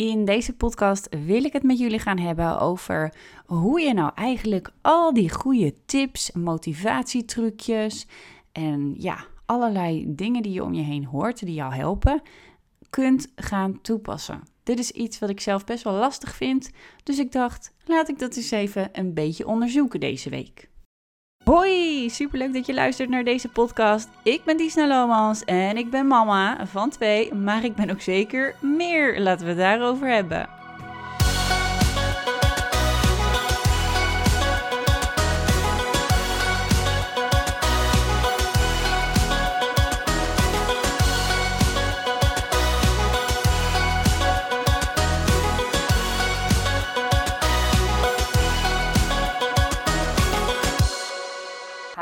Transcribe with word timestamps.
In 0.00 0.24
deze 0.24 0.52
podcast 0.52 1.08
wil 1.26 1.44
ik 1.44 1.52
het 1.52 1.62
met 1.62 1.78
jullie 1.78 1.98
gaan 1.98 2.18
hebben 2.18 2.60
over 2.60 3.14
hoe 3.46 3.80
je 3.80 3.94
nou 3.94 4.12
eigenlijk 4.14 4.70
al 4.80 5.12
die 5.12 5.30
goede 5.30 5.74
tips, 5.86 6.32
motivatietrucjes 6.32 8.06
en 8.52 8.94
ja, 8.98 9.24
allerlei 9.46 10.04
dingen 10.08 10.42
die 10.42 10.52
je 10.52 10.64
om 10.64 10.74
je 10.74 10.82
heen 10.82 11.04
hoort, 11.04 11.38
die 11.38 11.54
jou 11.54 11.74
helpen, 11.74 12.22
kunt 12.90 13.32
gaan 13.34 13.80
toepassen. 13.80 14.42
Dit 14.62 14.78
is 14.78 14.90
iets 14.90 15.18
wat 15.18 15.30
ik 15.30 15.40
zelf 15.40 15.64
best 15.64 15.84
wel 15.84 15.92
lastig 15.92 16.34
vind, 16.34 16.70
dus 17.02 17.18
ik 17.18 17.32
dacht, 17.32 17.74
laat 17.84 18.08
ik 18.08 18.18
dat 18.18 18.36
eens 18.36 18.50
even 18.50 18.88
een 18.92 19.14
beetje 19.14 19.46
onderzoeken 19.46 20.00
deze 20.00 20.30
week. 20.30 20.69
Hoi, 21.50 22.10
superleuk 22.10 22.52
dat 22.52 22.66
je 22.66 22.74
luistert 22.74 23.08
naar 23.08 23.24
deze 23.24 23.48
podcast. 23.48 24.08
Ik 24.22 24.44
ben 24.44 24.56
Disna 24.56 24.88
Lomans 24.88 25.44
en 25.44 25.76
ik 25.76 25.90
ben 25.90 26.06
mama 26.06 26.66
van 26.66 26.90
twee, 26.90 27.34
maar 27.34 27.64
ik 27.64 27.74
ben 27.74 27.90
ook 27.90 28.00
zeker 28.00 28.54
meer. 28.60 29.20
Laten 29.20 29.44
we 29.44 29.52
het 29.52 29.60
daarover 29.60 30.08
hebben. 30.08 30.59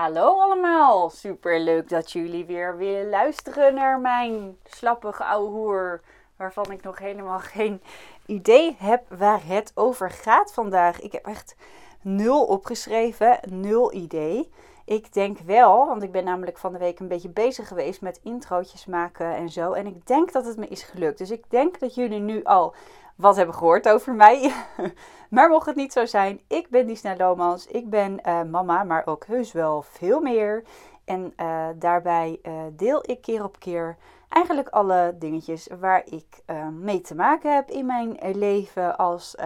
Hallo 0.09 0.41
allemaal, 0.41 1.11
super 1.11 1.61
leuk 1.61 1.89
dat 1.89 2.13
jullie 2.13 2.45
weer 2.45 2.77
willen 2.77 3.09
luisteren 3.09 3.75
naar 3.75 4.01
mijn 4.01 4.57
slappige 4.65 5.25
ouwe 5.25 5.51
hoer, 5.51 6.01
waarvan 6.37 6.71
ik 6.71 6.83
nog 6.83 6.99
helemaal 6.99 7.39
geen 7.57 7.83
idee 8.27 8.77
heb 8.79 9.03
waar 9.19 9.41
het 9.47 9.73
over 9.75 10.11
gaat 10.11 10.53
vandaag. 10.53 11.01
Ik 11.01 11.13
heb 11.13 11.27
echt 11.27 11.57
nul 12.03 12.45
opgeschreven, 12.45 13.39
nul 13.49 13.93
idee. 13.93 14.51
Ik 14.85 15.13
denk 15.13 15.39
wel, 15.39 15.87
want 15.87 16.03
ik 16.03 16.13
ben 16.13 16.25
namelijk 16.25 16.59
van 16.59 16.73
de 16.73 16.79
week 16.79 16.99
een 16.99 17.09
beetje 17.09 17.31
bezig 17.31 17.69
geweest 17.69 18.01
met 18.01 18.21
introotjes 18.23 18.87
maken 18.87 19.35
en 19.35 19.49
zo. 19.49 19.73
En 19.73 19.87
ik 19.87 20.07
denk 20.07 20.33
dat 20.33 20.45
het 20.45 20.57
me 20.57 20.67
is 20.69 20.83
gelukt. 20.83 21.19
Dus 21.19 21.31
ik 21.31 21.51
denk 21.51 21.79
dat 21.79 21.95
jullie 21.95 22.21
nu 22.21 22.45
al 22.45 22.75
wat 23.19 23.37
hebben 23.37 23.55
gehoord 23.55 23.89
over 23.89 24.15
mij. 24.15 24.53
maar 25.31 25.49
mocht 25.49 25.67
het 25.67 25.77
niet 25.77 25.93
zo 25.93 26.07
zijn, 26.07 26.41
ik 26.47 26.69
ben 26.71 26.87
Disna 26.87 27.17
Lomans. 27.17 27.67
Ik 27.67 27.91
ben 27.91 28.21
uh, 28.27 28.43
mama, 28.43 28.85
maar 28.85 29.07
ook 29.07 29.27
heus 29.27 29.53
wel 29.53 29.83
veel 29.83 30.21
meer. 30.21 30.65
En 31.05 31.33
uh, 31.37 31.67
daarbij 31.77 32.39
uh, 32.43 32.53
deel 32.73 33.11
ik 33.11 33.21
keer 33.21 33.45
op 33.45 33.59
keer 33.59 33.97
eigenlijk 34.29 34.69
alle 34.69 35.17
dingetjes 35.19 35.69
waar 35.81 36.03
ik 36.05 36.43
mee 36.81 37.01
te 37.01 37.15
maken 37.15 37.55
heb 37.55 37.71
in 37.71 37.87
mijn 37.87 38.19
leven 38.33 38.97
als 38.97 39.37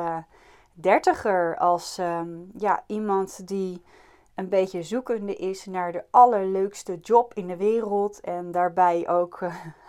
dertiger. 0.72 1.56
Als 1.56 1.98
um, 1.98 2.50
ja, 2.56 2.84
iemand 2.86 3.48
die 3.48 3.82
een 4.34 4.48
beetje 4.48 4.82
zoekende 4.82 5.34
is 5.34 5.66
naar 5.66 5.92
de 5.92 6.04
allerleukste 6.10 6.98
job 7.00 7.34
in 7.34 7.46
de 7.46 7.56
wereld. 7.56 8.20
En 8.20 8.50
daarbij 8.50 9.08
ook 9.08 9.40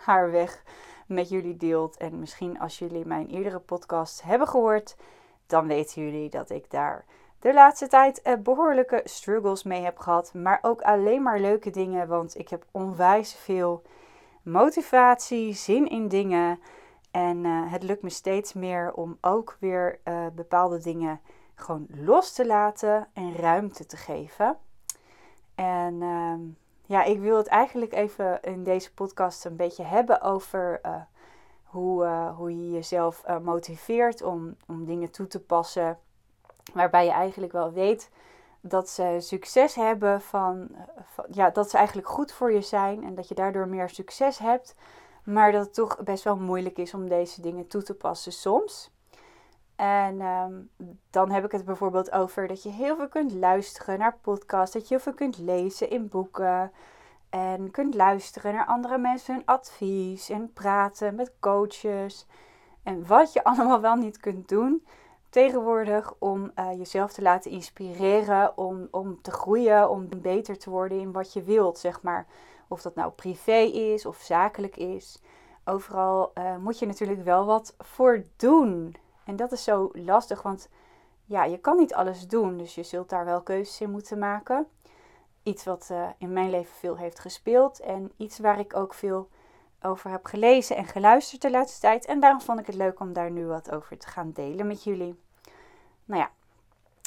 haar 0.06 0.30
weg 0.30 0.62
met 1.06 1.28
jullie 1.28 1.56
deelt. 1.56 1.96
En 1.96 2.18
misschien 2.18 2.60
als 2.60 2.78
jullie 2.78 3.06
mijn 3.06 3.26
eerdere 3.26 3.58
podcast 3.58 4.22
hebben 4.22 4.48
gehoord, 4.48 4.96
dan 5.46 5.66
weten 5.66 6.02
jullie 6.02 6.30
dat 6.30 6.50
ik 6.50 6.70
daar 6.70 7.04
de 7.44 7.54
laatste 7.54 7.86
tijd 7.86 8.22
eh, 8.22 8.34
behoorlijke 8.36 9.00
struggles 9.04 9.62
mee 9.62 9.82
heb 9.82 9.98
gehad. 9.98 10.34
Maar 10.34 10.58
ook 10.62 10.82
alleen 10.82 11.22
maar 11.22 11.40
leuke 11.40 11.70
dingen, 11.70 12.08
want 12.08 12.38
ik 12.38 12.48
heb 12.48 12.64
onwijs 12.70 13.34
veel 13.34 13.82
motivatie, 14.42 15.54
zin 15.54 15.88
in 15.88 16.08
dingen. 16.08 16.60
En 17.10 17.44
uh, 17.44 17.72
het 17.72 17.82
lukt 17.82 18.02
me 18.02 18.10
steeds 18.10 18.52
meer 18.52 18.92
om 18.92 19.18
ook 19.20 19.56
weer 19.60 20.00
uh, 20.04 20.26
bepaalde 20.34 20.78
dingen 20.78 21.20
gewoon 21.54 21.86
los 21.88 22.32
te 22.32 22.46
laten 22.46 23.08
en 23.12 23.36
ruimte 23.36 23.86
te 23.86 23.96
geven. 23.96 24.56
En 25.54 25.94
uh, 25.94 26.34
ja, 26.86 27.04
ik 27.04 27.20
wil 27.20 27.36
het 27.36 27.46
eigenlijk 27.46 27.92
even 27.92 28.42
in 28.42 28.64
deze 28.64 28.94
podcast 28.94 29.44
een 29.44 29.56
beetje 29.56 29.82
hebben 29.82 30.20
over 30.20 30.80
uh, 30.86 30.96
hoe, 31.64 32.04
uh, 32.04 32.36
hoe 32.36 32.50
je 32.50 32.70
jezelf 32.70 33.22
uh, 33.28 33.38
motiveert 33.38 34.22
om, 34.22 34.56
om 34.66 34.84
dingen 34.84 35.10
toe 35.10 35.26
te 35.26 35.40
passen. 35.40 35.98
Waarbij 36.72 37.04
je 37.04 37.10
eigenlijk 37.10 37.52
wel 37.52 37.72
weet 37.72 38.10
dat 38.60 38.88
ze 38.88 39.16
succes 39.18 39.74
hebben 39.74 40.20
van, 40.20 40.68
van, 41.02 41.24
ja, 41.30 41.50
dat 41.50 41.70
ze 41.70 41.76
eigenlijk 41.76 42.08
goed 42.08 42.32
voor 42.32 42.52
je 42.52 42.60
zijn 42.60 43.04
en 43.04 43.14
dat 43.14 43.28
je 43.28 43.34
daardoor 43.34 43.68
meer 43.68 43.88
succes 43.88 44.38
hebt. 44.38 44.74
Maar 45.24 45.52
dat 45.52 45.64
het 45.64 45.74
toch 45.74 46.02
best 46.02 46.24
wel 46.24 46.36
moeilijk 46.36 46.78
is 46.78 46.94
om 46.94 47.08
deze 47.08 47.40
dingen 47.40 47.66
toe 47.66 47.82
te 47.82 47.94
passen 47.94 48.32
soms. 48.32 48.90
En 49.84 50.20
um, 50.20 50.70
dan 51.10 51.30
heb 51.30 51.44
ik 51.44 51.52
het 51.52 51.64
bijvoorbeeld 51.64 52.12
over 52.12 52.46
dat 52.46 52.62
je 52.62 52.68
heel 52.68 52.96
veel 52.96 53.08
kunt 53.08 53.32
luisteren 53.32 53.98
naar 53.98 54.18
podcasts, 54.20 54.74
dat 54.74 54.82
je 54.82 54.94
heel 54.94 55.02
veel 55.02 55.14
kunt 55.14 55.38
lezen 55.38 55.90
in 55.90 56.08
boeken 56.08 56.72
en 57.30 57.70
kunt 57.70 57.94
luisteren 57.94 58.54
naar 58.54 58.66
andere 58.66 58.98
mensen 58.98 59.34
hun 59.34 59.46
advies 59.46 60.30
en 60.30 60.52
praten 60.52 61.14
met 61.14 61.32
coaches 61.40 62.26
en 62.82 63.06
wat 63.06 63.32
je 63.32 63.44
allemaal 63.48 63.80
wel 63.80 63.94
niet 63.94 64.16
kunt 64.16 64.48
doen 64.48 64.86
tegenwoordig 65.30 66.14
om 66.18 66.50
uh, 66.56 66.72
jezelf 66.78 67.12
te 67.12 67.22
laten 67.22 67.50
inspireren, 67.50 68.56
om, 68.56 68.88
om 68.90 69.22
te 69.22 69.30
groeien, 69.30 69.90
om 69.90 70.08
beter 70.16 70.58
te 70.58 70.70
worden 70.70 71.00
in 71.00 71.12
wat 71.12 71.32
je 71.32 71.42
wilt, 71.42 71.78
zeg 71.78 72.02
maar. 72.02 72.26
Of 72.68 72.82
dat 72.82 72.94
nou 72.94 73.10
privé 73.12 73.58
is 73.58 74.06
of 74.06 74.16
zakelijk 74.16 74.76
is. 74.76 75.22
Overal 75.64 76.30
uh, 76.34 76.56
moet 76.56 76.78
je 76.78 76.86
natuurlijk 76.86 77.24
wel 77.24 77.44
wat 77.44 77.74
voor 77.78 78.24
doen. 78.36 78.96
En 79.24 79.36
dat 79.36 79.52
is 79.52 79.64
zo 79.64 79.90
lastig, 79.92 80.42
want 80.42 80.68
ja, 81.24 81.44
je 81.44 81.58
kan 81.58 81.76
niet 81.76 81.94
alles 81.94 82.28
doen. 82.28 82.56
Dus 82.56 82.74
je 82.74 82.82
zult 82.82 83.08
daar 83.08 83.24
wel 83.24 83.42
keuzes 83.42 83.80
in 83.80 83.90
moeten 83.90 84.18
maken. 84.18 84.66
Iets 85.42 85.64
wat 85.64 85.88
uh, 85.92 86.08
in 86.18 86.32
mijn 86.32 86.50
leven 86.50 86.74
veel 86.74 86.96
heeft 86.96 87.18
gespeeld. 87.18 87.80
En 87.80 88.12
iets 88.16 88.38
waar 88.38 88.58
ik 88.58 88.76
ook 88.76 88.94
veel 88.94 89.28
over 89.82 90.10
heb 90.10 90.24
gelezen 90.24 90.76
en 90.76 90.86
geluisterd 90.86 91.42
de 91.42 91.50
laatste 91.50 91.80
tijd. 91.80 92.04
En 92.04 92.20
daarom 92.20 92.40
vond 92.40 92.60
ik 92.60 92.66
het 92.66 92.74
leuk 92.74 93.00
om 93.00 93.12
daar 93.12 93.30
nu 93.30 93.46
wat 93.46 93.70
over 93.70 93.98
te 93.98 94.08
gaan 94.08 94.30
delen 94.32 94.66
met 94.66 94.84
jullie. 94.84 95.20
Nou 96.04 96.20
ja, 96.20 96.30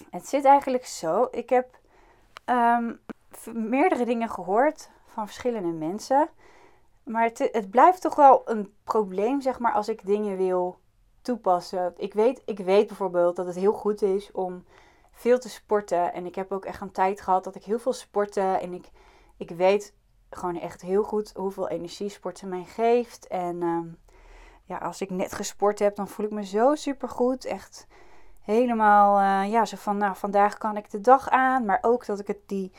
het 0.10 0.28
zit 0.28 0.46
eigenlijk 0.46 0.86
zo. 0.86 1.28
Ik 1.32 1.50
heb 1.50 1.80
um, 2.46 3.00
meerdere 3.54 4.06
dingen 4.06 4.30
gehoord 4.30 4.90
van 5.06 5.26
verschillende 5.26 5.72
mensen. 5.72 6.30
Maar 7.04 7.24
het, 7.24 7.50
het 7.52 7.70
blijft 7.70 8.02
toch 8.02 8.16
wel 8.16 8.42
een 8.46 8.74
probleem, 8.84 9.42
zeg 9.42 9.60
maar, 9.60 9.72
als 9.72 9.90
ik 9.90 10.06
dingen 10.06 10.38
wil 10.38 10.80
toepassen. 11.28 11.94
Ik 11.98 12.14
weet, 12.14 12.42
ik 12.46 12.60
weet 12.60 12.88
bijvoorbeeld 12.88 13.36
dat 13.36 13.46
het 13.46 13.56
heel 13.56 13.74
goed 13.74 14.02
is 14.02 14.32
om 14.32 14.64
veel 15.12 15.40
te 15.40 15.50
sporten. 15.50 16.14
En 16.14 16.26
ik 16.26 16.36
heb 16.36 16.52
ook 16.52 16.66
echt 16.66 16.82
een 16.82 16.92
tijd 16.92 17.22
gehad 17.22 17.44
dat 17.44 17.56
ik 17.56 17.64
heel 17.64 17.80
veel 17.80 17.94
sportte. 17.94 18.42
En 18.42 18.74
ik, 18.74 18.92
ik 19.38 19.50
weet 19.50 19.94
gewoon 20.30 20.60
echt 20.60 20.82
heel 20.82 21.04
goed 21.04 21.32
hoeveel 21.36 21.70
energie 21.70 22.10
sporten 22.10 22.50
mij 22.50 22.64
geeft. 22.64 23.28
En 23.28 23.62
um, 23.62 23.98
ja, 24.64 24.78
als 24.78 25.02
ik 25.02 25.10
net 25.10 25.34
gesport 25.34 25.80
heb, 25.80 25.96
dan 25.96 26.08
voel 26.08 26.26
ik 26.26 26.32
me 26.32 26.46
zo 26.46 26.76
super 26.76 27.10
goed. 27.10 27.46
Echt 27.46 27.88
helemaal, 28.42 29.20
uh, 29.20 29.52
ja, 29.52 29.66
zo 29.66 29.78
van, 29.78 29.98
nou, 29.98 30.16
vandaag 30.16 30.58
kan 30.58 30.78
ik 30.78 30.92
de 30.92 31.02
dag 31.02 31.30
aan. 31.30 31.66
Maar 31.66 31.80
ook 31.82 32.06
dat 32.06 32.20
ik 32.20 32.28
het 32.28 32.42
die, 32.46 32.72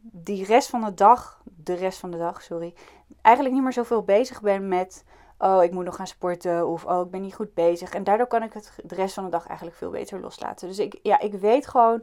die 0.00 0.44
rest 0.44 0.70
van 0.70 0.84
de 0.84 0.94
dag, 0.94 1.42
de 1.44 1.74
rest 1.74 1.98
van 1.98 2.10
de 2.10 2.18
dag, 2.18 2.42
sorry, 2.42 2.74
eigenlijk 3.22 3.54
niet 3.54 3.64
meer 3.64 3.72
zoveel 3.72 4.02
bezig 4.02 4.40
ben 4.40 4.68
met 4.68 5.04
oh, 5.38 5.62
ik 5.62 5.72
moet 5.72 5.84
nog 5.84 5.96
gaan 5.96 6.06
sporten 6.06 6.68
of 6.68 6.84
oh, 6.84 7.04
ik 7.04 7.10
ben 7.10 7.22
niet 7.22 7.34
goed 7.34 7.54
bezig. 7.54 7.94
En 7.94 8.04
daardoor 8.04 8.26
kan 8.26 8.42
ik 8.42 8.52
het 8.52 8.72
de 8.84 8.94
rest 8.94 9.14
van 9.14 9.24
de 9.24 9.30
dag 9.30 9.46
eigenlijk 9.46 9.76
veel 9.78 9.90
beter 9.90 10.20
loslaten. 10.20 10.68
Dus 10.68 10.78
ik, 10.78 10.98
ja, 11.02 11.20
ik 11.20 11.32
weet 11.32 11.66
gewoon 11.66 12.02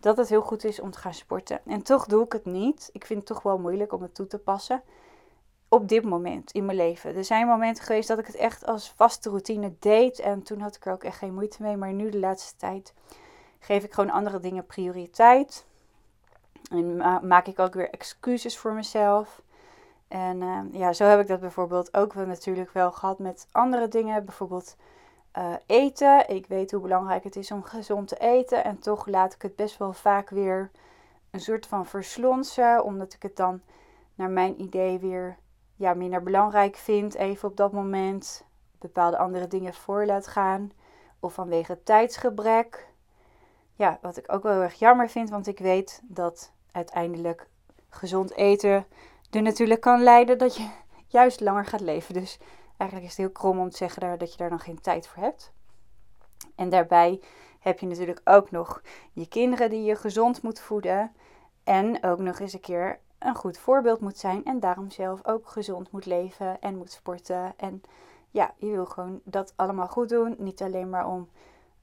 dat 0.00 0.16
het 0.16 0.28
heel 0.28 0.42
goed 0.42 0.64
is 0.64 0.80
om 0.80 0.90
te 0.90 0.98
gaan 0.98 1.14
sporten. 1.14 1.60
En 1.66 1.82
toch 1.82 2.06
doe 2.06 2.24
ik 2.24 2.32
het 2.32 2.44
niet. 2.44 2.90
Ik 2.92 3.06
vind 3.06 3.18
het 3.18 3.28
toch 3.28 3.42
wel 3.42 3.58
moeilijk 3.58 3.92
om 3.92 4.02
het 4.02 4.14
toe 4.14 4.26
te 4.26 4.38
passen. 4.38 4.82
Op 5.68 5.88
dit 5.88 6.04
moment 6.04 6.52
in 6.52 6.64
mijn 6.64 6.76
leven. 6.76 7.16
Er 7.16 7.24
zijn 7.24 7.46
momenten 7.46 7.84
geweest 7.84 8.08
dat 8.08 8.18
ik 8.18 8.26
het 8.26 8.36
echt 8.36 8.66
als 8.66 8.92
vaste 8.96 9.28
routine 9.28 9.74
deed. 9.78 10.18
En 10.18 10.42
toen 10.42 10.60
had 10.60 10.76
ik 10.76 10.86
er 10.86 10.92
ook 10.92 11.04
echt 11.04 11.18
geen 11.18 11.34
moeite 11.34 11.62
mee. 11.62 11.76
Maar 11.76 11.92
nu 11.92 12.10
de 12.10 12.18
laatste 12.18 12.56
tijd 12.56 12.94
geef 13.58 13.84
ik 13.84 13.92
gewoon 13.92 14.10
andere 14.10 14.40
dingen 14.40 14.66
prioriteit. 14.66 15.66
En 16.70 16.96
maak 17.26 17.46
ik 17.46 17.58
ook 17.58 17.74
weer 17.74 17.90
excuses 17.90 18.58
voor 18.58 18.72
mezelf. 18.72 19.42
En 20.14 20.40
uh, 20.40 20.60
ja, 20.70 20.92
zo 20.92 21.04
heb 21.04 21.20
ik 21.20 21.26
dat 21.26 21.40
bijvoorbeeld 21.40 21.96
ook 21.96 22.12
wel 22.12 22.26
natuurlijk 22.26 22.70
wel 22.70 22.92
gehad 22.92 23.18
met 23.18 23.48
andere 23.52 23.88
dingen. 23.88 24.24
Bijvoorbeeld 24.24 24.76
uh, 25.38 25.54
eten. 25.66 26.28
Ik 26.28 26.46
weet 26.46 26.70
hoe 26.70 26.80
belangrijk 26.80 27.24
het 27.24 27.36
is 27.36 27.50
om 27.50 27.62
gezond 27.62 28.08
te 28.08 28.16
eten. 28.16 28.64
En 28.64 28.78
toch 28.78 29.06
laat 29.06 29.34
ik 29.34 29.42
het 29.42 29.56
best 29.56 29.78
wel 29.78 29.92
vaak 29.92 30.30
weer 30.30 30.70
een 31.30 31.40
soort 31.40 31.66
van 31.66 31.86
verslonsen. 31.86 32.84
Omdat 32.84 33.12
ik 33.12 33.22
het 33.22 33.36
dan 33.36 33.60
naar 34.14 34.30
mijn 34.30 34.60
idee 34.60 34.98
weer 34.98 35.36
ja, 35.76 35.94
minder 35.94 36.22
belangrijk 36.22 36.76
vind. 36.76 37.14
Even 37.14 37.48
op 37.48 37.56
dat 37.56 37.72
moment 37.72 38.44
bepaalde 38.78 39.18
andere 39.18 39.46
dingen 39.46 39.74
voor 39.74 40.06
laat 40.06 40.26
gaan. 40.26 40.72
Of 41.20 41.34
vanwege 41.34 41.82
tijdsgebrek. 41.82 42.88
Ja, 43.74 43.98
wat 44.02 44.16
ik 44.16 44.32
ook 44.32 44.42
wel 44.42 44.62
erg 44.62 44.74
jammer 44.74 45.08
vind. 45.08 45.30
Want 45.30 45.46
ik 45.46 45.58
weet 45.58 46.00
dat 46.04 46.52
uiteindelijk 46.72 47.48
gezond 47.88 48.34
eten 48.34 48.86
natuurlijk 49.40 49.80
kan 49.80 50.02
leiden 50.02 50.38
dat 50.38 50.56
je 50.56 50.68
juist 51.06 51.40
langer 51.40 51.66
gaat 51.66 51.80
leven. 51.80 52.14
Dus 52.14 52.38
Eigenlijk 52.76 53.10
is 53.10 53.16
het 53.16 53.26
heel 53.26 53.36
krom 53.36 53.58
om 53.58 53.70
te 53.70 53.76
zeggen 53.76 54.18
dat 54.18 54.30
je 54.32 54.36
daar 54.36 54.48
dan 54.48 54.60
geen 54.60 54.80
tijd 54.80 55.06
voor 55.06 55.22
hebt. 55.22 55.52
En 56.54 56.68
daarbij 56.68 57.20
heb 57.60 57.78
je 57.78 57.86
natuurlijk 57.86 58.20
ook 58.24 58.50
nog 58.50 58.82
je 59.12 59.28
kinderen 59.28 59.70
die 59.70 59.82
je 59.82 59.96
gezond 59.96 60.42
moet 60.42 60.60
voeden. 60.60 61.12
En 61.64 62.04
ook 62.04 62.18
nog 62.18 62.38
eens 62.38 62.52
een 62.52 62.60
keer 62.60 62.98
een 63.18 63.34
goed 63.34 63.58
voorbeeld 63.58 64.00
moet 64.00 64.18
zijn. 64.18 64.44
En 64.44 64.60
daarom 64.60 64.90
zelf 64.90 65.26
ook 65.26 65.48
gezond 65.48 65.90
moet 65.90 66.06
leven 66.06 66.60
en 66.60 66.76
moet 66.76 66.90
sporten. 66.90 67.52
En 67.56 67.82
ja, 68.30 68.54
je 68.56 68.70
wil 68.70 68.86
gewoon 68.86 69.20
dat 69.24 69.52
allemaal 69.56 69.88
goed 69.88 70.08
doen. 70.08 70.34
Niet 70.38 70.62
alleen 70.62 70.90
maar 70.90 71.08
om 71.08 71.28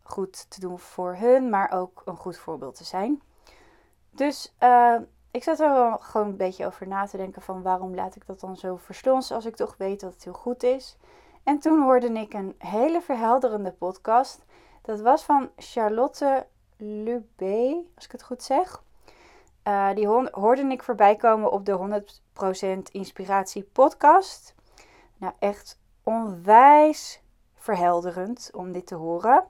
goed 0.01 0.49
te 0.49 0.59
doen 0.59 0.79
voor 0.79 1.15
hun, 1.15 1.49
maar 1.49 1.71
ook 1.71 2.01
een 2.05 2.17
goed 2.17 2.37
voorbeeld 2.37 2.75
te 2.75 2.83
zijn. 2.83 3.21
Dus 4.09 4.53
uh, 4.59 4.95
ik 5.31 5.43
zat 5.43 5.59
er 5.59 5.73
wel 5.73 5.97
gewoon 5.97 6.27
een 6.27 6.37
beetje 6.37 6.65
over 6.65 6.87
na 6.87 7.05
te 7.05 7.17
denken 7.17 7.41
van 7.41 7.61
waarom 7.61 7.95
laat 7.95 8.15
ik 8.15 8.25
dat 8.25 8.39
dan 8.39 8.57
zo 8.57 8.75
verslonsen 8.75 9.35
als 9.35 9.45
ik 9.45 9.55
toch 9.55 9.75
weet 9.77 9.99
dat 9.99 10.13
het 10.13 10.23
heel 10.23 10.33
goed 10.33 10.63
is. 10.63 10.97
En 11.43 11.59
toen 11.59 11.81
hoorde 11.81 12.07
ik 12.07 12.33
een 12.33 12.55
hele 12.57 13.01
verhelderende 13.01 13.71
podcast. 13.71 14.45
Dat 14.81 15.01
was 15.01 15.23
van 15.23 15.49
Charlotte 15.55 16.45
Lubé, 16.77 17.83
als 17.95 18.05
ik 18.05 18.11
het 18.11 18.23
goed 18.23 18.43
zeg. 18.43 18.83
Uh, 19.67 19.93
die 19.93 20.07
hoorde 20.31 20.61
ik 20.61 20.83
voorbij 20.83 21.15
komen 21.15 21.51
op 21.51 21.65
de 21.65 22.03
100% 22.87 22.91
Inspiratie 22.91 23.63
podcast. 23.63 24.55
Nou, 25.17 25.33
echt 25.39 25.79
onwijs 26.03 27.21
verhelderend 27.55 28.49
om 28.53 28.71
dit 28.71 28.87
te 28.87 28.95
horen. 28.95 29.43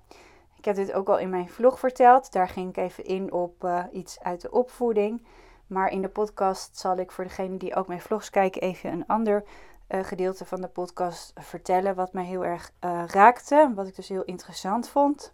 Ik 0.57 0.65
heb 0.65 0.75
dit 0.75 0.93
ook 0.93 1.09
al 1.09 1.19
in 1.19 1.29
mijn 1.29 1.49
vlog 1.49 1.79
verteld. 1.79 2.31
Daar 2.31 2.49
ging 2.49 2.69
ik 2.69 2.77
even 2.77 3.05
in 3.05 3.31
op 3.31 3.63
uh, 3.63 3.83
iets 3.91 4.19
uit 4.19 4.41
de 4.41 4.51
opvoeding. 4.51 5.25
Maar 5.71 5.91
in 5.91 6.01
de 6.01 6.09
podcast 6.09 6.77
zal 6.77 6.97
ik 6.97 7.11
voor 7.11 7.23
degenen 7.23 7.57
die 7.57 7.75
ook 7.75 7.87
mijn 7.87 8.01
vlogs 8.01 8.29
kijken 8.29 8.61
even 8.61 8.91
een 8.91 9.07
ander 9.07 9.43
uh, 9.89 10.03
gedeelte 10.03 10.45
van 10.45 10.61
de 10.61 10.67
podcast 10.67 11.33
vertellen. 11.35 11.95
Wat 11.95 12.13
mij 12.13 12.23
heel 12.23 12.45
erg 12.45 12.71
uh, 12.85 13.03
raakte. 13.07 13.71
Wat 13.75 13.87
ik 13.87 13.95
dus 13.95 14.07
heel 14.07 14.23
interessant 14.23 14.89
vond. 14.89 15.33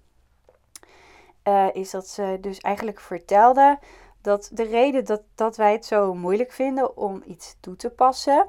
is 1.73 1.91
dat 1.91 2.07
ze 2.07 2.37
dus 2.41 2.57
eigenlijk 2.57 2.99
vertelde 2.99 3.79
dat 4.21 4.49
de 4.53 4.63
reden 4.63 5.05
dat, 5.05 5.21
dat 5.35 5.57
wij 5.57 5.71
het 5.71 5.85
zo 5.85 6.13
moeilijk 6.13 6.51
vinden 6.51 6.97
om 6.97 7.23
iets 7.25 7.57
toe 7.59 7.75
te 7.75 7.89
passen, 7.89 8.47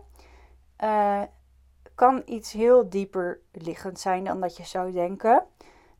kan 1.95 2.23
iets 2.25 2.53
heel 2.53 2.89
dieper 2.89 3.41
liggend 3.53 4.01
zijn 4.01 4.25
dan 4.25 4.41
dat 4.41 4.57
je 4.57 4.65
zou 4.65 4.93
denken. 4.93 5.45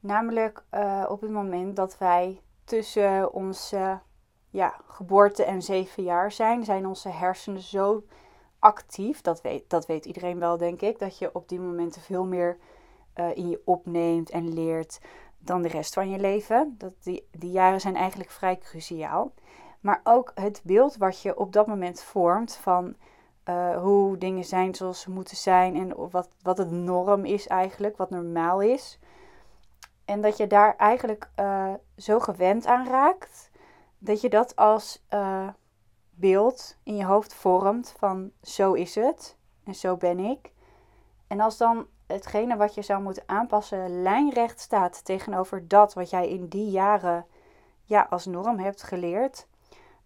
Namelijk 0.01 0.63
op 1.09 1.21
het 1.21 1.31
moment 1.31 1.77
dat 1.77 1.99
wij 1.99 2.41
tussen 2.65 3.33
onze 3.33 4.01
ja, 4.51 4.81
geboorte 4.87 5.45
en 5.45 5.63
zeven 5.63 6.03
jaar 6.03 6.33
zijn, 6.33 6.65
zijn 6.65 6.87
onze 6.87 7.09
hersenen 7.09 7.63
zo 7.63 8.03
actief. 8.59 9.21
Dat 9.21 9.41
weet, 9.41 9.71
dat 9.71 9.87
weet 9.87 10.05
iedereen 10.05 10.39
wel, 10.39 10.57
denk 10.57 10.81
ik. 10.81 10.99
Dat 10.99 11.19
je 11.19 11.35
op 11.35 11.49
die 11.49 11.61
momenten 11.61 12.03
veel 12.03 12.25
meer 12.25 12.59
uh, 13.17 13.37
in 13.37 13.49
je 13.49 13.61
opneemt 13.65 14.31
en 14.31 14.55
leert 14.55 15.01
dan 15.39 15.63
de 15.63 15.69
rest 15.69 15.95
van 15.95 16.11
je 16.11 16.19
leven. 16.19 16.75
Dat 16.79 16.93
die, 17.03 17.29
die 17.31 17.51
jaren 17.51 17.81
zijn 17.81 17.97
eigenlijk 17.97 18.31
vrij 18.31 18.59
cruciaal. 18.59 19.33
Maar 19.81 20.01
ook 20.05 20.33
het 20.35 20.61
beeld 20.65 20.97
wat 20.97 21.23
je 21.23 21.39
op 21.39 21.53
dat 21.53 21.67
moment 21.67 22.03
vormt 22.03 22.57
van 22.57 22.97
uh, 23.45 23.77
hoe 23.77 24.19
dingen 24.19 24.45
zijn 24.45 24.75
zoals 24.75 25.01
ze 25.01 25.11
moeten 25.11 25.37
zijn 25.37 25.77
en 25.77 26.11
wat, 26.11 26.29
wat 26.43 26.59
het 26.59 26.71
norm 26.71 27.25
is 27.25 27.47
eigenlijk, 27.47 27.97
wat 27.97 28.11
normaal 28.11 28.61
is. 28.61 28.99
En 30.05 30.21
dat 30.21 30.37
je 30.37 30.47
daar 30.47 30.77
eigenlijk 30.77 31.31
uh, 31.41 31.73
zo 31.97 32.19
gewend 32.19 32.67
aan 32.67 32.87
raakt, 32.87 33.48
dat 33.99 34.21
je 34.21 34.29
dat 34.29 34.57
als 34.57 35.05
uh, 35.15 35.49
beeld 36.11 36.77
in 36.83 36.97
je 36.97 37.05
hoofd 37.05 37.35
vormt 37.35 37.95
van 37.99 38.31
zo 38.43 38.73
is 38.73 38.95
het 38.95 39.37
en 39.65 39.75
zo 39.75 39.97
ben 39.97 40.19
ik. 40.19 40.53
En 41.27 41.41
als 41.41 41.57
dan 41.57 41.87
hetgene 42.07 42.57
wat 42.57 42.75
je 42.75 42.83
zou 42.83 43.03
moeten 43.03 43.23
aanpassen 43.27 44.03
lijnrecht 44.03 44.61
staat 44.61 45.05
tegenover 45.05 45.69
dat 45.69 45.95
wat 45.95 46.11
jij 46.11 46.29
in 46.29 46.47
die 46.47 46.71
jaren 46.71 47.27
ja, 47.85 48.07
als 48.11 48.27
norm 48.27 48.59
hebt 48.59 48.83
geleerd, 48.83 49.47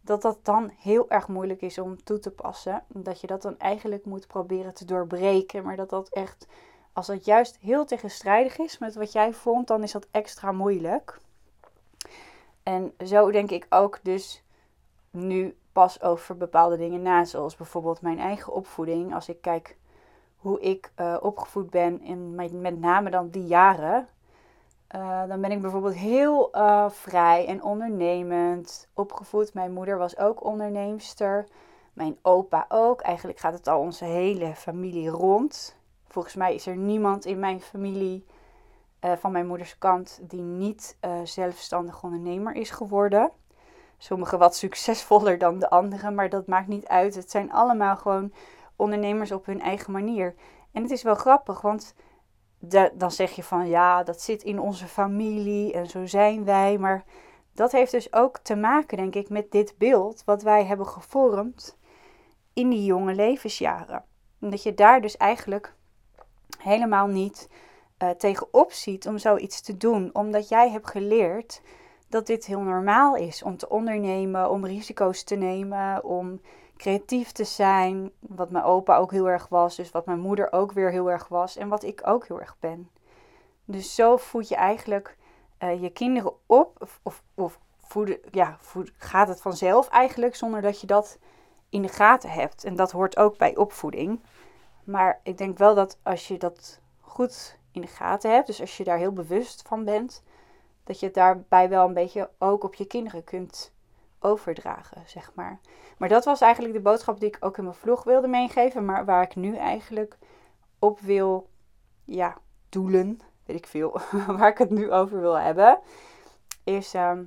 dat 0.00 0.23
dat 0.23 0.39
dan 0.43 0.71
heel 0.79 1.11
erg 1.11 1.29
moeilijk 1.29 1.61
is 1.61 1.79
om 1.79 2.05
toe 2.05 2.19
te 2.19 2.31
passen. 2.31 2.85
Dat 2.89 3.21
je 3.21 3.27
dat 3.27 3.43
dan 3.43 3.59
eigenlijk 3.59 4.05
moet 4.05 4.27
proberen 4.27 4.75
te 4.75 4.85
doorbreken. 4.85 5.65
Maar 5.65 5.77
dat 5.77 5.91
dat 5.91 6.09
echt, 6.09 6.47
als 6.93 7.06
dat 7.06 7.25
juist 7.25 7.59
heel 7.61 7.85
tegenstrijdig 7.85 8.59
is 8.59 8.79
met 8.79 8.94
wat 8.94 9.12
jij 9.12 9.33
vond, 9.33 9.67
dan 9.67 9.83
is 9.83 9.93
dat 9.93 10.06
extra 10.11 10.53
moeilijk. 10.53 11.21
En 12.62 12.93
zo 13.05 13.31
denk 13.31 13.50
ik 13.50 13.67
ook 13.70 13.99
dus 14.03 14.44
nu 15.11 15.56
pas 15.73 16.03
over 16.03 16.37
bepaalde 16.37 16.76
dingen 16.76 17.03
na. 17.03 17.25
Zoals 17.25 17.56
bijvoorbeeld 17.56 18.00
mijn 18.00 18.19
eigen 18.19 18.53
opvoeding. 18.53 19.14
Als 19.14 19.29
ik 19.29 19.41
kijk 19.41 19.76
hoe 20.37 20.61
ik 20.61 20.93
uh, 21.00 21.17
opgevoed 21.20 21.70
ben, 21.70 22.00
in 22.03 22.35
met 22.61 22.81
name 22.81 23.11
dan 23.11 23.29
die 23.29 23.47
jaren. 23.47 24.09
Uh, 24.97 25.23
dan 25.29 25.41
ben 25.41 25.50
ik 25.50 25.61
bijvoorbeeld 25.61 25.94
heel 25.94 26.56
uh, 26.56 26.91
vrij 26.91 27.47
en 27.47 27.62
ondernemend 27.62 28.88
opgevoed. 28.94 29.55
Mijn 29.55 29.73
moeder 29.73 29.99
was 29.99 30.19
ook 30.19 30.44
onderneemster. 30.44 31.47
Mijn 31.93 32.17
opa 32.23 32.67
ook. 32.69 33.00
Eigenlijk 33.00 33.38
gaat 33.38 33.53
het 33.53 33.69
al 33.69 33.81
onze 33.81 34.05
hele 34.05 34.55
familie 34.55 35.08
rond. 35.08 35.76
Volgens 36.06 36.35
mij 36.35 36.55
is 36.55 36.67
er 36.67 36.76
niemand 36.76 37.25
in 37.25 37.38
mijn 37.38 37.61
familie 37.61 38.25
uh, 39.05 39.13
van 39.13 39.33
mijn 39.33 39.47
moeders 39.47 39.79
kant 39.79 40.21
die 40.23 40.43
niet 40.43 40.99
zelfstandig 41.25 42.03
ondernemer 42.03 42.55
is 42.55 42.71
geworden. 42.71 43.31
Sommigen 43.99 44.39
wat 44.39 44.57
succesvoller 44.57 45.39
dan 45.39 45.59
de 45.59 45.71
anderen, 45.71 46.15
maar 46.15 46.29
dat 46.29 46.47
maakt 46.47 46.69
niet 46.69 46.87
uit. 46.87 47.15
Het 47.15 47.31
zijn 47.31 47.53
allemaal 47.53 47.97
gewoon 47.97 48.33
ondernemers 48.77 49.33
op 49.33 49.47
hun 49.47 49.61
eigen 49.61 49.93
manier. 49.93 50.35
En 50.73 50.83
het 50.83 50.91
is 50.91 51.03
wel 51.03 51.15
grappig, 51.15 51.61
want 51.61 51.95
dan 52.95 53.11
zeg 53.11 53.31
je 53.31 53.43
van 53.43 53.69
ja, 53.69 54.03
dat 54.03 54.21
zit 54.21 54.43
in 54.43 54.61
onze 54.61 54.87
familie 54.87 55.73
en 55.73 55.87
zo 55.87 56.07
zijn 56.07 56.45
wij. 56.45 56.79
Maar 56.79 57.05
dat 57.55 57.73
heeft 57.73 57.91
dus 57.91 58.13
ook 58.13 58.39
te 58.39 58.57
maken, 58.57 58.97
denk 58.97 59.15
ik, 59.15 59.29
met 59.29 59.51
dit 59.51 59.75
beeld 59.79 60.23
wat 60.25 60.43
wij 60.43 60.65
hebben 60.65 60.87
gevormd 60.87 61.79
in 62.53 62.71
die 62.71 62.85
jonge 62.85 63.15
levensjaren. 63.15 64.05
Omdat 64.41 64.63
je 64.63 64.75
daar 64.75 65.01
dus 65.01 65.17
eigenlijk 65.17 65.75
helemaal 66.59 67.07
niet 67.07 67.49
uh, 68.03 68.11
tegenop 68.11 68.73
ziet 68.73 69.07
om 69.07 69.19
zoiets 69.19 69.61
te 69.61 69.77
doen, 69.77 70.11
omdat 70.13 70.49
jij 70.49 70.71
hebt 70.71 70.91
geleerd 70.91 71.63
dat 72.09 72.27
dit 72.27 72.47
heel 72.47 72.61
normaal 72.61 73.17
is 73.17 73.43
om 73.43 73.57
te 73.57 73.69
ondernemen, 73.69 74.51
om 74.51 74.67
risico's 74.67 75.23
te 75.23 75.35
nemen, 75.35 76.05
om 76.05 76.41
creatief 76.77 77.33
te 77.33 77.45
zijn. 77.45 78.13
Wat 78.19 78.51
mijn 78.51 78.65
opa 78.65 78.97
ook 78.97 79.11
heel 79.11 79.29
erg 79.29 79.49
was. 79.49 79.77
Dus 79.77 79.91
wat 79.91 80.07
mijn 80.07 80.21
moeder 80.21 80.53
ook 80.53 80.73
weer 80.73 80.91
heel 80.91 81.11
erg 81.11 81.29
was. 81.29 81.57
En 81.57 81.69
wat 81.69 81.83
ik 81.83 82.01
ook 82.05 82.27
heel 82.27 82.41
erg 82.41 82.57
ben. 82.61 82.91
Dus 83.65 83.95
zo 83.95 84.17
voed 84.17 84.49
je 84.49 84.57
eigenlijk 84.57 85.17
uh, 85.63 85.83
je 85.83 85.91
kinderen 85.91 86.32
op. 86.47 86.89
Of, 87.03 87.23
of, 87.35 87.59
ja, 88.31 88.59
gaat 88.97 89.29
het 89.29 89.41
vanzelf 89.41 89.89
eigenlijk 89.89 90.35
zonder 90.35 90.61
dat 90.61 90.81
je 90.81 90.87
dat 90.87 91.19
in 91.69 91.82
de 91.82 91.89
gaten 91.89 92.31
hebt. 92.31 92.65
En 92.65 92.77
dat 92.77 92.91
hoort 92.91 93.17
ook 93.17 93.37
bij 93.39 93.56
opvoeding. 93.56 94.21
Maar 94.85 95.21
ik 95.23 95.39
denk 95.39 95.59
wel 95.59 95.75
dat 95.75 95.99
als 96.03 96.29
je 96.29 96.39
dat 96.39 96.81
goed 97.01 97.61
in 97.72 97.81
de 97.81 97.86
gaten 97.86 98.31
hebt. 98.31 98.46
Dus 98.46 98.60
als 98.60 98.76
je 98.76 98.84
daar 98.84 98.98
heel 98.98 99.12
bewust 99.12 99.62
van 99.69 99.84
bent. 99.84 100.22
Dat 100.84 101.00
je 101.00 101.06
het 101.06 101.14
daarbij 101.14 101.69
wel 101.69 101.86
een 101.86 101.94
beetje 101.94 102.31
ook 102.38 102.64
op 102.64 102.74
je 102.74 102.86
kinderen 102.86 103.24
kunt 103.24 103.72
overdragen, 104.20 105.02
zeg 105.06 105.32
maar. 105.34 105.60
Maar 105.98 106.08
dat 106.08 106.24
was 106.24 106.41
eigenlijk 106.41 106.74
de 106.74 106.81
boodschap 106.81 107.20
die 107.20 107.29
ik 107.29 107.36
ook 107.41 107.58
in 107.58 107.64
mijn 107.64 107.76
vlog 107.76 108.05
wilde 108.05 108.29
meegeven, 108.29 108.84
maar 108.84 109.05
waar 109.05 109.22
ik 109.22 109.34
nu 109.34 109.56
eigenlijk 109.56 110.19
op 110.79 111.00
wil, 111.00 111.48
ja, 112.05 112.36
doelen, 112.69 113.20
weet 113.44 113.56
ik 113.56 113.67
veel, 113.67 114.00
waar 114.38 114.48
ik 114.48 114.58
het 114.58 114.70
nu 114.70 114.93
over 114.93 115.20
wil 115.20 115.38
hebben, 115.38 115.79
is 116.64 116.94
ehm, 116.94 117.24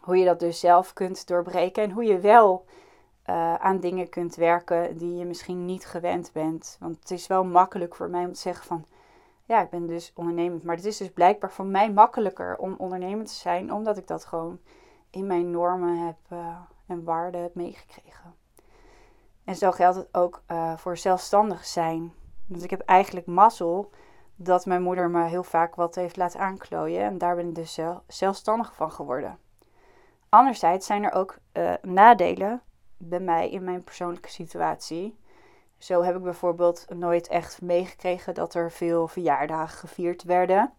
hoe 0.00 0.16
je 0.16 0.24
dat 0.24 0.40
dus 0.40 0.60
zelf 0.60 0.92
kunt 0.92 1.26
doorbreken 1.26 1.82
en 1.82 1.90
hoe 1.90 2.04
je 2.04 2.18
wel 2.18 2.64
uh, 3.30 3.54
aan 3.54 3.80
dingen 3.80 4.08
kunt 4.08 4.34
werken 4.34 4.96
die 4.96 5.16
je 5.16 5.24
misschien 5.24 5.64
niet 5.64 5.86
gewend 5.86 6.30
bent. 6.32 6.76
Want 6.80 6.96
het 6.98 7.10
is 7.10 7.26
wel 7.26 7.44
makkelijk 7.44 7.94
voor 7.94 8.10
mij 8.10 8.24
om 8.24 8.32
te 8.32 8.40
zeggen 8.40 8.66
van, 8.66 8.86
ja, 9.44 9.62
ik 9.62 9.70
ben 9.70 9.86
dus 9.86 10.12
ondernemend, 10.14 10.62
maar 10.62 10.76
het 10.76 10.84
is 10.84 10.96
dus 10.96 11.10
blijkbaar 11.12 11.52
voor 11.52 11.64
mij 11.64 11.92
makkelijker 11.92 12.56
om 12.56 12.74
ondernemend 12.78 13.26
te 13.26 13.34
zijn, 13.34 13.72
omdat 13.72 13.96
ik 13.96 14.06
dat 14.06 14.24
gewoon 14.24 14.60
in 15.10 15.26
mijn 15.26 15.50
normen 15.50 16.06
heb 16.06 16.16
uh, 16.32 16.56
en 16.86 17.04
waarden 17.04 17.42
heb 17.42 17.54
meegekregen. 17.54 18.34
En 19.44 19.56
zo 19.56 19.70
geldt 19.70 19.96
het 19.96 20.14
ook 20.14 20.42
uh, 20.48 20.76
voor 20.76 20.96
zelfstandig 20.96 21.64
zijn. 21.64 22.12
Want 22.46 22.62
ik 22.62 22.70
heb 22.70 22.80
eigenlijk 22.80 23.26
mazzel 23.26 23.90
dat 24.36 24.66
mijn 24.66 24.82
moeder 24.82 25.10
me 25.10 25.24
heel 25.24 25.42
vaak 25.42 25.74
wat 25.74 25.94
heeft 25.94 26.16
laten 26.16 26.40
aanklooien. 26.40 27.02
En 27.02 27.18
daar 27.18 27.36
ben 27.36 27.48
ik 27.48 27.54
dus 27.54 27.78
zelfstandig 28.06 28.74
van 28.74 28.92
geworden. 28.92 29.38
Anderzijds 30.28 30.86
zijn 30.86 31.04
er 31.04 31.12
ook 31.12 31.38
uh, 31.52 31.72
nadelen 31.82 32.62
bij 32.96 33.20
mij 33.20 33.50
in 33.50 33.64
mijn 33.64 33.84
persoonlijke 33.84 34.28
situatie. 34.28 35.18
Zo 35.84 36.02
heb 36.02 36.16
ik 36.16 36.22
bijvoorbeeld 36.22 36.86
nooit 36.94 37.28
echt 37.28 37.62
meegekregen 37.62 38.34
dat 38.34 38.54
er 38.54 38.70
veel 38.72 39.08
verjaardagen 39.08 39.78
gevierd 39.78 40.22
werden. 40.22 40.72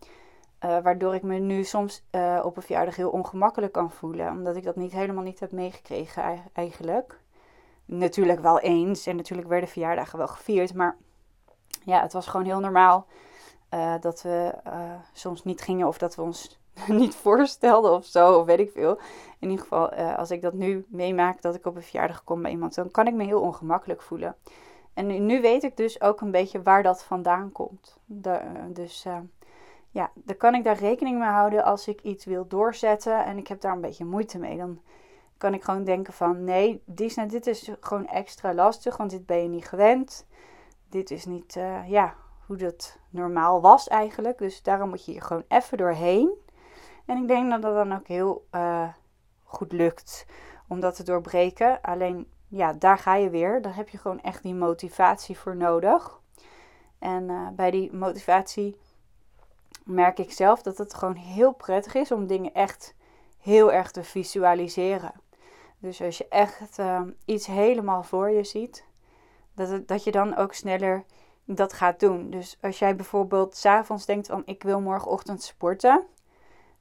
Uh, 0.65 0.77
waardoor 0.79 1.15
ik 1.15 1.23
me 1.23 1.37
nu 1.37 1.63
soms 1.63 2.03
uh, 2.11 2.41
op 2.43 2.55
een 2.55 2.61
verjaardag 2.61 2.95
heel 2.95 3.09
ongemakkelijk 3.09 3.73
kan 3.73 3.91
voelen. 3.91 4.29
Omdat 4.29 4.55
ik 4.55 4.63
dat 4.63 4.75
niet 4.75 4.91
helemaal 4.91 5.23
niet 5.23 5.39
heb 5.39 5.51
meegekregen 5.51 6.41
eigenlijk. 6.53 7.19
Natuurlijk 7.85 8.39
wel 8.39 8.59
eens. 8.59 9.05
En 9.05 9.15
natuurlijk 9.15 9.47
werden 9.47 9.69
verjaardagen 9.69 10.17
wel 10.17 10.27
gevierd. 10.27 10.73
Maar 10.73 10.97
ja, 11.83 12.01
het 12.01 12.13
was 12.13 12.27
gewoon 12.27 12.45
heel 12.45 12.59
normaal 12.59 13.05
uh, 13.73 13.93
dat 13.99 14.21
we 14.21 14.53
soms 15.13 15.43
niet 15.43 15.61
gingen 15.61 15.87
of 15.87 15.97
dat 15.97 16.15
we 16.15 16.21
ons 16.21 16.59
niet 16.87 17.15
voorstelden 17.15 17.91
of 17.91 18.05
zo, 18.05 18.39
of 18.39 18.45
weet 18.45 18.59
ik 18.59 18.71
veel. 18.71 18.99
In 19.39 19.49
ieder 19.49 19.63
geval, 19.63 19.89
als 19.93 20.31
ik 20.31 20.41
dat 20.41 20.53
nu 20.53 20.85
meemaak, 20.89 21.41
dat 21.41 21.55
ik 21.55 21.65
op 21.65 21.75
een 21.75 21.83
verjaardag 21.83 22.23
kom 22.23 22.41
bij 22.41 22.51
iemand, 22.51 22.75
dan 22.75 22.91
kan 22.91 23.07
ik 23.07 23.13
me 23.13 23.23
heel 23.23 23.41
ongemakkelijk 23.41 24.01
voelen. 24.01 24.35
En 24.95 25.25
nu, 25.25 25.41
weet 25.41 25.63
ik 25.63 25.77
dus 25.77 26.01
ook 26.01 26.21
een 26.21 26.31
beetje 26.31 26.61
waar 26.61 26.83
dat 26.83 27.03
vandaan 27.03 27.51
komt. 27.51 27.97
De, 28.05 28.41
dus 28.73 29.05
ja, 29.89 30.11
dan 30.13 30.37
kan 30.37 30.55
ik 30.55 30.63
daar 30.63 30.77
rekening 30.77 31.19
mee 31.19 31.29
houden 31.29 31.63
als 31.63 31.87
ik 31.87 32.01
iets 32.01 32.25
wil 32.25 32.47
doorzetten 32.47 33.25
en 33.25 33.37
ik 33.37 33.47
heb 33.47 33.61
daar 33.61 33.73
een 33.73 33.81
beetje 33.81 34.05
moeite 34.05 34.37
mee. 34.37 34.57
Dan 34.57 34.81
kan 35.37 35.53
ik 35.53 35.63
gewoon 35.63 35.83
denken 35.83 36.13
van 36.13 36.43
nee, 36.43 36.81
dit, 36.85 37.29
dit 37.29 37.47
is 37.47 37.71
gewoon 37.79 38.07
extra 38.07 38.53
lastig, 38.53 38.97
want 38.97 39.09
dit 39.09 39.25
ben 39.25 39.41
je 39.41 39.49
niet 39.49 39.67
gewend. 39.67 40.27
Dit 40.89 41.11
is 41.11 41.25
niet, 41.25 41.55
uh, 41.55 41.89
ja, 41.89 42.15
hoe 42.45 42.57
dat 42.57 42.97
normaal 43.09 43.61
was 43.61 43.87
eigenlijk. 43.87 44.37
Dus 44.37 44.63
daarom 44.63 44.89
moet 44.89 45.05
je 45.05 45.11
hier 45.11 45.21
gewoon 45.21 45.45
even 45.47 45.77
doorheen. 45.77 46.33
En 47.05 47.17
ik 47.17 47.27
denk 47.27 47.49
dat 47.49 47.61
dat 47.61 47.75
dan 47.75 47.93
ook 47.93 48.07
heel 48.07 48.45
goed 49.43 49.71
lukt 49.71 50.25
om 50.67 50.79
dat 50.79 50.95
te 50.95 51.03
doorbreken. 51.03 51.81
Alleen, 51.81 52.27
ja, 52.47 52.73
daar 52.73 52.97
ga 52.97 53.15
je 53.15 53.29
weer. 53.29 53.61
Daar 53.61 53.75
heb 53.75 53.89
je 53.89 53.97
gewoon 53.97 54.21
echt 54.21 54.43
die 54.43 54.53
motivatie 54.53 55.37
voor 55.37 55.55
nodig. 55.55 56.19
En 56.99 57.29
uh, 57.29 57.47
bij 57.49 57.71
die 57.71 57.93
motivatie 57.93 58.77
merk 59.83 60.19
ik 60.19 60.31
zelf 60.31 60.61
dat 60.61 60.77
het 60.77 60.93
gewoon 60.93 61.15
heel 61.15 61.51
prettig 61.53 61.93
is 61.93 62.11
om 62.11 62.27
dingen 62.27 62.53
echt 62.53 62.95
heel 63.39 63.71
erg 63.71 63.91
te 63.91 64.03
visualiseren. 64.03 65.13
Dus 65.79 66.01
als 66.01 66.17
je 66.17 66.27
echt 66.27 66.79
uh, 66.79 67.01
iets 67.25 67.45
helemaal 67.45 68.03
voor 68.03 68.29
je 68.29 68.43
ziet, 68.43 68.85
dat, 69.53 69.69
het, 69.69 69.87
dat 69.87 70.03
je 70.03 70.11
dan 70.11 70.35
ook 70.35 70.53
sneller 70.53 71.03
dat 71.45 71.73
gaat 71.73 71.99
doen. 71.99 72.29
Dus 72.29 72.57
als 72.61 72.79
jij 72.79 72.95
bijvoorbeeld 72.95 73.55
s'avonds 73.55 74.05
denkt 74.05 74.27
van 74.27 74.41
ik 74.45 74.63
wil 74.63 74.81
morgenochtend 74.81 75.43
sporten, 75.43 76.05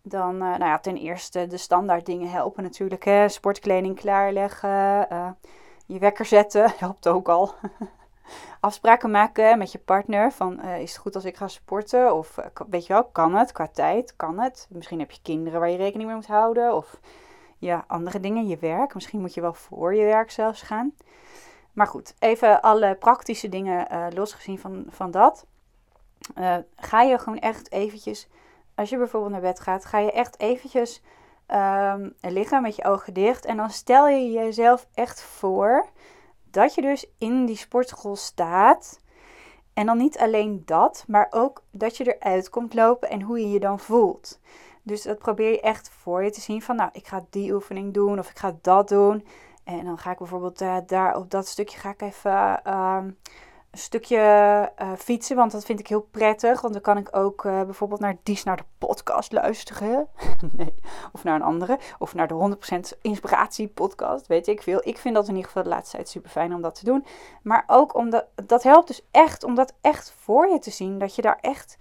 dan, 0.07 0.35
uh, 0.35 0.41
nou 0.41 0.65
ja, 0.65 0.79
ten 0.79 0.97
eerste 0.97 1.47
de 1.47 1.57
standaard 1.57 2.07
dingen 2.07 2.31
helpen 2.31 2.63
natuurlijk. 2.63 3.05
Hè? 3.05 3.29
Sportkleding 3.29 3.97
klaarleggen, 3.97 5.07
uh, 5.13 5.31
je 5.87 5.99
wekker 5.99 6.25
zetten, 6.25 6.73
helpt 6.79 7.09
ook 7.09 7.29
al. 7.29 7.55
Afspraken 8.61 9.11
maken 9.11 9.59
met 9.59 9.73
je 9.73 9.79
partner 9.79 10.33
van 10.33 10.61
uh, 10.65 10.81
is 10.81 10.93
het 10.93 11.01
goed 11.01 11.15
als 11.15 11.25
ik 11.25 11.37
ga 11.37 11.49
sporten? 11.49 12.15
Of 12.15 12.39
weet 12.69 12.87
je 12.87 12.93
wel, 12.93 13.05
kan 13.05 13.35
het 13.35 13.53
qua 13.53 13.69
tijd? 13.69 14.17
Kan 14.17 14.39
het? 14.39 14.67
Misschien 14.71 14.99
heb 14.99 15.11
je 15.11 15.23
kinderen 15.23 15.61
waar 15.61 15.71
je 15.71 15.77
rekening 15.77 16.09
mee 16.09 16.17
moet 16.17 16.27
houden. 16.27 16.75
Of 16.75 17.01
ja, 17.59 17.85
andere 17.87 18.21
dingen, 18.21 18.47
je 18.47 18.59
werk. 18.59 18.95
Misschien 18.95 19.21
moet 19.21 19.35
je 19.35 19.41
wel 19.41 19.55
voor 19.55 19.95
je 19.95 20.05
werk 20.05 20.31
zelfs 20.31 20.63
gaan. 20.63 20.95
Maar 21.73 21.87
goed, 21.87 22.15
even 22.19 22.61
alle 22.61 22.95
praktische 22.95 23.49
dingen 23.49 24.13
losgezien 24.15 24.59
van, 24.59 24.85
van 24.89 25.11
dat. 25.11 25.47
Ga 26.77 27.03
je 27.03 27.19
gewoon 27.19 27.39
echt 27.39 27.73
eventjes, 27.73 28.29
als 28.75 28.91
je 28.91 28.97
bijvoorbeeld 28.97 29.33
naar 29.33 29.41
bed 29.41 29.61
gaat, 29.61 29.85
ga 29.85 29.99
je 29.99 30.13
echt 30.13 30.41
eventjes 30.41 31.03
um, 31.49 32.15
liggen 32.21 32.63
met 32.63 32.77
je 32.77 32.85
ogen 32.85 33.15
dicht. 33.15 33.45
En 33.45 33.57
dan 33.57 33.71
stel 33.71 34.09
je 34.09 34.31
jezelf 34.31 34.87
echt 34.95 35.23
voor 35.23 35.87
dat 36.51 36.75
je 36.75 36.83
dus 36.83 37.07
in 37.19 37.47
die 37.47 37.57
sportschool 37.57 38.17
staat. 38.17 39.01
En 39.75 39.87
dan 39.87 39.97
niet 39.97 40.19
alleen 40.19 40.63
dat, 40.65 41.05
maar 41.07 41.27
ook 41.31 41.63
dat 41.71 41.97
je 41.97 42.17
eruit 42.17 42.51
komt 42.51 42.75
lopen 42.75 43.11
en 43.11 43.23
hoe 43.23 43.41
je 43.41 43.51
je 43.51 43.61
dan 43.61 43.81
voelt. 43.81 44.41
Dus 44.83 45.03
dat 45.03 45.19
probeer 45.19 45.51
je 45.51 45.61
echt 45.61 45.89
voor 45.89 46.25
je 46.25 46.31
te 46.31 46.41
zien 46.41 46.63
van, 46.63 46.77
nou, 46.77 46.91
ik 46.93 47.07
ga 47.07 47.25
die 47.31 47.53
oefening 47.53 47.95
doen 47.95 48.19
of 48.19 48.31
ik 48.31 48.39
ga 48.39 48.57
dat 48.63 48.89
doen. 48.89 49.27
En 49.65 49.85
dan 49.85 49.99
ga 49.99 50.11
ik 50.11 50.19
bijvoorbeeld 50.19 50.63
uh, 50.63 50.77
daar 50.87 51.17
op 51.17 51.31
dat 51.31 51.47
stukje 51.47 51.79
ga 51.79 51.91
ik 51.91 52.03
even 52.03 52.61
uh, 52.67 53.05
stukje 53.79 54.19
uh, 54.83 54.93
fietsen, 54.97 55.37
want 55.37 55.53
dat 55.53 55.65
vind 55.65 55.81
ik 55.81 55.87
heel 55.87 56.07
prettig. 56.11 56.61
Want 56.61 56.73
dan 56.73 56.83
kan 56.83 56.97
ik 56.97 57.17
ook 57.17 57.45
uh, 57.45 57.63
bijvoorbeeld 57.63 58.01
naar 58.01 58.17
Dies 58.23 58.45
naar 58.45 58.57
de 58.57 58.65
podcast 58.79 59.33
luisteren. 59.33 60.09
nee, 60.57 60.75
of 61.13 61.25
naar 61.25 61.35
een 61.35 61.43
andere. 61.43 61.79
Of 61.99 62.15
naar 62.15 62.29
de 62.29 62.57
100% 62.97 62.99
inspiratie 63.01 63.69
podcast, 63.69 64.27
weet 64.27 64.47
ik 64.47 64.63
veel. 64.63 64.81
Ik 64.83 64.99
vind 64.99 65.15
dat 65.15 65.25
in 65.25 65.35
ieder 65.35 65.47
geval 65.47 65.63
de 65.63 65.69
laatste 65.69 65.97
tijd 65.97 66.09
super 66.09 66.31
fijn 66.31 66.55
om 66.55 66.63
dat 66.63 66.75
te 66.75 66.85
doen. 66.85 67.07
Maar 67.43 67.65
ook 67.67 67.95
omdat, 67.95 68.27
dat 68.47 68.63
helpt 68.63 68.87
dus 68.87 69.07
echt 69.11 69.45
om 69.45 69.55
dat 69.55 69.75
echt 69.81 70.15
voor 70.19 70.49
je 70.49 70.59
te 70.59 70.71
zien. 70.71 70.99
Dat 70.99 71.15
je 71.15 71.23
daar 71.23 71.39
echt 71.41 71.77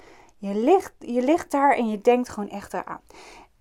je 0.48 0.56
ligt, 0.56 0.94
je 1.00 1.22
ligt 1.22 1.52
daar 1.52 1.76
en 1.76 1.90
je 1.90 2.02
denkt 2.02 2.30
gewoon 2.30 2.50
echt 2.50 2.74
eraan. 2.74 3.02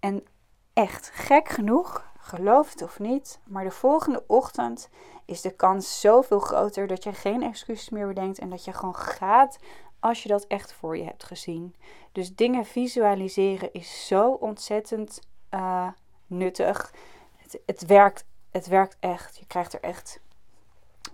En 0.01 0.25
echt, 0.73 1.11
gek 1.15 1.49
genoeg, 1.49 2.12
geloof 2.23 2.71
het 2.71 2.83
of 2.83 2.99
niet, 2.99 3.41
maar 3.45 3.65
de 3.65 3.71
volgende 3.71 4.25
ochtend 4.27 4.89
is 5.25 5.41
de 5.41 5.51
kans 5.51 6.01
zoveel 6.01 6.39
groter 6.39 6.87
dat 6.87 7.05
je 7.05 7.13
geen 7.13 7.43
excuses 7.43 7.89
meer 7.89 8.07
bedenkt 8.07 8.39
en 8.39 8.51
dat 8.51 8.65
je 8.65 8.73
gewoon 8.73 8.97
gaat 8.97 9.59
als 10.01 10.23
je 10.23 10.29
dat 10.29 10.47
echt 10.47 10.73
voor 10.73 10.97
je 10.97 11.05
hebt 11.05 11.25
gezien. 11.25 11.75
Dus 12.13 12.35
dingen 12.35 12.65
visualiseren 12.65 13.73
is 13.73 14.07
zo 14.07 14.31
ontzettend 14.31 15.21
uh, 15.51 15.89
nuttig. 16.27 16.93
Het, 17.37 17.61
het, 17.67 17.87
werkt, 17.87 18.25
het 18.51 18.67
werkt 18.67 18.97
echt. 19.01 19.37
Je 19.39 19.47
krijgt 19.47 19.73
er 19.73 19.81
echt 19.81 20.21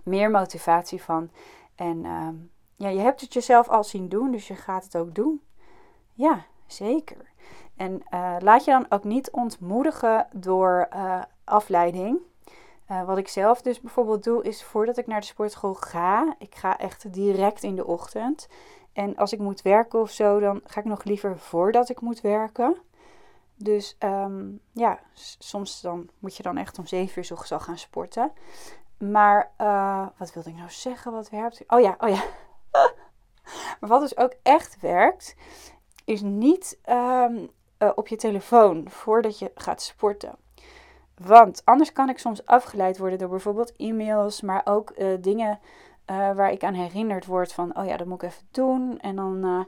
meer 0.03 0.31
motivatie 0.31 1.01
van. 1.01 1.29
En 1.75 2.03
uh, 2.03 2.27
ja, 2.75 2.89
je 2.89 2.99
hebt 2.99 3.21
het 3.21 3.33
jezelf 3.33 3.69
al 3.69 3.83
zien 3.83 4.09
doen, 4.09 4.31
dus 4.31 4.47
je 4.47 4.55
gaat 4.55 4.83
het 4.83 4.95
ook 4.97 5.15
doen. 5.15 5.41
Ja, 6.13 6.45
zeker. 6.67 7.31
En 7.79 8.03
uh, 8.13 8.35
laat 8.39 8.63
je 8.63 8.71
dan 8.71 8.85
ook 8.89 9.03
niet 9.03 9.31
ontmoedigen 9.31 10.27
door 10.33 10.87
uh, 10.93 11.21
afleiding. 11.43 12.19
Uh, 12.91 13.03
wat 13.03 13.17
ik 13.17 13.27
zelf 13.27 13.61
dus 13.61 13.81
bijvoorbeeld 13.81 14.23
doe, 14.23 14.43
is 14.43 14.63
voordat 14.63 14.97
ik 14.97 15.07
naar 15.07 15.19
de 15.19 15.25
sportschool 15.25 15.73
ga, 15.73 16.35
ik 16.37 16.55
ga 16.55 16.77
echt 16.77 17.13
direct 17.13 17.63
in 17.63 17.75
de 17.75 17.85
ochtend. 17.85 18.47
En 18.93 19.15
als 19.15 19.33
ik 19.33 19.39
moet 19.39 19.61
werken 19.61 19.99
of 19.99 20.11
zo, 20.11 20.39
dan 20.39 20.61
ga 20.65 20.79
ik 20.79 20.85
nog 20.85 21.03
liever 21.03 21.37
voordat 21.37 21.89
ik 21.89 22.01
moet 22.01 22.21
werken. 22.21 22.77
Dus 23.55 23.95
um, 23.99 24.59
ja, 24.71 24.99
soms 25.39 25.81
dan 25.81 26.09
moet 26.19 26.35
je 26.35 26.43
dan 26.43 26.57
echt 26.57 26.79
om 26.79 26.85
7 26.85 27.21
uur 27.21 27.31
ochtends 27.31 27.51
al 27.51 27.59
gaan 27.59 27.77
sporten. 27.77 28.31
Maar 28.97 29.51
wat 30.17 30.33
wilde 30.33 30.49
ik 30.49 30.55
nou 30.55 30.69
zeggen? 30.69 31.11
Wat 31.11 31.29
werkt? 31.29 31.63
Oh 31.67 31.79
ja, 31.79 31.95
oh 31.99 32.09
ja. 32.09 32.23
maar 33.79 33.89
wat 33.89 34.01
dus 34.01 34.17
ook 34.17 34.33
echt 34.43 34.79
werkt, 34.79 35.35
is 36.05 36.21
niet 36.21 36.79
um, 36.89 37.49
uh, 37.79 37.91
op 37.95 38.07
je 38.07 38.15
telefoon 38.15 38.89
voordat 38.89 39.39
je 39.39 39.51
gaat 39.55 39.81
sporten. 39.81 40.35
Want 41.17 41.61
anders 41.65 41.91
kan 41.91 42.09
ik 42.09 42.17
soms 42.17 42.45
afgeleid 42.45 42.97
worden 42.97 43.19
door 43.19 43.29
bijvoorbeeld 43.29 43.75
e-mails, 43.75 44.41
maar 44.41 44.61
ook 44.63 44.93
uh, 44.97 45.07
dingen 45.19 45.59
uh, 46.11 46.31
waar 46.31 46.51
ik 46.51 46.63
aan 46.63 46.73
herinnerd 46.73 47.25
word 47.25 47.53
van, 47.53 47.77
oh 47.77 47.85
ja, 47.85 47.97
dat 47.97 48.07
moet 48.07 48.23
ik 48.23 48.29
even 48.29 48.47
doen. 48.51 48.99
En 48.99 49.15
dan 49.15 49.67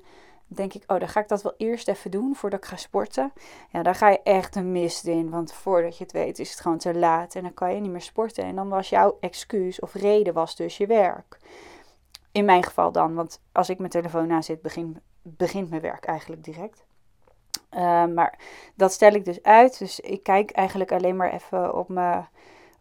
denk 0.56 0.74
ik, 0.74 0.84
oh, 0.88 1.00
dan 1.00 1.08
ga 1.08 1.20
ik 1.20 1.28
dat 1.28 1.42
wel 1.42 1.54
eerst 1.58 1.88
even 1.88 2.12
doen 2.12 2.36
voordat 2.36 2.60
ik 2.60 2.66
ga 2.66 2.76
sporten. 2.76 3.34
Ja, 3.70 3.84
daar 3.84 3.96
ga 3.96 4.10
je 4.10 4.22
echt 4.24 4.56
een 4.56 4.72
mist 4.72 5.06
in, 5.06 5.30
want 5.30 5.54
voordat 5.54 5.98
je 5.98 6.04
het 6.04 6.14
weet 6.14 6.40
is 6.40 6.50
het 6.50 6.60
gewoon 6.60 6.78
te 6.78 6.96
laat 6.96 7.36
en 7.36 7.42
dan 7.42 7.54
kan 7.54 7.74
je 7.76 7.82
niet 7.82 7.92
meer 7.92 8.02
sporten. 8.02 8.44
En 8.44 8.56
dan 8.56 8.70
was 8.70 8.90
jouw 8.90 9.18
excuus 9.20 9.80
of 9.80 9.94
reden 9.94 10.34
was 10.34 10.56
dus 10.56 10.78
je 10.78 10.88
werk. 10.88 11.38
In 12.32 12.46
mijn 12.46 12.64
geval 12.64 12.92
dan, 12.92 13.14
want 13.14 13.42
als 13.52 13.70
ik 13.70 13.78
mijn 13.78 13.90
telefoon 13.90 14.28
na 14.28 14.42
zit, 14.42 14.62
begin, 14.62 15.00
begint 15.22 15.70
mijn 15.70 15.82
werk 15.82 16.06
eigenlijk 16.06 16.44
direct. 16.44 16.84
Uh, 17.76 18.06
maar 18.06 18.40
dat 18.76 18.92
stel 18.92 19.12
ik 19.12 19.26
dus 19.26 19.44
uit. 19.44 19.80
Dus 19.80 20.00
ik 20.00 20.24
kijk 20.24 20.52
eigenlijk 20.52 20.92
alleen 20.92 21.16
maar 21.16 21.34
even 21.34 21.76
op 21.76 21.90
mijn, 21.90 22.28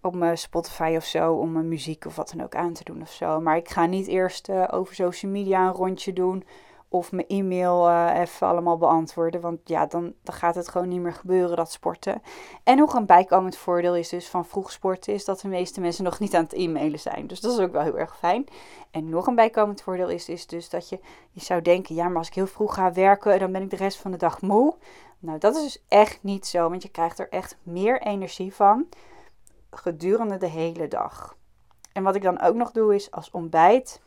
op 0.00 0.14
mijn 0.14 0.38
Spotify 0.38 0.94
of 0.96 1.04
zo. 1.04 1.34
Om 1.34 1.52
mijn 1.52 1.68
muziek 1.68 2.04
of 2.04 2.16
wat 2.16 2.32
dan 2.36 2.44
ook 2.44 2.54
aan 2.54 2.72
te 2.72 2.84
doen 2.84 3.02
of 3.02 3.10
zo. 3.10 3.40
Maar 3.40 3.56
ik 3.56 3.68
ga 3.68 3.86
niet 3.86 4.06
eerst 4.06 4.48
uh, 4.48 4.68
over 4.70 4.94
social 4.94 5.32
media 5.32 5.66
een 5.66 5.72
rondje 5.72 6.12
doen 6.12 6.44
of 6.92 7.12
mijn 7.12 7.26
e-mail 7.26 7.88
uh, 7.88 8.10
even 8.20 8.46
allemaal 8.46 8.76
beantwoorden. 8.76 9.40
Want 9.40 9.58
ja, 9.64 9.86
dan, 9.86 10.12
dan 10.22 10.34
gaat 10.34 10.54
het 10.54 10.68
gewoon 10.68 10.88
niet 10.88 11.00
meer 11.00 11.12
gebeuren, 11.12 11.56
dat 11.56 11.72
sporten. 11.72 12.22
En 12.64 12.76
nog 12.76 12.94
een 12.94 13.06
bijkomend 13.06 13.56
voordeel 13.56 13.96
is 13.96 14.08
dus 14.08 14.28
van 14.28 14.46
vroeg 14.46 14.72
sporten, 14.72 15.12
is 15.12 15.24
dat 15.24 15.40
de 15.40 15.48
meeste 15.48 15.80
mensen 15.80 16.04
nog 16.04 16.18
niet 16.18 16.34
aan 16.34 16.42
het 16.42 16.52
e-mailen 16.52 16.98
zijn. 16.98 17.26
Dus 17.26 17.40
dat 17.40 17.52
is 17.52 17.58
ook 17.58 17.72
wel 17.72 17.82
heel 17.82 17.98
erg 17.98 18.18
fijn. 18.18 18.46
En 18.90 19.08
nog 19.08 19.26
een 19.26 19.34
bijkomend 19.34 19.82
voordeel 19.82 20.08
is, 20.08 20.28
is 20.28 20.46
dus 20.46 20.68
dat 20.68 20.88
je, 20.88 21.00
je 21.30 21.40
zou 21.40 21.62
denken, 21.62 21.94
ja, 21.94 22.08
maar 22.08 22.16
als 22.16 22.28
ik 22.28 22.34
heel 22.34 22.46
vroeg 22.46 22.74
ga 22.74 22.92
werken, 22.92 23.38
dan 23.38 23.52
ben 23.52 23.62
ik 23.62 23.70
de 23.70 23.76
rest 23.76 23.98
van 23.98 24.10
de 24.10 24.16
dag 24.16 24.40
moe. 24.40 24.74
Nou, 25.18 25.38
dat 25.38 25.56
is 25.56 25.62
dus 25.62 25.84
echt 25.88 26.18
niet 26.22 26.46
zo, 26.46 26.68
want 26.68 26.82
je 26.82 26.88
krijgt 26.88 27.18
er 27.18 27.28
echt 27.28 27.56
meer 27.62 28.02
energie 28.02 28.54
van 28.54 28.86
gedurende 29.70 30.36
de 30.36 30.48
hele 30.48 30.88
dag. 30.88 31.36
En 31.92 32.02
wat 32.02 32.14
ik 32.14 32.22
dan 32.22 32.40
ook 32.40 32.54
nog 32.54 32.70
doe 32.70 32.94
is 32.94 33.10
als 33.10 33.30
ontbijt 33.30 34.00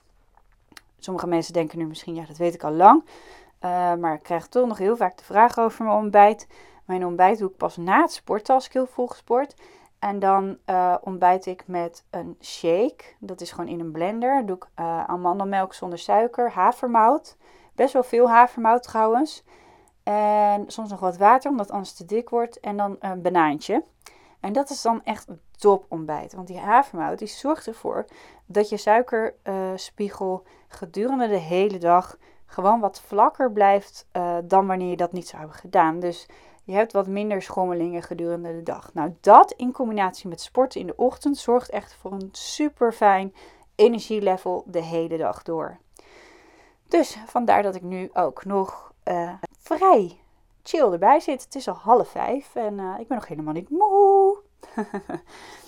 Sommige 1.04 1.28
mensen 1.28 1.54
denken 1.54 1.78
nu 1.78 1.86
misschien, 1.86 2.16
ja, 2.16 2.26
dat 2.26 2.38
weet 2.38 2.54
ik 2.54 2.64
al 2.64 2.72
lang. 2.72 3.04
Uh, 3.62 3.94
maar 3.94 4.14
ik 4.14 4.24
krijg 4.24 4.48
toch 4.48 4.68
nog 4.68 4.78
heel 4.78 4.98
vaak 4.98 5.18
de 5.18 5.24
vraag 5.24 5.58
over 5.58 5.86
mijn 5.86 5.98
ontbijt. 5.98 6.48
Mijn 6.86 7.06
ontbijt 7.06 7.38
doe 7.38 7.50
ik 7.50 7.58
pas 7.58 7.78
na 7.78 8.02
het 8.02 8.12
sporten 8.12 8.54
als 8.54 8.66
ik 8.66 8.74
heel 8.74 8.86
vroeg 8.86 9.16
sport. 9.16 9.56
En 10.00 10.20
dan 10.20 10.58
uh, 10.66 10.96
ontbijt 11.02 11.46
ik 11.46 11.64
met 11.68 12.04
een 12.10 12.38
shake. 12.42 13.04
Dat 13.20 13.42
is 13.42 13.52
gewoon 13.52 13.70
in 13.70 13.80
een 13.80 13.92
blender. 13.92 14.46
doe 14.46 14.56
ik 14.56 14.68
uh, 14.80 15.04
amandelmelk 15.04 15.74
zonder 15.74 16.00
suiker, 16.00 16.52
havermout. 16.52 17.38
Best 17.76 17.94
wel 17.94 18.04
veel 18.04 18.30
havermout 18.30 18.84
trouwens. 18.84 19.44
En 20.04 20.64
soms 20.68 20.90
nog 20.90 21.00
wat 21.00 21.18
water, 21.18 21.52
omdat 21.52 21.72
anders 21.72 21.94
te 21.94 22.06
dik 22.06 22.30
wordt. 22.30 22.60
En 22.60 22.78
dan 22.78 22.96
een 23.00 23.22
banaantje. 23.22 23.84
En 24.40 24.54
dat 24.54 24.70
is 24.70 24.82
dan 24.82 25.04
echt 25.04 25.28
een 25.28 25.42
top 25.58 25.86
ontbijt. 25.90 26.34
Want 26.34 26.48
die 26.48 26.60
havermout 26.60 27.20
die 27.20 27.28
zorgt 27.28 27.68
ervoor 27.68 28.06
dat 28.46 28.70
je 28.70 28.78
suikerspiegel 28.78 30.44
gedurende 30.68 31.28
de 31.28 31.38
hele 31.38 31.78
dag 31.78 32.18
gewoon 32.46 32.80
wat 32.80 33.02
vlakker 33.02 33.52
blijft 33.52 34.08
uh, 34.14 34.38
dan 34.44 34.68
wanneer 34.68 34.90
je 34.90 34.98
dat 34.98 35.12
niet 35.12 35.28
zou 35.28 35.42
hebben 35.42 35.60
gedaan. 35.60 36.00
Dus 36.00 36.26
je 36.64 36.74
hebt 36.74 36.92
wat 36.92 37.08
minder 37.08 37.42
schommelingen 37.42 38.02
gedurende 38.02 38.54
de 38.54 38.64
dag. 38.64 38.94
Nou, 38.94 39.16
dat 39.22 39.52
in 39.52 39.72
combinatie 39.72 40.30
met 40.30 40.42
sporten 40.42 40.80
in 40.80 40.88
de 40.88 40.96
ochtend 40.96 41.38
zorgt 41.38 41.70
echt 41.70 41.94
voor 41.94 42.12
een 42.12 42.30
super 42.32 42.94
fijn 42.94 43.34
energielevel 43.76 44.64
de 44.68 44.84
hele 44.84 45.18
dag 45.18 45.44
door. 45.44 45.78
Dus 46.88 47.18
vandaar 47.26 47.64
dat 47.64 47.76
ik 47.76 47.82
nu 47.82 48.10
ook 48.14 48.46
nog 48.46 48.94
uh, 49.08 49.34
vrij 49.60 50.20
chill 50.64 50.92
erbij 50.92 51.20
zit. 51.20 51.44
Het 51.44 51.56
is 51.56 51.68
al 51.68 51.74
half 51.74 52.10
vijf 52.10 52.56
en 52.56 52.80
ik 53.00 53.08
ben 53.08 53.18
nog 53.18 53.28
helemaal 53.28 53.54
niet 53.54 53.70
moe. 53.70 54.38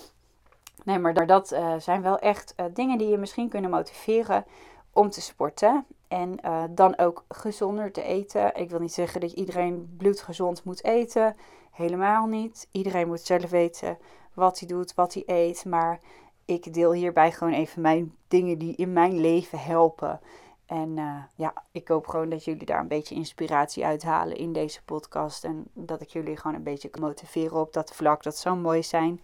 nee, 0.86 0.98
maar 0.98 1.26
dat 1.26 1.52
uh, 1.52 1.74
zijn 1.78 2.02
wel 2.02 2.18
echt 2.18 2.54
dingen 2.72 2.98
die 2.98 3.08
je 3.08 3.18
misschien 3.18 3.48
kunnen 3.48 3.70
motiveren 3.70 4.44
om 4.92 5.10
te 5.10 5.20
sporten. 5.20 5.86
En 6.08 6.38
uh, 6.44 6.64
dan 6.70 6.98
ook 6.98 7.24
gezonder 7.28 7.92
te 7.92 8.02
eten. 8.02 8.56
Ik 8.56 8.70
wil 8.70 8.80
niet 8.80 8.92
zeggen 8.92 9.20
dat 9.20 9.32
iedereen 9.32 9.94
bloedgezond 9.96 10.64
moet 10.64 10.84
eten. 10.84 11.36
Helemaal 11.70 12.26
niet. 12.26 12.68
Iedereen 12.70 13.06
moet 13.06 13.20
zelf 13.20 13.50
weten 13.50 13.98
wat 14.34 14.58
hij 14.58 14.68
doet, 14.68 14.94
wat 14.94 15.14
hij 15.14 15.22
eet. 15.26 15.64
Maar 15.64 16.00
ik 16.44 16.74
deel 16.74 16.92
hierbij 16.92 17.32
gewoon 17.32 17.52
even 17.52 17.82
mijn 17.82 18.14
dingen 18.28 18.58
die 18.58 18.76
in 18.76 18.92
mijn 18.92 19.20
leven 19.20 19.58
helpen. 19.58 20.20
En 20.66 20.94
ja, 21.34 21.52
ik 21.72 21.88
hoop 21.88 22.06
gewoon 22.06 22.28
dat 22.28 22.44
jullie 22.44 22.66
daar 22.66 22.80
een 22.80 22.88
beetje 22.88 23.14
inspiratie 23.14 23.84
uithalen 23.84 24.36
in 24.36 24.52
deze 24.52 24.82
podcast. 24.84 25.44
En 25.44 25.64
dat 25.72 26.00
ik 26.00 26.08
jullie 26.08 26.36
gewoon 26.36 26.56
een 26.56 26.62
beetje 26.62 26.88
kan 26.88 27.02
motiveren 27.02 27.60
op 27.60 27.72
dat 27.72 27.94
vlak. 27.94 28.22
Dat 28.22 28.36
zou 28.36 28.56
mooi 28.56 28.82
zijn. 28.82 29.20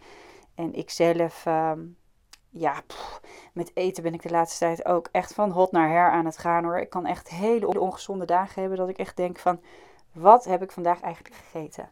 En 0.55 0.75
ik 0.75 0.91
zelf, 0.91 1.47
uh, 1.47 1.73
ja, 2.51 2.83
met 3.53 3.71
eten 3.75 4.03
ben 4.03 4.15
ik 4.15 4.23
de 4.23 4.31
laatste 4.31 4.59
tijd 4.59 4.85
ook 4.85 5.09
echt 5.13 5.35
van 5.35 5.51
hot 5.51 5.73
naar 5.73 5.89
her 5.89 6.11
aan 6.11 6.25
het 6.25 6.39
gaan 6.39 6.65
hoor. 6.65 6.79
Ik 6.79 6.91
kan 6.91 7.07
echt 7.07 7.29
hele 7.29 7.81
ongezonde 7.81 8.25
dagen 8.25 8.61
hebben 8.61 8.79
dat 8.79 8.89
ik 8.89 8.99
echt 8.99 9.17
denk 9.17 9.39
van, 9.39 9.61
wat 10.13 10.45
heb 10.45 10.63
ik 10.63 10.73
vandaag 10.73 11.01
eigenlijk 11.01 11.35
gegeten? 11.35 11.91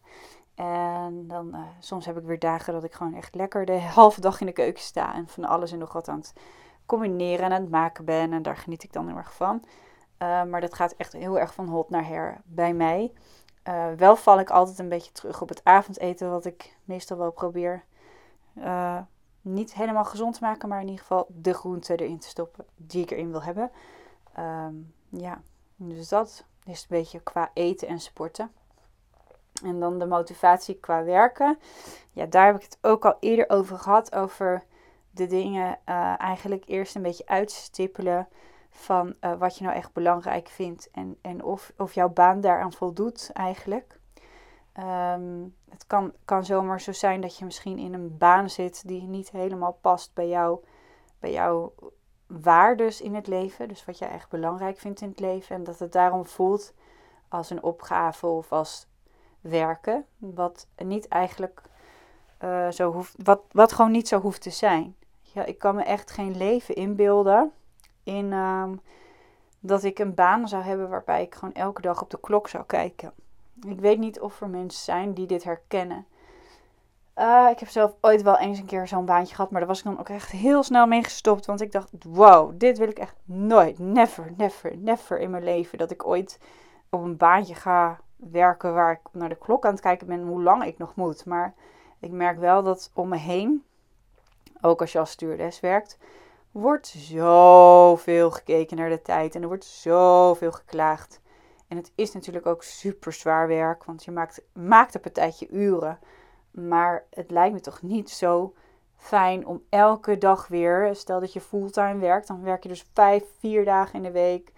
En 0.54 1.24
dan 1.26 1.48
uh, 1.54 1.60
soms 1.78 2.06
heb 2.06 2.18
ik 2.18 2.24
weer 2.24 2.38
dagen 2.38 2.72
dat 2.72 2.84
ik 2.84 2.92
gewoon 2.92 3.14
echt 3.14 3.34
lekker 3.34 3.64
de 3.64 3.80
halve 3.98 4.20
dag 4.20 4.40
in 4.40 4.46
de 4.46 4.52
keuken 4.52 4.82
sta 4.82 5.14
en 5.14 5.28
van 5.28 5.44
alles 5.44 5.72
en 5.72 5.78
nog 5.78 5.92
wat 5.92 6.08
aan 6.08 6.18
het 6.18 6.32
combineren 6.86 7.44
en 7.44 7.52
aan 7.52 7.60
het 7.60 7.70
maken 7.70 8.04
ben. 8.04 8.32
En 8.32 8.42
daar 8.42 8.56
geniet 8.56 8.82
ik 8.82 8.92
dan 8.92 9.06
heel 9.06 9.16
erg 9.16 9.34
van. 9.34 9.64
Uh, 10.22 10.44
maar 10.44 10.60
dat 10.60 10.74
gaat 10.74 10.94
echt 10.96 11.12
heel 11.12 11.38
erg 11.38 11.54
van 11.54 11.68
hot 11.68 11.90
naar 11.90 12.06
her 12.06 12.40
bij 12.44 12.74
mij. 12.74 13.12
Uh, 13.68 13.86
wel 13.96 14.16
val 14.16 14.40
ik 14.40 14.50
altijd 14.50 14.78
een 14.78 14.88
beetje 14.88 15.12
terug 15.12 15.42
op 15.42 15.48
het 15.48 15.64
avondeten, 15.64 16.30
wat 16.30 16.44
ik 16.44 16.76
meestal 16.84 17.16
wel 17.16 17.32
probeer 17.32 17.84
niet 19.40 19.74
helemaal 19.74 20.04
gezond 20.04 20.40
maken, 20.40 20.68
maar 20.68 20.80
in 20.80 20.88
ieder 20.88 21.00
geval 21.00 21.26
de 21.28 21.54
groenten 21.54 21.96
erin 21.96 22.18
te 22.18 22.28
stoppen 22.28 22.64
die 22.76 23.02
ik 23.02 23.10
erin 23.10 23.30
wil 23.30 23.42
hebben. 23.42 23.70
Um, 24.38 24.94
ja, 25.08 25.40
dus 25.76 26.08
dat 26.08 26.44
is 26.64 26.80
een 26.80 26.86
beetje 26.88 27.20
qua 27.20 27.50
eten 27.54 27.88
en 27.88 28.00
sporten. 28.00 28.52
En 29.64 29.80
dan 29.80 29.98
de 29.98 30.06
motivatie 30.06 30.74
qua 30.74 31.04
werken. 31.04 31.58
Ja, 32.12 32.26
daar 32.26 32.46
heb 32.46 32.56
ik 32.56 32.62
het 32.62 32.78
ook 32.80 33.04
al 33.04 33.16
eerder 33.20 33.50
over 33.50 33.78
gehad. 33.78 34.14
Over 34.14 34.64
de 35.10 35.26
dingen 35.26 35.78
uh, 35.88 36.20
eigenlijk 36.20 36.64
eerst 36.66 36.94
een 36.94 37.02
beetje 37.02 37.26
uitstippelen 37.26 38.28
van 38.70 39.14
uh, 39.20 39.38
wat 39.38 39.56
je 39.56 39.64
nou 39.64 39.76
echt 39.76 39.92
belangrijk 39.92 40.48
vindt. 40.48 40.90
En, 40.90 41.18
en 41.20 41.44
of, 41.44 41.72
of 41.76 41.94
jouw 41.94 42.08
baan 42.08 42.40
daaraan 42.40 42.72
voldoet 42.72 43.30
eigenlijk. 43.32 43.99
Um, 44.78 45.54
het 45.68 45.86
kan, 45.86 46.12
kan 46.24 46.44
zomaar 46.44 46.80
zo 46.80 46.92
zijn 46.92 47.20
dat 47.20 47.38
je 47.38 47.44
misschien 47.44 47.78
in 47.78 47.94
een 47.94 48.18
baan 48.18 48.50
zit 48.50 48.88
die 48.88 49.02
niet 49.02 49.30
helemaal 49.30 49.78
past 49.80 50.14
bij, 50.14 50.28
jou, 50.28 50.64
bij 51.18 51.32
jouw 51.32 51.74
waardes 52.26 53.00
in 53.00 53.14
het 53.14 53.26
leven. 53.26 53.68
Dus 53.68 53.84
wat 53.84 53.98
jij 53.98 54.10
echt 54.10 54.28
belangrijk 54.28 54.78
vindt 54.78 55.00
in 55.00 55.08
het 55.08 55.20
leven. 55.20 55.56
En 55.56 55.64
dat 55.64 55.78
het 55.78 55.92
daarom 55.92 56.26
voelt 56.26 56.74
als 57.28 57.50
een 57.50 57.62
opgave 57.62 58.26
of 58.26 58.52
als 58.52 58.86
werken. 59.40 60.06
Wat 60.18 60.66
niet 60.76 61.08
eigenlijk 61.08 61.62
uh, 62.44 62.68
zo 62.70 62.92
hoeft, 62.92 63.14
wat, 63.22 63.40
wat 63.50 63.72
gewoon 63.72 63.90
niet 63.90 64.08
zo 64.08 64.20
hoeft 64.20 64.42
te 64.42 64.50
zijn. 64.50 64.96
Ja, 65.20 65.44
ik 65.44 65.58
kan 65.58 65.74
me 65.74 65.82
echt 65.82 66.10
geen 66.10 66.36
leven 66.36 66.74
inbeelden 66.74 67.52
in 68.02 68.32
um, 68.32 68.80
dat 69.60 69.82
ik 69.82 69.98
een 69.98 70.14
baan 70.14 70.48
zou 70.48 70.62
hebben 70.62 70.88
waarbij 70.88 71.22
ik 71.22 71.34
gewoon 71.34 71.54
elke 71.54 71.80
dag 71.80 72.02
op 72.02 72.10
de 72.10 72.20
klok 72.20 72.48
zou 72.48 72.64
kijken. 72.64 73.12
Ik 73.68 73.80
weet 73.80 73.98
niet 73.98 74.20
of 74.20 74.40
er 74.40 74.48
mensen 74.48 74.84
zijn 74.84 75.12
die 75.14 75.26
dit 75.26 75.44
herkennen. 75.44 76.06
Uh, 77.16 77.48
ik 77.50 77.58
heb 77.58 77.68
zelf 77.68 77.92
ooit 78.00 78.22
wel 78.22 78.38
eens 78.38 78.58
een 78.58 78.66
keer 78.66 78.88
zo'n 78.88 79.04
baantje 79.04 79.34
gehad, 79.34 79.50
maar 79.50 79.60
daar 79.60 79.68
was 79.68 79.78
ik 79.78 79.84
dan 79.84 79.98
ook 79.98 80.08
echt 80.08 80.30
heel 80.30 80.62
snel 80.62 80.86
mee 80.86 81.04
gestopt. 81.04 81.46
Want 81.46 81.60
ik 81.60 81.72
dacht, 81.72 81.90
wow, 82.04 82.52
dit 82.54 82.78
wil 82.78 82.88
ik 82.88 82.98
echt 82.98 83.16
nooit, 83.24 83.78
never, 83.78 84.32
never, 84.36 84.76
never 84.76 85.18
in 85.18 85.30
mijn 85.30 85.44
leven. 85.44 85.78
Dat 85.78 85.90
ik 85.90 86.06
ooit 86.06 86.38
op 86.90 87.02
een 87.02 87.16
baantje 87.16 87.54
ga 87.54 88.00
werken 88.16 88.74
waar 88.74 88.92
ik 88.92 89.00
naar 89.12 89.28
de 89.28 89.38
klok 89.38 89.64
aan 89.64 89.72
het 89.72 89.80
kijken 89.80 90.06
ben 90.06 90.22
hoe 90.22 90.42
lang 90.42 90.64
ik 90.64 90.78
nog 90.78 90.94
moet. 90.94 91.24
Maar 91.24 91.54
ik 91.98 92.10
merk 92.10 92.38
wel 92.38 92.62
dat 92.62 92.90
om 92.94 93.08
me 93.08 93.16
heen, 93.16 93.64
ook 94.60 94.80
als 94.80 94.92
je 94.92 94.98
als 94.98 95.10
stewardess 95.10 95.60
werkt, 95.60 95.98
wordt 96.50 96.86
zoveel 96.86 98.30
gekeken 98.30 98.76
naar 98.76 98.88
de 98.88 99.02
tijd 99.02 99.34
en 99.34 99.42
er 99.42 99.48
wordt 99.48 99.64
zoveel 99.64 100.52
geklaagd. 100.52 101.19
En 101.70 101.76
het 101.76 101.92
is 101.94 102.12
natuurlijk 102.12 102.46
ook 102.46 102.62
super 102.62 103.12
zwaar 103.12 103.48
werk, 103.48 103.84
want 103.84 104.04
je 104.04 104.10
maakt, 104.10 104.42
maakt 104.52 104.94
een 104.94 105.00
partijtje 105.00 105.48
uren. 105.48 105.98
Maar 106.50 107.04
het 107.10 107.30
lijkt 107.30 107.54
me 107.54 107.60
toch 107.60 107.82
niet 107.82 108.10
zo 108.10 108.54
fijn 108.96 109.46
om 109.46 109.62
elke 109.68 110.18
dag 110.18 110.48
weer, 110.48 110.94
stel 110.94 111.20
dat 111.20 111.32
je 111.32 111.40
fulltime 111.40 111.98
werkt, 111.98 112.26
dan 112.26 112.42
werk 112.42 112.62
je 112.62 112.68
dus 112.68 112.86
vijf, 112.94 113.24
vier 113.38 113.64
dagen 113.64 113.94
in 113.94 114.02
de 114.02 114.10
week. 114.10 114.52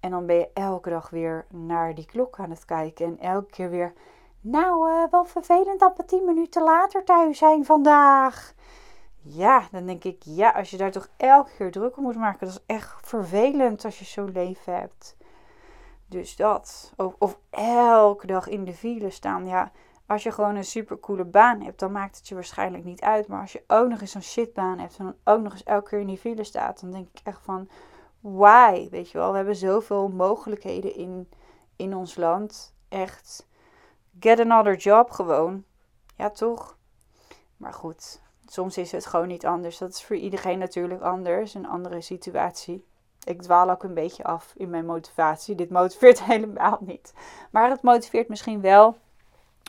En 0.00 0.10
dan 0.10 0.26
ben 0.26 0.36
je 0.36 0.50
elke 0.54 0.90
dag 0.90 1.10
weer 1.10 1.46
naar 1.48 1.94
die 1.94 2.06
klok 2.06 2.38
aan 2.38 2.50
het 2.50 2.64
kijken. 2.64 3.06
En 3.06 3.18
elke 3.18 3.50
keer 3.50 3.70
weer, 3.70 3.92
nou, 4.40 4.90
uh, 4.90 5.04
wel 5.10 5.24
vervelend 5.24 5.80
dat 5.80 5.96
we 5.96 6.04
tien 6.04 6.24
minuten 6.24 6.62
later 6.62 7.04
thuis 7.04 7.38
zijn 7.38 7.64
vandaag. 7.64 8.54
Ja, 9.22 9.68
dan 9.70 9.86
denk 9.86 10.04
ik, 10.04 10.22
ja, 10.24 10.50
als 10.50 10.70
je 10.70 10.76
daar 10.76 10.90
toch 10.90 11.08
elke 11.16 11.50
keer 11.56 11.70
druk 11.70 11.96
om 11.96 12.02
moet 12.02 12.16
maken, 12.16 12.46
dat 12.46 12.56
is 12.56 12.74
echt 12.76 13.08
vervelend 13.08 13.84
als 13.84 13.98
je 13.98 14.04
zo'n 14.04 14.32
leven 14.32 14.74
hebt. 14.74 15.16
Dus 16.10 16.36
dat. 16.36 16.92
Of, 16.96 17.14
of, 17.18 17.38
elke 17.50 18.26
dag 18.26 18.48
in 18.48 18.64
de 18.64 18.74
file 18.74 19.10
staan. 19.10 19.46
Ja, 19.46 19.72
als 20.06 20.22
je 20.22 20.32
gewoon 20.32 20.56
een 20.56 20.64
supercoole 20.64 21.24
baan 21.24 21.60
hebt, 21.60 21.78
dan 21.78 21.92
maakt 21.92 22.16
het 22.16 22.28
je 22.28 22.34
waarschijnlijk 22.34 22.84
niet 22.84 23.00
uit. 23.00 23.26
Maar 23.26 23.40
als 23.40 23.52
je 23.52 23.64
ook 23.66 23.88
nog 23.88 24.00
eens 24.00 24.14
een 24.14 24.22
shitbaan 24.22 24.78
hebt 24.78 24.96
en 24.96 25.16
ook 25.24 25.40
nog 25.40 25.52
eens 25.52 25.62
elke 25.62 25.88
keer 25.88 26.00
in 26.00 26.06
die 26.06 26.18
file 26.18 26.44
staat, 26.44 26.80
dan 26.80 26.90
denk 26.90 27.08
ik 27.12 27.20
echt 27.24 27.40
van, 27.42 27.68
why? 28.20 28.88
Weet 28.90 29.10
je 29.10 29.18
wel, 29.18 29.30
we 29.30 29.36
hebben 29.36 29.56
zoveel 29.56 30.08
mogelijkheden 30.08 30.94
in, 30.94 31.28
in 31.76 31.96
ons 31.96 32.16
land. 32.16 32.74
Echt, 32.88 33.48
get 34.20 34.40
another 34.40 34.76
job 34.76 35.10
gewoon. 35.10 35.64
Ja, 36.16 36.30
toch? 36.30 36.78
Maar 37.56 37.72
goed, 37.72 38.20
soms 38.46 38.78
is 38.78 38.92
het 38.92 39.06
gewoon 39.06 39.28
niet 39.28 39.46
anders. 39.46 39.78
Dat 39.78 39.90
is 39.90 40.04
voor 40.04 40.16
iedereen 40.16 40.58
natuurlijk 40.58 41.02
anders, 41.02 41.54
een 41.54 41.66
andere 41.68 42.00
situatie 42.00 42.88
ik 43.24 43.42
dwaal 43.42 43.70
ook 43.70 43.82
een 43.82 43.94
beetje 43.94 44.24
af 44.24 44.52
in 44.56 44.70
mijn 44.70 44.86
motivatie. 44.86 45.54
Dit 45.54 45.70
motiveert 45.70 46.22
helemaal 46.32 46.78
niet. 46.80 47.12
Maar 47.50 47.70
het 47.70 47.82
motiveert 47.82 48.28
misschien 48.28 48.60
wel 48.60 48.96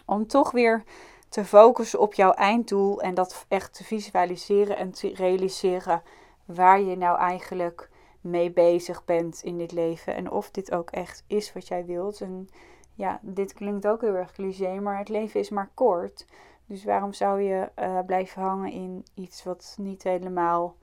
om 0.05 0.27
toch 0.27 0.51
weer 0.51 0.83
te 1.29 1.45
focussen 1.45 1.99
op 1.99 2.13
jouw 2.13 2.31
einddoel 2.31 3.01
en 3.01 3.13
dat 3.13 3.45
echt 3.47 3.73
te 3.73 3.83
visualiseren 3.83 4.77
en 4.77 4.91
te 4.91 5.13
realiseren 5.13 6.01
waar 6.45 6.81
je 6.81 6.97
nou 6.97 7.17
eigenlijk 7.17 7.89
mee 8.21 8.51
bezig 8.51 9.05
bent 9.05 9.41
in 9.43 9.57
dit 9.57 9.71
leven 9.71 10.15
en 10.15 10.31
of 10.31 10.51
dit 10.51 10.71
ook 10.71 10.89
echt 10.89 11.23
is 11.27 11.53
wat 11.53 11.67
jij 11.67 11.85
wilt. 11.85 12.21
En 12.21 12.49
ja, 12.93 13.19
dit 13.21 13.53
klinkt 13.53 13.87
ook 13.87 14.01
heel 14.01 14.15
erg 14.15 14.31
cliché, 14.31 14.79
maar 14.79 14.97
het 14.97 15.09
leven 15.09 15.39
is 15.39 15.49
maar 15.49 15.71
kort. 15.73 16.25
Dus 16.65 16.83
waarom 16.83 17.13
zou 17.13 17.41
je 17.41 17.71
uh, 17.79 17.99
blijven 18.05 18.41
hangen 18.41 18.71
in 18.71 19.05
iets 19.13 19.43
wat 19.43 19.75
niet 19.79 20.03
helemaal 20.03 20.75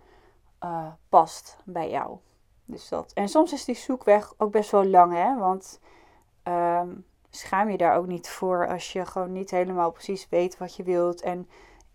uh, 0.65 0.87
past 1.09 1.57
bij 1.65 1.91
jou? 1.91 2.19
Dus 2.71 2.89
dat. 2.89 3.13
En 3.13 3.29
soms 3.29 3.53
is 3.53 3.65
die 3.65 3.75
zoekweg 3.75 4.35
ook 4.37 4.51
best 4.51 4.71
wel 4.71 4.85
lang, 4.85 5.13
hè? 5.13 5.39
Want 5.39 5.81
um, 6.45 7.05
schaam 7.31 7.71
je 7.71 7.77
daar 7.77 7.97
ook 7.97 8.07
niet 8.07 8.29
voor 8.29 8.69
als 8.69 8.93
je 8.93 9.07
gewoon 9.07 9.33
niet 9.33 9.51
helemaal 9.51 9.91
precies 9.91 10.29
weet 10.29 10.59
wat 10.59 10.75
je 10.77 10.83
wilt. 10.83 11.21
En 11.21 11.49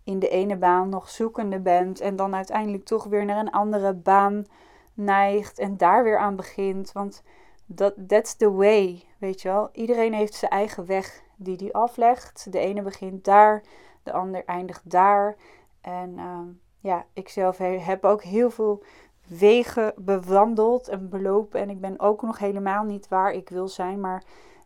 in 0.04 0.18
de 0.18 0.28
ene 0.28 0.56
baan 0.56 0.88
nog 0.88 1.10
zoekende 1.10 1.60
bent. 1.60 2.00
En 2.00 2.16
dan 2.16 2.34
uiteindelijk 2.34 2.84
toch 2.84 3.04
weer 3.04 3.24
naar 3.24 3.38
een 3.38 3.50
andere 3.50 3.94
baan 3.94 4.44
neigt. 4.94 5.58
En 5.58 5.76
daar 5.76 6.04
weer 6.04 6.18
aan 6.18 6.36
begint. 6.36 6.92
Want 6.92 7.22
dat 7.66 7.94
that's 8.06 8.36
the 8.36 8.52
way, 8.52 9.04
weet 9.18 9.42
je 9.42 9.48
wel. 9.48 9.68
Iedereen 9.72 10.14
heeft 10.14 10.34
zijn 10.34 10.50
eigen 10.50 10.86
weg 10.86 11.22
die 11.36 11.56
die 11.56 11.74
aflegt. 11.74 12.52
De 12.52 12.58
ene 12.58 12.82
begint 12.82 13.24
daar, 13.24 13.62
de 14.02 14.12
ander 14.12 14.44
eindigt 14.44 14.90
daar. 14.90 15.36
En 15.80 16.18
um, 16.18 16.60
ja, 16.80 17.04
ik 17.12 17.28
zelf 17.28 17.58
heb 17.58 18.04
ook 18.04 18.22
heel 18.22 18.50
veel 18.50 18.82
wegen 19.26 19.92
bewandeld 19.96 20.88
en 20.88 21.08
belopen. 21.08 21.60
En 21.60 21.70
ik 21.70 21.80
ben 21.80 22.00
ook 22.00 22.22
nog 22.22 22.38
helemaal 22.38 22.84
niet 22.84 23.08
waar 23.08 23.32
ik 23.32 23.48
wil 23.48 23.68
zijn. 23.68 24.00
Maar 24.00 24.22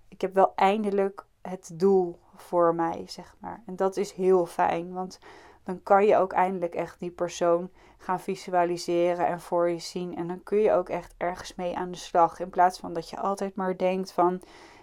ik 0.08 0.20
heb 0.20 0.34
wel 0.34 0.52
eindelijk 0.54 1.24
het 1.42 1.70
doel 1.74 2.18
voor 2.34 2.74
mij, 2.74 3.04
zeg 3.06 3.36
maar. 3.38 3.62
En 3.66 3.76
dat 3.76 3.96
is 3.96 4.12
heel 4.12 4.46
fijn, 4.46 4.92
want 4.92 5.18
dan 5.64 5.82
kan 5.82 6.06
je 6.06 6.16
ook 6.16 6.32
eindelijk 6.32 6.74
echt 6.74 7.00
die 7.00 7.10
persoon 7.10 7.70
gaan 7.98 8.20
visualiseren 8.20 9.26
en 9.26 9.40
voor 9.40 9.70
je 9.70 9.78
zien. 9.78 10.16
En 10.16 10.28
dan 10.28 10.42
kun 10.42 10.58
je 10.58 10.72
ook 10.72 10.88
echt 10.88 11.14
ergens 11.16 11.54
mee 11.54 11.76
aan 11.76 11.90
de 11.90 11.96
slag. 11.96 12.40
In 12.40 12.50
plaats 12.50 12.78
van 12.78 12.92
dat 12.92 13.10
je 13.10 13.18
altijd 13.18 13.54
maar 13.54 13.76
denkt 13.76 14.12
van, 14.12 14.40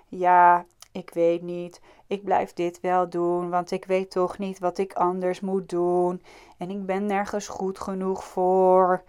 ja, 0.08 0.66
ik 0.92 1.10
weet 1.14 1.42
niet, 1.42 1.82
ik 2.08 2.24
blijf 2.24 2.54
dit 2.54 2.80
wel 2.80 3.10
doen, 3.10 3.50
want 3.50 3.72
ik 3.72 3.86
weet 3.86 4.12
toch 4.12 4.38
niet 4.38 4.60
wat 4.60 4.78
ik 4.78 4.94
anders 4.94 5.40
moet 5.40 5.70
doen. 5.70 6.22
En 6.58 6.70
ik 6.70 6.86
ben 6.86 7.06
nergens 7.06 7.48
goed 7.48 7.80
genoeg 7.80 8.24
voor. 8.24 9.04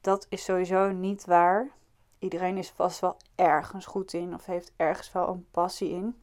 Dat 0.00 0.26
is 0.28 0.44
sowieso 0.44 0.90
niet 0.90 1.24
waar. 1.24 1.70
Iedereen 2.18 2.56
is 2.56 2.70
vast 2.70 3.00
wel 3.00 3.16
ergens 3.34 3.86
goed 3.86 4.12
in 4.12 4.34
of 4.34 4.46
heeft 4.46 4.72
ergens 4.76 5.12
wel 5.12 5.28
een 5.28 5.46
passie 5.50 5.90
in. 5.90 6.20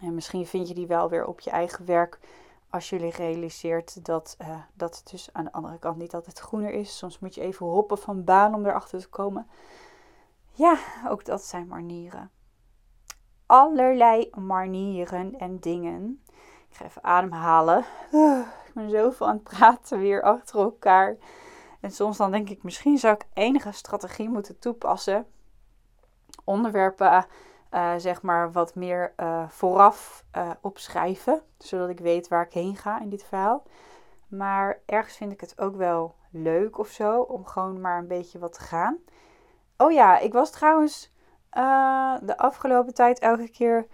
En 0.00 0.14
misschien 0.14 0.46
vind 0.46 0.68
je 0.68 0.74
die 0.74 0.86
wel 0.86 1.08
weer 1.08 1.26
op 1.26 1.40
je 1.40 1.50
eigen 1.50 1.86
werk 1.86 2.18
als 2.70 2.90
jullie 2.90 3.10
realiseert 3.10 4.04
dat, 4.04 4.36
uh, 4.40 4.48
dat 4.74 4.96
het 4.96 5.10
dus 5.10 5.28
aan 5.32 5.44
de 5.44 5.52
andere 5.52 5.78
kant 5.78 5.96
niet 5.96 6.14
altijd 6.14 6.38
groener 6.38 6.70
is. 6.70 6.98
Soms 6.98 7.18
moet 7.18 7.34
je 7.34 7.40
even 7.40 7.66
hoppen 7.66 7.98
van 7.98 8.24
baan 8.24 8.54
om 8.54 8.66
erachter 8.66 9.00
te 9.00 9.08
komen. 9.08 9.46
Ja, 10.50 10.78
ook 11.08 11.24
dat 11.24 11.44
zijn 11.44 11.66
manieren. 11.66 12.30
Allerlei 13.46 14.30
manieren 14.38 15.38
en 15.38 15.58
dingen. 15.58 16.22
Ik 16.68 16.76
ga 16.76 16.84
even 16.84 17.04
ademhalen. 17.04 17.84
ik 18.66 18.72
ben 18.74 18.90
zoveel 18.90 19.26
aan 19.28 19.34
het 19.34 19.42
praten 19.42 19.98
weer 19.98 20.22
achter 20.22 20.58
elkaar. 20.58 21.16
En 21.82 21.90
soms 21.90 22.16
dan 22.16 22.30
denk 22.30 22.48
ik, 22.48 22.62
misschien 22.62 22.98
zou 22.98 23.14
ik 23.14 23.26
enige 23.34 23.72
strategie 23.72 24.28
moeten 24.28 24.58
toepassen. 24.58 25.26
Onderwerpen 26.44 27.26
uh, 27.70 27.92
zeg 27.96 28.22
maar 28.22 28.52
wat 28.52 28.74
meer 28.74 29.12
uh, 29.16 29.48
vooraf 29.48 30.24
opschrijven, 30.60 31.42
zodat 31.58 31.88
ik 31.88 32.00
weet 32.00 32.28
waar 32.28 32.44
ik 32.44 32.52
heen 32.52 32.76
ga 32.76 33.00
in 33.00 33.08
dit 33.08 33.24
verhaal. 33.24 33.62
Maar 34.28 34.78
ergens 34.86 35.16
vind 35.16 35.32
ik 35.32 35.40
het 35.40 35.60
ook 35.60 35.76
wel 35.76 36.14
leuk 36.30 36.78
of 36.78 36.88
zo 36.88 37.20
om 37.20 37.46
gewoon 37.46 37.80
maar 37.80 37.98
een 37.98 38.06
beetje 38.06 38.38
wat 38.38 38.52
te 38.52 38.60
gaan. 38.60 38.98
Oh 39.76 39.92
ja, 39.92 40.18
ik 40.18 40.32
was 40.32 40.50
trouwens 40.50 41.12
de 42.20 42.34
afgelopen 42.36 42.94
tijd 42.94 43.18
elke 43.18 43.48
keer 43.48 43.86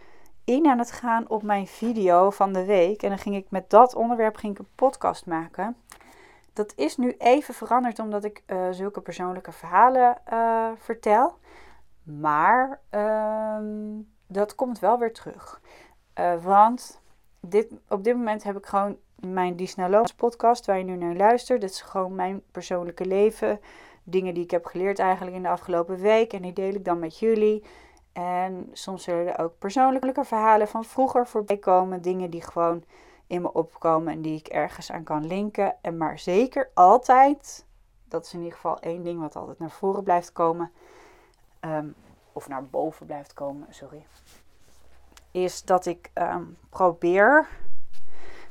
in 0.44 0.66
aan 0.66 0.79
het 0.79 0.92
gaan 0.92 1.29
op 1.29 1.42
mijn 1.42 1.66
video 1.66 2.31
van 2.31 2.53
de 2.53 2.64
week. 2.64 3.03
En 3.03 3.09
dan 3.09 3.18
ging 3.18 3.37
ik 3.37 3.51
met 3.51 3.70
dat 3.70 3.94
onderwerp 3.94 4.37
ging 4.37 4.53
ik 4.53 4.59
een 4.59 4.74
podcast 4.74 5.27
maken. 5.27 5.77
Dat 6.59 6.73
is 6.77 6.97
nu 6.97 7.14
even 7.18 7.55
veranderd 7.55 7.99
omdat 7.99 8.25
ik 8.25 8.42
zulke 8.71 9.01
persoonlijke 9.01 9.53
verhalen 9.53 10.16
vertel. 10.77 11.38
Maar 12.03 12.81
ehm, 12.90 14.01
dat 14.27 14.55
komt 14.55 14.79
wel 14.79 14.99
weer 14.99 15.12
terug. 15.12 15.61
Uh, 16.18 16.44
want 16.44 17.01
dit, 17.40 17.73
op 17.88 18.05
dit 18.05 18.16
moment 18.16 18.42
heb 18.42 18.57
ik 18.57 18.66
gewoon 18.66 18.97
mijn 19.14 19.57
Disneyland 19.57 20.16
podcast 20.16 20.66
waar 20.66 20.79
je 20.79 20.85
nu 20.85 20.97
naar 20.97 21.14
luistert. 21.14 21.61
Dat 21.61 21.71
is 21.71 21.81
gewoon 21.81 22.14
mijn 22.14 22.42
persoonlijke 22.51 23.07
leven. 23.07 23.61
Dingen 24.03 24.35
die 24.35 24.42
ik 24.42 24.51
heb 24.51 24.64
geleerd 24.64 24.99
eigenlijk 24.99 25.37
in 25.37 25.42
de 25.42 25.49
afgelopen 25.49 25.99
week. 25.99 26.33
En 26.33 26.42
die 26.42 26.53
deel 26.53 26.75
ik 26.75 26.85
dan 26.85 26.99
met 26.99 27.18
jullie. 27.18 27.64
En 28.12 28.68
soms 28.73 29.03
zullen 29.03 29.27
er 29.27 29.44
ook 29.44 29.59
persoonlijke 29.59 30.25
verhalen 30.25 30.68
van 30.68 30.85
vroeger 30.85 31.27
voorbij 31.27 31.57
komen. 31.57 32.03
Dingen 32.03 32.31
die 32.31 32.42
gewoon 32.42 32.85
in 33.29 33.43
me 33.43 33.53
opkomen 33.53 34.12
en 34.12 34.23
die 34.23 34.38
ik 34.38 34.47
ergens 34.47 34.93
aan 34.93 35.05
kan 35.05 35.27
linken. 35.27 35.75
En 35.81 35.97
maar 35.97 36.19
zeker 36.19 36.71
altijd, 36.75 37.67
dat 38.05 38.25
is 38.25 38.33
in 38.33 38.38
ieder 38.38 38.55
geval 38.55 38.81
één 38.81 39.03
ding 39.03 39.21
wat 39.21 39.37
altijd 39.37 39.59
naar 39.59 39.71
voren 39.71 40.03
blijft 40.03 40.33
komen 40.33 40.73
Ehm, 41.61 41.88
of 42.33 42.49
naar 42.49 42.64
boven 42.64 43.07
blijft 43.07 43.35
komen, 43.35 43.67
sorry, 43.71 44.07
is 45.31 45.62
dat 45.62 45.87
ik 45.87 46.11
ehm, 46.12 46.43
probeer, 46.69 47.49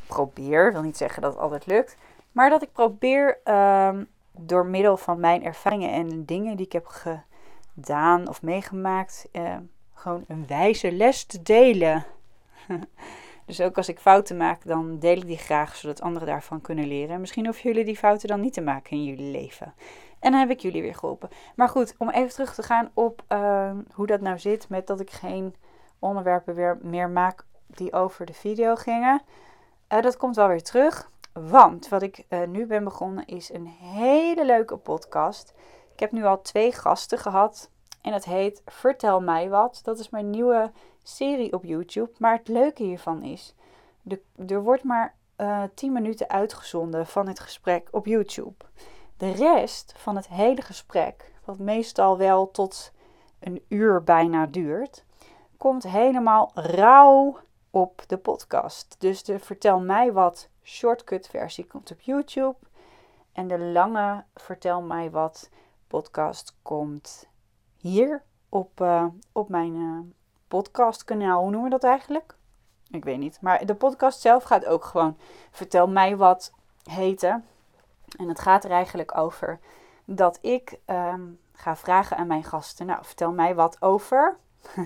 probeer, 0.07 0.71
wil 0.71 0.81
niet 0.81 0.97
zeggen 0.97 1.21
dat 1.21 1.33
het 1.33 1.41
altijd 1.41 1.65
lukt, 1.65 1.97
maar 2.31 2.49
dat 2.49 2.61
ik 2.61 2.71
probeer 2.71 3.39
ehm, 3.43 4.03
door 4.31 4.65
middel 4.65 4.97
van 4.97 5.19
mijn 5.19 5.43
ervaringen 5.43 5.91
en 5.91 6.25
dingen 6.25 6.57
die 6.57 6.65
ik 6.65 6.71
heb 6.71 6.87
gedaan 7.73 8.27
of 8.27 8.41
meegemaakt, 8.41 9.27
gewoon 9.93 10.23
een 10.27 10.47
wijze 10.47 10.91
les 10.91 11.25
te 11.25 11.41
delen. 11.41 12.05
dus 13.47 13.61
ook 13.61 13.77
als 13.77 13.89
ik 13.89 13.99
fouten 13.99 14.37
maak, 14.37 14.65
dan 14.65 14.99
deel 14.99 15.17
ik 15.17 15.25
die 15.25 15.37
graag, 15.37 15.75
zodat 15.75 16.01
anderen 16.01 16.27
daarvan 16.27 16.61
kunnen 16.61 16.87
leren. 16.87 17.13
En 17.15 17.19
misschien 17.19 17.45
hoeven 17.45 17.63
jullie 17.63 17.85
die 17.85 17.97
fouten 17.97 18.27
dan 18.27 18.39
niet 18.39 18.53
te 18.53 18.61
maken 18.61 18.91
in 18.91 19.03
jullie 19.03 19.31
leven. 19.31 19.73
En 20.19 20.31
dan 20.31 20.39
heb 20.39 20.49
ik 20.49 20.59
jullie 20.59 20.81
weer 20.81 20.95
geholpen. 20.95 21.29
Maar 21.55 21.69
goed, 21.69 21.95
om 21.97 22.09
even 22.09 22.33
terug 22.33 22.53
te 22.53 22.63
gaan 22.63 22.91
op 22.93 23.23
ehm, 23.27 23.77
hoe 23.93 24.07
dat 24.07 24.21
nou 24.21 24.39
zit 24.39 24.69
met 24.69 24.87
dat 24.87 24.99
ik 24.99 25.11
geen 25.11 25.55
onderwerpen 25.99 26.55
weer 26.55 26.77
meer 26.81 27.09
maak 27.09 27.45
die 27.67 27.93
over 27.93 28.25
de 28.25 28.33
video 28.33 28.75
gingen. 28.75 29.21
Uh, 29.93 30.01
dat 30.01 30.17
komt 30.17 30.35
wel 30.35 30.47
weer 30.47 30.63
terug. 30.63 31.09
Want 31.33 31.89
wat 31.89 32.01
ik 32.01 32.25
uh, 32.29 32.43
nu 32.47 32.65
ben 32.65 32.83
begonnen 32.83 33.25
is 33.25 33.53
een 33.53 33.67
hele 33.67 34.45
leuke 34.45 34.77
podcast. 34.77 35.53
Ik 35.93 35.99
heb 35.99 36.11
nu 36.11 36.25
al 36.25 36.41
twee 36.41 36.71
gasten 36.71 37.17
gehad. 37.17 37.69
En 38.01 38.13
het 38.13 38.25
heet 38.25 38.61
Vertel 38.65 39.21
mij 39.21 39.49
wat. 39.49 39.79
Dat 39.83 39.99
is 39.99 40.09
mijn 40.09 40.29
nieuwe 40.29 40.71
serie 41.07 41.53
op 41.53 41.63
YouTube. 41.63 42.11
Maar 42.17 42.37
het 42.37 42.47
leuke 42.47 42.83
hiervan 42.83 43.23
is, 43.23 43.55
de, 44.01 44.21
er 44.47 44.63
wordt 44.63 44.83
maar 44.83 45.15
uh, 45.37 45.63
eh, 45.63 45.69
10 45.73 45.91
minuten 45.91 46.29
uitgezonden 46.29 47.07
van 47.07 47.27
het 47.27 47.39
gesprek 47.39 47.87
op 47.91 48.05
YouTube. 48.05 48.65
De 49.17 49.31
rest 49.31 49.93
van 49.97 50.15
het 50.15 50.27
hele 50.27 50.61
gesprek, 50.61 51.33
wat 51.45 51.59
meestal 51.59 52.17
wel 52.17 52.51
tot 52.51 52.91
een 53.39 53.63
uur 53.67 54.03
bijna 54.03 54.45
duurt, 54.45 55.05
komt 55.57 55.83
helemaal 55.83 56.51
rauw 56.53 57.37
op 57.69 58.03
de 58.07 58.17
podcast. 58.17 58.95
Dus 58.99 59.23
de 59.23 59.39
Vertel 59.39 59.79
mij 59.79 60.11
wat 60.11 60.49
shortcut 60.63 61.27
versie 61.27 61.65
komt 61.65 61.91
op 61.91 61.99
YouTube. 61.99 62.55
En 63.31 63.47
de 63.47 63.59
lange 63.59 64.23
Vertel 64.35 64.81
mij 64.81 65.11
wat 65.11 65.49
podcast 65.87 66.55
komt 66.61 67.27
hier 67.77 68.23
op, 68.49 68.81
uh, 68.81 69.05
op 69.31 69.49
mijn 69.49 69.75
uh, 69.75 69.99
podcastkanaal. 70.47 71.41
Hoe 71.41 71.51
noemen 71.51 71.69
we 71.69 71.77
dat 71.79 71.83
eigenlijk? 71.83 72.35
Ik 72.91 73.03
weet 73.03 73.17
niet. 73.17 73.41
Maar 73.41 73.65
de 73.65 73.75
podcast 73.75 74.21
zelf 74.21 74.43
gaat 74.43 74.65
ook 74.65 74.85
gewoon 74.85 75.17
Vertel 75.51 75.87
mij 75.87 76.17
wat 76.17 76.53
heten. 76.83 77.45
En 78.17 78.27
het 78.27 78.39
gaat 78.39 78.63
er 78.63 78.71
eigenlijk 78.71 79.17
over 79.17 79.59
dat 80.05 80.39
ik 80.41 80.79
ehm, 80.85 81.21
ga 81.53 81.75
vragen 81.75 82.17
aan 82.17 82.27
mijn 82.27 82.43
gasten: 82.43 82.85
Nou, 82.85 82.99
vertel 83.05 83.31
mij 83.31 83.55
wat 83.55 83.81
over. 83.81 84.37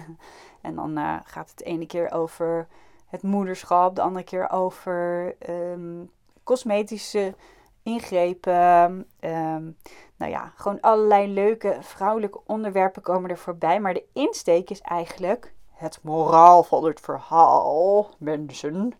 en 0.61 0.75
dan 0.75 0.97
uh, 0.97 1.17
gaat 1.23 1.49
het 1.49 1.57
de 1.57 1.63
ene 1.63 1.85
keer 1.85 2.11
over 2.11 2.67
het 3.07 3.23
moederschap, 3.23 3.95
de 3.95 4.01
andere 4.01 4.25
keer 4.25 4.49
over 4.49 5.35
um, 5.49 6.11
cosmetische 6.43 7.35
ingrepen. 7.83 9.07
Um, 9.19 9.77
nou 10.15 10.31
ja, 10.31 10.51
gewoon 10.55 10.81
allerlei 10.81 11.33
leuke 11.33 11.77
vrouwelijke 11.81 12.39
onderwerpen 12.45 13.01
komen 13.01 13.29
er 13.29 13.37
voorbij. 13.37 13.79
Maar 13.79 13.93
de 13.93 14.05
insteek 14.13 14.69
is 14.69 14.81
eigenlijk 14.81 15.53
het 15.71 15.99
moraal 16.01 16.63
van 16.63 16.85
het 16.85 16.99
verhaal. 16.99 18.09
Mensen, 18.17 18.93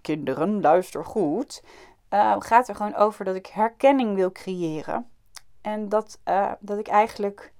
kinderen, 0.00 0.60
luister 0.60 1.04
goed 1.04 1.62
uh, 2.10 2.36
gaat 2.38 2.68
er 2.68 2.74
gewoon 2.74 2.94
over 2.94 3.24
dat 3.24 3.34
ik 3.34 3.46
herkenning 3.46 4.14
wil 4.14 4.32
creëren. 4.32 5.10
En 5.60 5.88
dat, 5.88 6.18
uh, 6.28 6.52
dat 6.60 6.78
ik 6.78 6.88
eigenlijk 6.88 7.52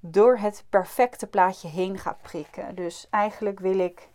door 0.00 0.36
het 0.36 0.64
perfecte 0.68 1.26
plaatje 1.26 1.68
heen 1.68 1.98
ga 1.98 2.18
prikken. 2.22 2.74
Dus 2.74 3.06
eigenlijk 3.10 3.60
wil 3.60 3.78
ik 3.78 4.08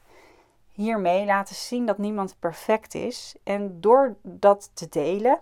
hiermee 0.67 1.25
laten 1.25 1.55
zien 1.55 1.85
dat 1.85 1.97
niemand 1.97 2.35
perfect 2.39 2.95
is. 2.95 3.35
En 3.43 3.81
door 3.81 4.15
dat 4.21 4.71
te 4.73 4.89
delen 4.89 5.39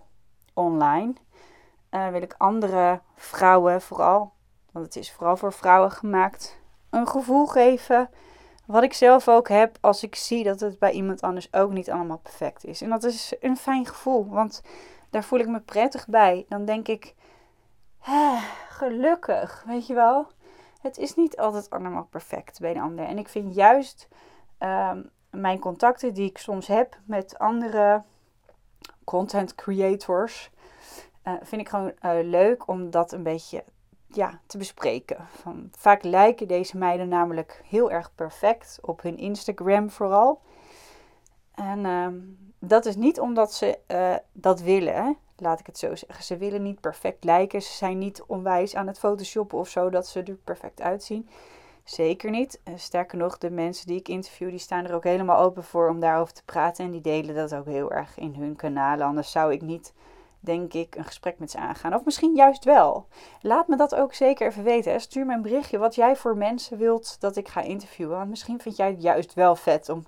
online, 0.56 1.14
uh, 1.90 2.08
wil 2.08 2.22
ik 2.22 2.34
andere 2.38 3.00
vrouwen 3.14 3.82
vooral, 3.82 4.32
want 4.72 4.84
het 4.84 4.96
is 4.96 5.12
vooral 5.12 5.36
voor 5.36 5.52
vrouwen 5.52 5.90
gemaakt, 5.90 6.58
een 6.90 7.08
gevoel 7.08 7.46
geven 7.46 8.10
wat 8.66 8.82
ik 8.82 8.92
zelf 8.92 9.28
ook 9.28 9.48
heb 9.48 9.78
als 9.80 10.02
ik 10.02 10.14
zie 10.14 10.44
dat 10.44 10.60
het 10.60 10.78
bij 10.78 10.92
iemand 10.92 11.22
anders 11.22 11.52
ook 11.52 11.70
niet 11.70 11.90
allemaal 11.90 12.18
perfect 12.18 12.64
is. 12.64 12.80
En 12.80 12.90
dat 12.90 13.04
is 13.04 13.34
een 13.40 13.56
fijn 13.56 13.86
gevoel, 13.86 14.26
want 14.28 14.62
daar 15.10 15.24
voel 15.24 15.38
ik 15.38 15.48
me 15.48 15.60
prettig 15.60 16.06
bij. 16.06 16.44
Dan 16.48 16.64
denk 16.64 16.88
ik, 16.88 17.14
gelukkig, 18.68 19.64
weet 19.66 19.86
je 19.86 19.94
wel. 19.94 20.26
Het 20.80 20.98
is 20.98 21.14
niet 21.14 21.36
altijd 21.36 21.70
allemaal 21.70 22.04
perfect 22.04 22.60
bij 22.60 22.74
de 22.74 22.80
ander. 22.80 23.04
En 23.04 23.18
ik 23.18 23.28
vind 23.28 23.54
juist 23.54 24.08
ehm, 24.58 25.02
mijn 25.30 25.58
contacten 25.58 26.14
die 26.14 26.28
ik 26.30 26.38
soms 26.38 26.66
heb 26.66 26.98
met 27.04 27.38
andere 27.38 28.02
content 29.06 29.54
creators, 29.54 30.50
uh, 31.24 31.32
vind 31.42 31.60
ik 31.60 31.68
gewoon 31.68 31.92
uh, 32.04 32.12
leuk 32.22 32.68
om 32.68 32.90
dat 32.90 33.12
een 33.12 33.22
beetje 33.22 33.64
ja, 34.06 34.40
te 34.46 34.58
bespreken. 34.58 35.28
Van, 35.30 35.68
vaak 35.78 36.02
lijken 36.02 36.48
deze 36.48 36.76
meiden 36.76 37.08
namelijk 37.08 37.60
heel 37.64 37.90
erg 37.90 38.14
perfect 38.14 38.78
op 38.82 39.02
hun 39.02 39.18
Instagram 39.18 39.90
vooral. 39.90 40.40
En 41.54 41.84
uh, 41.84 42.06
dat 42.58 42.86
is 42.86 42.96
niet 42.96 43.20
omdat 43.20 43.52
ze 43.52 43.78
uh, 43.88 44.14
dat 44.32 44.60
willen, 44.60 45.16
laat 45.36 45.60
ik 45.60 45.66
het 45.66 45.78
zo 45.78 45.94
zeggen. 45.94 46.24
Ze 46.24 46.36
willen 46.36 46.62
niet 46.62 46.80
perfect 46.80 47.24
lijken. 47.24 47.62
Ze 47.62 47.72
zijn 47.72 47.98
niet 47.98 48.22
onwijs 48.26 48.74
aan 48.74 48.86
het 48.86 48.98
photoshoppen 48.98 49.58
of 49.58 49.68
zo 49.68 49.90
dat 49.90 50.06
ze 50.06 50.22
er 50.22 50.34
perfect 50.34 50.80
uitzien. 50.80 51.28
Zeker 51.86 52.30
niet. 52.30 52.60
Eh, 52.64 52.74
sterker 52.76 53.18
nog, 53.18 53.38
de 53.38 53.50
mensen 53.50 53.86
die 53.86 53.98
ik 53.98 54.08
interview, 54.08 54.50
die 54.50 54.58
staan 54.58 54.84
er 54.84 54.94
ook 54.94 55.04
helemaal 55.04 55.38
open 55.38 55.64
voor 55.64 55.88
om 55.88 56.00
daarover 56.00 56.34
te 56.34 56.44
praten. 56.44 56.84
En 56.84 56.90
die 56.90 57.00
delen 57.00 57.34
dat 57.34 57.54
ook 57.54 57.66
heel 57.66 57.92
erg 57.92 58.18
in 58.18 58.34
hun 58.34 58.56
kanalen. 58.56 59.06
Anders 59.06 59.30
zou 59.30 59.52
ik 59.52 59.62
niet, 59.62 59.94
denk 60.40 60.72
ik, 60.72 60.94
een 60.94 61.04
gesprek 61.04 61.38
met 61.38 61.50
ze 61.50 61.58
aangaan. 61.58 61.94
Of 61.94 62.04
misschien 62.04 62.34
juist 62.34 62.64
wel. 62.64 63.06
Laat 63.40 63.68
me 63.68 63.76
dat 63.76 63.94
ook 63.94 64.14
zeker 64.14 64.46
even 64.46 64.64
weten. 64.64 65.00
Stuur 65.00 65.26
me 65.26 65.34
een 65.34 65.42
berichtje 65.42 65.78
wat 65.78 65.94
jij 65.94 66.16
voor 66.16 66.36
mensen 66.36 66.78
wilt 66.78 67.20
dat 67.20 67.36
ik 67.36 67.48
ga 67.48 67.60
interviewen. 67.60 68.16
Want 68.16 68.30
misschien 68.30 68.60
vind 68.60 68.76
jij 68.76 68.90
het 68.90 69.02
juist 69.02 69.34
wel 69.34 69.56
vet 69.56 69.88
om, 69.88 70.04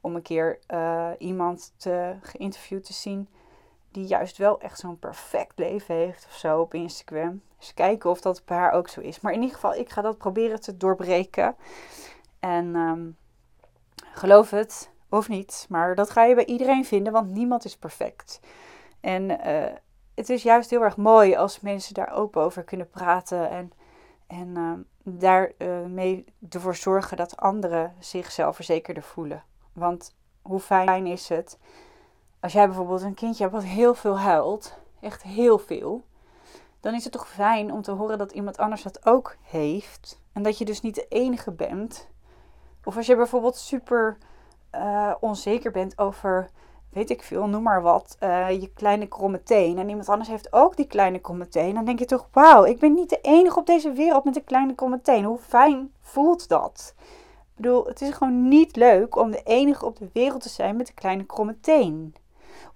om 0.00 0.14
een 0.14 0.22
keer 0.22 0.58
uh, 0.68 1.08
iemand 1.18 1.72
te, 1.76 2.14
geïnterviewd 2.20 2.84
te 2.84 2.92
zien 2.92 3.28
die 3.96 4.06
juist 4.06 4.36
wel 4.36 4.60
echt 4.60 4.78
zo'n 4.78 4.98
perfect 4.98 5.58
leven 5.58 5.94
heeft 5.94 6.26
of 6.26 6.34
zo 6.34 6.60
op 6.60 6.74
Instagram. 6.74 7.42
Dus 7.58 7.74
kijken 7.74 8.10
of 8.10 8.20
dat 8.20 8.42
bij 8.44 8.56
haar 8.56 8.72
ook 8.72 8.88
zo 8.88 9.00
is. 9.00 9.20
Maar 9.20 9.32
in 9.32 9.40
ieder 9.40 9.54
geval, 9.54 9.74
ik 9.74 9.90
ga 9.90 10.02
dat 10.02 10.18
proberen 10.18 10.60
te 10.60 10.76
doorbreken. 10.76 11.56
En 12.40 12.74
um, 12.74 13.16
geloof 14.12 14.50
het 14.50 14.90
of 15.08 15.28
niet, 15.28 15.66
maar 15.68 15.94
dat 15.94 16.10
ga 16.10 16.24
je 16.24 16.34
bij 16.34 16.44
iedereen 16.44 16.84
vinden, 16.84 17.12
want 17.12 17.30
niemand 17.30 17.64
is 17.64 17.76
perfect. 17.76 18.40
En 19.00 19.30
uh, 19.30 19.64
het 20.14 20.28
is 20.30 20.42
juist 20.42 20.70
heel 20.70 20.82
erg 20.82 20.96
mooi 20.96 21.36
als 21.36 21.60
mensen 21.60 21.94
daar 21.94 22.12
open 22.12 22.42
over 22.42 22.64
kunnen 22.64 22.90
praten 22.90 23.50
en, 23.50 23.72
en 24.26 24.48
uh, 24.56 24.72
daar 25.02 25.52
uh, 25.58 25.84
mee 25.84 26.24
ervoor 26.48 26.74
zorgen 26.74 27.16
dat 27.16 27.36
anderen 27.36 27.94
zich 27.98 28.32
zelfverzekerder 28.32 29.02
voelen. 29.02 29.44
Want 29.72 30.14
hoe 30.42 30.60
fijn 30.60 31.06
is 31.06 31.28
het 31.28 31.58
als 32.46 32.54
jij 32.54 32.66
bijvoorbeeld 32.66 33.02
een 33.02 33.14
kindje 33.14 33.42
hebt 33.42 33.54
wat 33.54 33.64
heel 33.64 33.94
veel 33.94 34.18
huilt, 34.18 34.78
echt 35.00 35.22
heel 35.22 35.58
veel, 35.58 36.02
dan 36.80 36.94
is 36.94 37.04
het 37.04 37.12
toch 37.12 37.28
fijn 37.28 37.72
om 37.72 37.82
te 37.82 37.90
horen 37.90 38.18
dat 38.18 38.32
iemand 38.32 38.58
anders 38.58 38.82
dat 38.82 39.06
ook 39.06 39.36
heeft. 39.42 40.20
En 40.32 40.42
dat 40.42 40.58
je 40.58 40.64
dus 40.64 40.80
niet 40.80 40.94
de 40.94 41.06
enige 41.08 41.52
bent. 41.52 42.08
Of 42.84 42.96
als 42.96 43.06
je 43.06 43.16
bijvoorbeeld 43.16 43.56
super 43.56 44.18
uh, 44.74 45.14
onzeker 45.20 45.70
bent 45.70 45.98
over, 45.98 46.50
weet 46.90 47.10
ik 47.10 47.22
veel, 47.22 47.46
noem 47.46 47.62
maar 47.62 47.82
wat, 47.82 48.16
uh, 48.20 48.50
je 48.50 48.72
kleine 48.72 49.06
kromme 49.06 49.42
teen. 49.42 49.78
En 49.78 49.88
iemand 49.88 50.08
anders 50.08 50.28
heeft 50.28 50.52
ook 50.52 50.76
die 50.76 50.86
kleine 50.86 51.18
kromme 51.18 51.48
teen. 51.48 51.74
Dan 51.74 51.84
denk 51.84 51.98
je 51.98 52.04
toch, 52.04 52.28
wauw, 52.32 52.64
ik 52.64 52.78
ben 52.78 52.94
niet 52.94 53.10
de 53.10 53.20
enige 53.22 53.58
op 53.58 53.66
deze 53.66 53.92
wereld 53.92 54.24
met 54.24 54.36
een 54.36 54.44
kleine 54.44 54.74
kromme 54.74 55.00
teen. 55.00 55.24
Hoe 55.24 55.38
fijn 55.38 55.92
voelt 56.00 56.48
dat? 56.48 56.94
Ik 56.98 57.62
bedoel, 57.62 57.86
het 57.86 58.00
is 58.00 58.10
gewoon 58.10 58.48
niet 58.48 58.76
leuk 58.76 59.16
om 59.16 59.30
de 59.30 59.42
enige 59.42 59.86
op 59.86 59.96
de 59.96 60.08
wereld 60.12 60.42
te 60.42 60.48
zijn 60.48 60.76
met 60.76 60.88
een 60.88 60.94
kleine 60.94 61.24
kromme 61.24 61.60
teen. 61.60 62.14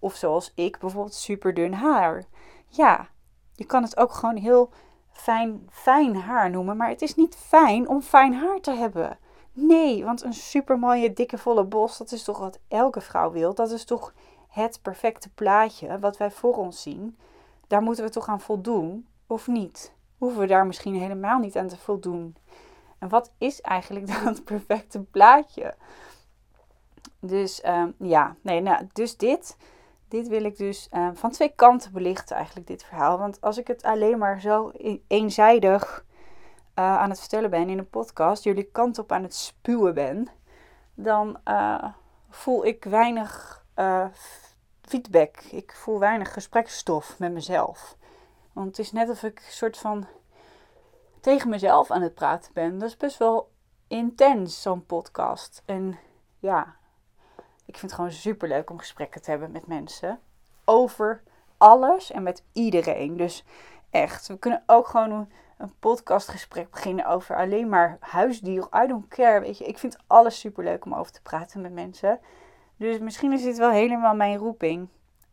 Of 0.01 0.15
zoals 0.15 0.53
ik 0.55 0.79
bijvoorbeeld 0.79 1.15
super 1.15 1.55
dun 1.55 1.73
haar. 1.73 2.25
Ja, 2.67 3.09
je 3.55 3.65
kan 3.65 3.83
het 3.83 3.97
ook 3.97 4.13
gewoon 4.13 4.37
heel 4.37 4.71
fijn, 5.11 5.69
fijn 5.71 6.17
haar 6.17 6.51
noemen. 6.51 6.77
Maar 6.77 6.89
het 6.89 7.03
is 7.03 7.15
niet 7.15 7.37
fijn 7.37 7.89
om 7.89 8.03
fijn 8.03 8.35
haar 8.35 8.61
te 8.61 8.73
hebben. 8.73 9.19
Nee, 9.53 10.05
want 10.05 10.23
een 10.23 10.33
super 10.33 10.79
mooie, 10.79 11.13
dikke, 11.13 11.39
volle 11.39 11.65
bos, 11.65 11.99
dat 11.99 12.13
is 12.13 12.25
toch 12.25 12.39
wat 12.39 12.59
elke 12.69 13.01
vrouw 13.01 13.31
wil. 13.31 13.55
Dat 13.55 13.71
is 13.71 13.85
toch 13.85 14.13
het 14.49 14.79
perfecte 14.83 15.29
plaatje 15.29 15.99
wat 15.99 16.17
wij 16.17 16.31
voor 16.31 16.57
ons 16.57 16.83
zien. 16.83 17.19
Daar 17.67 17.83
moeten 17.83 18.05
we 18.05 18.11
toch 18.11 18.29
aan 18.29 18.41
voldoen, 18.41 19.07
of 19.27 19.47
niet? 19.47 19.93
Hoeven 20.19 20.41
we 20.41 20.47
daar 20.47 20.67
misschien 20.67 20.95
helemaal 20.95 21.39
niet 21.39 21.57
aan 21.57 21.69
te 21.69 21.77
voldoen? 21.77 22.37
En 22.99 23.09
wat 23.09 23.33
is 23.39 23.61
eigenlijk 23.61 24.07
dat 24.25 24.45
perfecte 24.45 25.03
plaatje? 25.03 25.75
Dus 27.21 27.65
um, 27.67 27.95
ja, 27.99 28.37
nee, 28.41 28.61
nou, 28.61 28.87
dus 28.93 29.17
dit 29.17 29.57
dit 30.11 30.29
wil 30.29 30.45
ik 30.45 30.57
dus 30.57 30.89
uh, 30.93 31.09
van 31.13 31.31
twee 31.31 31.53
kanten 31.55 31.93
belichten, 31.93 32.37
eigenlijk, 32.37 32.67
dit 32.67 32.85
verhaal. 32.85 33.19
Want 33.19 33.41
als 33.41 33.59
ik 33.59 33.67
het 33.67 33.83
alleen 33.83 34.19
maar 34.19 34.41
zo 34.41 34.73
eenzijdig 35.07 36.05
uh, 36.79 36.99
aan 36.99 37.11
het 37.11 37.21
vertellen 37.21 37.51
ben 37.51 37.69
in 37.69 37.79
een 37.79 37.89
podcast, 37.89 38.45
jullie 38.45 38.71
kant 38.73 38.99
op 38.99 39.13
aan 39.13 39.23
het 39.23 39.35
spuwen 39.35 39.95
ben, 39.95 40.29
dan 40.95 41.41
uh, 41.45 41.85
voel 42.31 42.67
ik 42.67 42.85
weinig 42.85 43.59
feedback. 44.83 45.37
Ik 45.37 45.73
voel 45.75 45.99
weinig 45.99 46.33
gesprekstof 46.33 47.19
met 47.19 47.33
mezelf. 47.33 47.97
Want 48.53 48.67
het 48.67 48.79
is 48.79 48.93
net 48.93 49.11
of 49.11 49.23
ik 49.23 49.39
een 49.39 49.53
soort 49.53 49.79
van 49.79 50.07
tegen 51.21 51.49
mezelf 51.49 51.91
aan 51.91 52.03
het 52.03 52.15
praten 52.15 52.53
ben. 52.53 52.79
Dat 52.79 52.89
is 52.89 52.97
best 52.97 53.19
wel 53.19 53.51
intens, 53.89 54.63
zo'n 54.63 54.87
podcast. 54.87 55.63
En 55.65 55.99
ja, 56.39 56.77
ik 57.71 57.79
vind 57.79 57.91
het 57.91 58.01
gewoon 58.01 58.13
super 58.13 58.49
leuk 58.49 58.71
om 58.71 58.79
gesprekken 58.79 59.23
te 59.23 59.31
hebben 59.31 59.51
met 59.51 59.67
mensen. 59.67 60.21
Over 60.65 61.23
alles 61.57 62.11
en 62.11 62.23
met 62.23 62.43
iedereen. 62.53 63.17
Dus 63.17 63.45
echt, 63.91 64.27
we 64.27 64.39
kunnen 64.39 64.63
ook 64.67 64.87
gewoon 64.87 65.11
een, 65.11 65.73
podcastgesprek 65.79 66.71
beginnen 66.71 67.07
over 67.07 67.37
alleen 67.37 67.69
maar 67.69 67.97
huisdieren. 68.01 68.69
I 68.85 68.87
don't 68.87 69.09
care, 69.09 69.41
weet 69.41 69.59
je. 69.59 69.65
Ik 69.65 69.79
vind 69.79 69.97
alles 70.07 70.41
super 70.41 70.65
leuk 70.65 70.85
om 70.85 70.95
over 70.95 71.13
te 71.13 71.23
praten 71.23 71.61
met 71.61 71.73
mensen. 71.73 72.21
Dus 72.77 72.99
misschien 72.99 73.33
is 73.33 73.43
dit 73.43 73.59
wel 73.59 73.71
helemaal 73.71 74.15
mijn 74.15 74.37
roeping. 74.37 74.89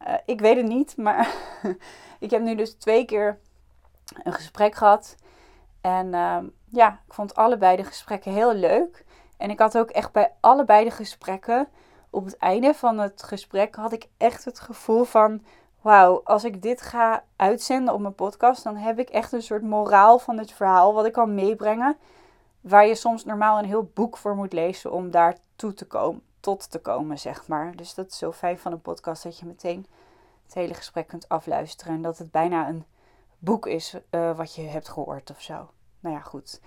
Uh, 0.08 0.14
ik 0.26 0.40
weet 0.40 0.58
het 0.58 0.68
niet, 0.68 0.98
maar 0.98 1.34
ik 2.20 2.32
heb 2.32 2.42
nu 2.42 2.56
dus 2.56 2.74
twee 2.74 3.06
keer 3.06 3.40
een 4.24 4.34
gesprek 4.34 4.76
gehad. 4.76 5.16
En 5.82 6.08
uh, 6.08 6.38
ja, 6.72 7.02
ik 7.08 7.14
vond 7.14 7.36
allebei 7.36 7.76
de 7.76 7.84
gesprekken 7.84 8.34
heel 8.34 8.54
leuk. 8.54 9.06
En 9.38 9.50
ik 9.50 9.60
had 9.60 9.78
ook 9.78 9.90
echt 9.90 10.12
bij 10.12 10.34
allebei 10.40 10.84
de 10.84 10.92
gesprekken 10.92 11.68
op 12.10 12.26
het 12.26 12.38
einde 12.38 12.74
van 12.74 12.98
het 12.98 13.24
gesprek 13.24 13.76
had 13.76 13.92
ik 13.92 14.08
echt 14.18 14.46
het 14.46 14.60
gevoel 14.60 15.04
van: 15.04 15.44
wauw, 15.82 16.22
als 16.24 16.44
ik 16.44 16.62
dit 16.62 16.82
ga 16.82 17.24
uitzenden 17.36 17.94
op 17.94 18.00
mijn 18.00 18.16
podcast, 18.16 18.64
dan 18.64 18.76
heb 18.76 19.00
ik 19.00 19.10
echt 19.10 19.32
een 19.32 19.42
soort 19.42 19.64
moraal 19.64 20.20
van 20.20 20.38
het 20.38 20.52
verhaal 20.52 20.94
wat 20.94 21.06
ik 21.06 21.14
kan 21.14 21.36
meebrengen. 21.36 21.98
Waar 22.62 22.88
je 22.88 22.96
soms 22.96 23.26
normaal 23.26 23.60
een 23.60 23.66
heel 23.66 23.92
boek 23.94 24.18
voor 24.18 24.36
moet 24.36 24.54
lezen 24.54 24.92
om 24.92 25.12
daar 25.12 25.38
toe 25.56 25.74
te 25.74 25.86
komen, 25.86 26.22
tot 26.40 26.72
te 26.72 26.80
komen, 26.80 27.20
zeg 27.20 27.48
maar. 27.48 27.76
Dus 27.76 27.94
dat 27.94 28.08
is 28.08 28.18
zo 28.18 28.32
fijn 28.32 28.58
van 28.58 28.72
een 28.72 28.82
podcast 28.82 29.24
dat 29.24 29.40
je 29.40 29.46
meteen 29.46 29.86
het 30.46 30.54
hele 30.54 30.74
gesprek 30.74 31.08
kunt 31.08 31.30
afluisteren. 31.30 31.94
En 31.94 32.02
dat 32.02 32.18
het 32.18 32.32
bijna 32.32 32.68
een 32.68 32.86
boek 33.40 33.68
is 33.68 33.96
uh, 34.12 34.38
wat 34.38 34.56
je 34.56 34.62
hebt 34.62 34.90
gehoord 34.90 35.30
of 35.30 35.42
zo. 35.42 35.70
Nou 36.00 36.16
ja, 36.16 36.22
goed. 36.22 36.62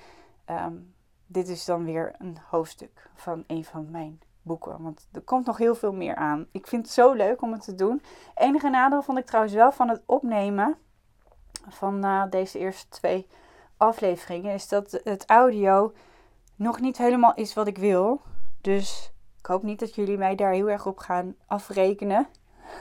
Um, 0.51 0.95
dit 1.27 1.49
is 1.49 1.65
dan 1.65 1.85
weer 1.85 2.15
een 2.19 2.39
hoofdstuk 2.49 3.11
van 3.15 3.45
een 3.47 3.65
van 3.65 3.91
mijn 3.91 4.21
boeken. 4.43 4.83
Want 4.83 5.09
er 5.13 5.21
komt 5.21 5.47
nog 5.47 5.57
heel 5.57 5.75
veel 5.75 5.93
meer 5.93 6.15
aan. 6.15 6.47
Ik 6.53 6.67
vind 6.67 6.83
het 6.83 6.93
zo 6.93 7.13
leuk 7.13 7.43
om 7.43 7.53
het 7.53 7.65
te 7.65 7.75
doen. 7.75 8.03
Enige 8.35 8.69
nadeel 8.69 9.03
vond 9.03 9.19
ik 9.19 9.27
trouwens 9.27 9.55
wel 9.55 9.73
van 9.73 9.89
het 9.89 10.03
opnemen 10.07 10.77
van 11.69 12.05
uh, 12.05 12.23
deze 12.31 12.59
eerste 12.59 12.89
twee 12.89 13.27
afleveringen. 13.77 14.55
Is 14.55 14.69
dat 14.69 15.01
het 15.05 15.27
audio 15.27 15.93
nog 16.57 16.81
niet 16.81 16.99
helemaal 16.99 17.35
is 17.35 17.55
wat 17.55 17.67
ik 17.67 17.79
wil. 17.79 18.21
Dus 18.61 19.13
ik 19.39 19.47
hoop 19.47 19.63
niet 19.63 19.79
dat 19.79 19.95
jullie 19.95 20.19
mij 20.19 20.35
daar 20.35 20.53
heel 20.53 20.71
erg 20.71 20.87
op 20.87 20.99
gaan 20.99 21.35
afrekenen. 21.47 22.27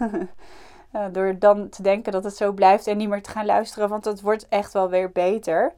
uh, 0.01 1.05
door 1.11 1.39
dan 1.39 1.69
te 1.69 1.81
denken 1.81 2.11
dat 2.11 2.23
het 2.23 2.35
zo 2.35 2.51
blijft 2.51 2.87
en 2.87 2.97
niet 2.97 3.09
meer 3.09 3.21
te 3.21 3.29
gaan 3.29 3.45
luisteren. 3.45 3.89
Want 3.89 4.05
het 4.05 4.21
wordt 4.21 4.47
echt 4.47 4.73
wel 4.73 4.89
weer 4.89 5.11
beter. 5.11 5.73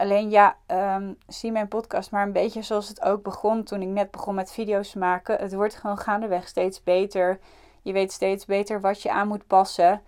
Alleen 0.00 0.30
ja, 0.30 0.56
um, 0.96 1.16
zie 1.26 1.52
mijn 1.52 1.68
podcast 1.68 2.10
maar 2.10 2.22
een 2.22 2.32
beetje 2.32 2.62
zoals 2.62 2.88
het 2.88 3.02
ook 3.02 3.22
begon 3.22 3.64
toen 3.64 3.82
ik 3.82 3.88
net 3.88 4.10
begon 4.10 4.34
met 4.34 4.52
video's 4.52 4.94
maken. 4.94 5.36
Het 5.36 5.54
wordt 5.54 5.74
gewoon 5.74 5.98
gaandeweg 5.98 6.48
steeds 6.48 6.82
beter. 6.82 7.38
Je 7.82 7.92
weet 7.92 8.12
steeds 8.12 8.44
beter 8.44 8.80
wat 8.80 9.02
je 9.02 9.10
aan 9.10 9.28
moet 9.28 9.46
passen. 9.46 10.02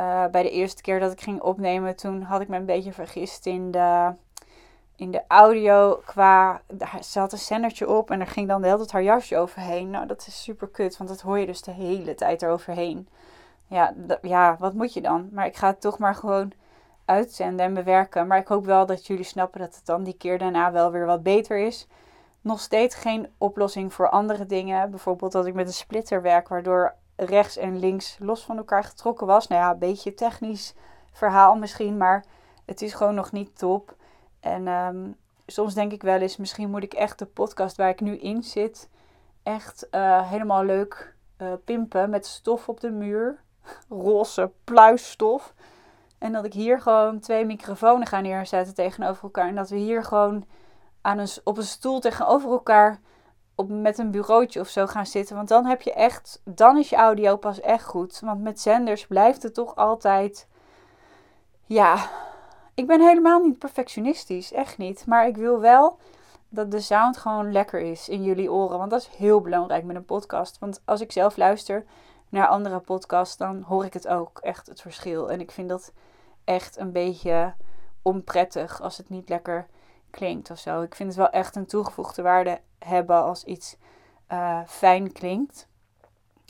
Uh, 0.00 0.26
bij 0.26 0.42
de 0.42 0.50
eerste 0.50 0.82
keer 0.82 1.00
dat 1.00 1.12
ik 1.12 1.20
ging 1.20 1.40
opnemen, 1.40 1.96
toen 1.96 2.22
had 2.22 2.40
ik 2.40 2.48
me 2.48 2.56
een 2.56 2.66
beetje 2.66 2.92
vergist 2.92 3.46
in 3.46 3.70
de, 3.70 4.12
in 4.96 5.10
de 5.10 5.22
audio. 5.28 6.00
Qua, 6.04 6.60
ze 7.00 7.18
had 7.18 7.32
een 7.32 7.38
zendertje 7.38 7.88
op 7.88 8.10
en 8.10 8.20
er 8.20 8.26
ging 8.26 8.48
dan 8.48 8.60
de 8.60 8.66
hele 8.66 8.78
tijd 8.78 8.92
haar 8.92 9.02
jasje 9.02 9.38
overheen. 9.38 9.90
Nou, 9.90 10.06
dat 10.06 10.26
is 10.26 10.42
super 10.42 10.68
kut, 10.68 10.96
want 10.96 11.10
dat 11.10 11.20
hoor 11.20 11.38
je 11.38 11.46
dus 11.46 11.62
de 11.62 11.70
hele 11.70 12.14
tijd 12.14 12.42
eroverheen. 12.42 13.08
Ja, 13.66 13.94
ja, 14.22 14.56
wat 14.58 14.74
moet 14.74 14.92
je 14.92 15.00
dan? 15.00 15.28
Maar 15.32 15.46
ik 15.46 15.56
ga 15.56 15.66
het 15.66 15.80
toch 15.80 15.98
maar 15.98 16.14
gewoon 16.14 16.52
uitzenden 17.12 17.66
en 17.66 17.74
bewerken. 17.74 18.26
Maar 18.26 18.38
ik 18.38 18.48
hoop 18.48 18.64
wel 18.64 18.86
dat 18.86 19.06
jullie 19.06 19.24
snappen 19.24 19.60
dat 19.60 19.74
het 19.74 19.86
dan 19.86 20.04
die 20.04 20.16
keer 20.16 20.38
daarna 20.38 20.72
wel 20.72 20.90
weer 20.90 21.06
wat 21.06 21.22
beter 21.22 21.58
is. 21.58 21.86
Nog 22.40 22.60
steeds 22.60 22.94
geen 22.94 23.28
oplossing 23.38 23.92
voor 23.92 24.08
andere 24.08 24.46
dingen. 24.46 24.90
Bijvoorbeeld 24.90 25.32
dat 25.32 25.46
ik 25.46 25.54
met 25.54 25.66
een 25.66 25.72
splitter 25.72 26.22
werk, 26.22 26.48
waardoor 26.48 26.94
rechts 27.16 27.56
en 27.56 27.78
links 27.78 28.16
los 28.20 28.44
van 28.44 28.56
elkaar 28.56 28.84
getrokken 28.84 29.26
was. 29.26 29.46
Nou 29.46 29.60
ja, 29.60 29.70
een 29.70 29.78
beetje 29.78 30.14
technisch 30.14 30.74
verhaal 31.12 31.54
misschien, 31.54 31.96
maar 31.96 32.24
het 32.64 32.82
is 32.82 32.94
gewoon 32.94 33.14
nog 33.14 33.32
niet 33.32 33.58
top. 33.58 33.94
En 34.40 34.68
ehm, 34.68 35.10
soms 35.46 35.74
denk 35.74 35.92
ik 35.92 36.02
wel 36.02 36.20
eens, 36.20 36.36
misschien 36.36 36.70
moet 36.70 36.82
ik 36.82 36.94
echt 36.94 37.18
de 37.18 37.26
podcast 37.26 37.76
waar 37.76 37.88
ik 37.88 38.00
nu 38.00 38.16
in 38.18 38.42
zit, 38.42 38.88
echt 39.42 39.86
uh, 39.90 40.30
helemaal 40.30 40.64
leuk 40.64 41.14
uh, 41.38 41.52
pimpen 41.64 42.10
met 42.10 42.26
stof 42.26 42.68
op 42.68 42.80
de 42.80 42.90
muur. 42.90 43.40
Roze 43.88 44.50
pluisstof. 44.64 45.54
En 46.22 46.32
dat 46.32 46.44
ik 46.44 46.52
hier 46.52 46.80
gewoon 46.80 47.20
twee 47.20 47.44
microfoons 47.44 48.08
ga 48.08 48.20
neerzetten 48.20 48.74
tegenover 48.74 49.22
elkaar. 49.22 49.48
En 49.48 49.54
dat 49.54 49.68
we 49.68 49.76
hier 49.76 50.04
gewoon 50.04 50.44
aan 51.00 51.18
een, 51.18 51.28
op 51.44 51.56
een 51.56 51.62
stoel 51.62 52.00
tegenover 52.00 52.50
elkaar 52.50 53.00
op, 53.54 53.68
met 53.68 53.98
een 53.98 54.10
bureautje 54.10 54.60
of 54.60 54.68
zo 54.68 54.86
gaan 54.86 55.06
zitten. 55.06 55.36
Want 55.36 55.48
dan 55.48 55.66
heb 55.66 55.82
je 55.82 55.92
echt, 55.92 56.40
dan 56.44 56.78
is 56.78 56.88
je 56.88 56.96
audio 56.96 57.36
pas 57.36 57.60
echt 57.60 57.84
goed. 57.84 58.20
Want 58.20 58.42
met 58.42 58.60
zenders 58.60 59.06
blijft 59.06 59.42
het 59.42 59.54
toch 59.54 59.76
altijd. 59.76 60.48
Ja, 61.66 62.10
ik 62.74 62.86
ben 62.86 63.00
helemaal 63.00 63.40
niet 63.40 63.58
perfectionistisch, 63.58 64.52
echt 64.52 64.78
niet. 64.78 65.06
Maar 65.06 65.26
ik 65.26 65.36
wil 65.36 65.60
wel 65.60 65.98
dat 66.48 66.70
de 66.70 66.80
sound 66.80 67.16
gewoon 67.16 67.52
lekker 67.52 67.80
is 67.80 68.08
in 68.08 68.22
jullie 68.22 68.52
oren. 68.52 68.78
Want 68.78 68.90
dat 68.90 69.00
is 69.00 69.16
heel 69.16 69.40
belangrijk 69.40 69.84
met 69.84 69.96
een 69.96 70.04
podcast. 70.04 70.58
Want 70.58 70.82
als 70.84 71.00
ik 71.00 71.12
zelf 71.12 71.36
luister 71.36 71.84
naar 72.28 72.46
andere 72.46 72.78
podcasts, 72.78 73.36
dan 73.36 73.62
hoor 73.62 73.84
ik 73.84 73.92
het 73.92 74.08
ook 74.08 74.38
echt 74.38 74.66
het 74.66 74.80
verschil. 74.80 75.30
En 75.30 75.40
ik 75.40 75.50
vind 75.50 75.68
dat 75.68 75.92
echt 76.44 76.78
een 76.78 76.92
beetje 76.92 77.54
onprettig 78.02 78.80
als 78.80 78.96
het 78.96 79.08
niet 79.08 79.28
lekker 79.28 79.66
klinkt 80.10 80.50
of 80.50 80.58
zo. 80.58 80.82
Ik 80.82 80.94
vind 80.94 81.08
het 81.08 81.18
wel 81.18 81.30
echt 81.30 81.56
een 81.56 81.66
toegevoegde 81.66 82.22
waarde 82.22 82.60
hebben 82.78 83.22
als 83.22 83.44
iets 83.44 83.76
uh, 84.32 84.60
fijn 84.66 85.12
klinkt. 85.12 85.68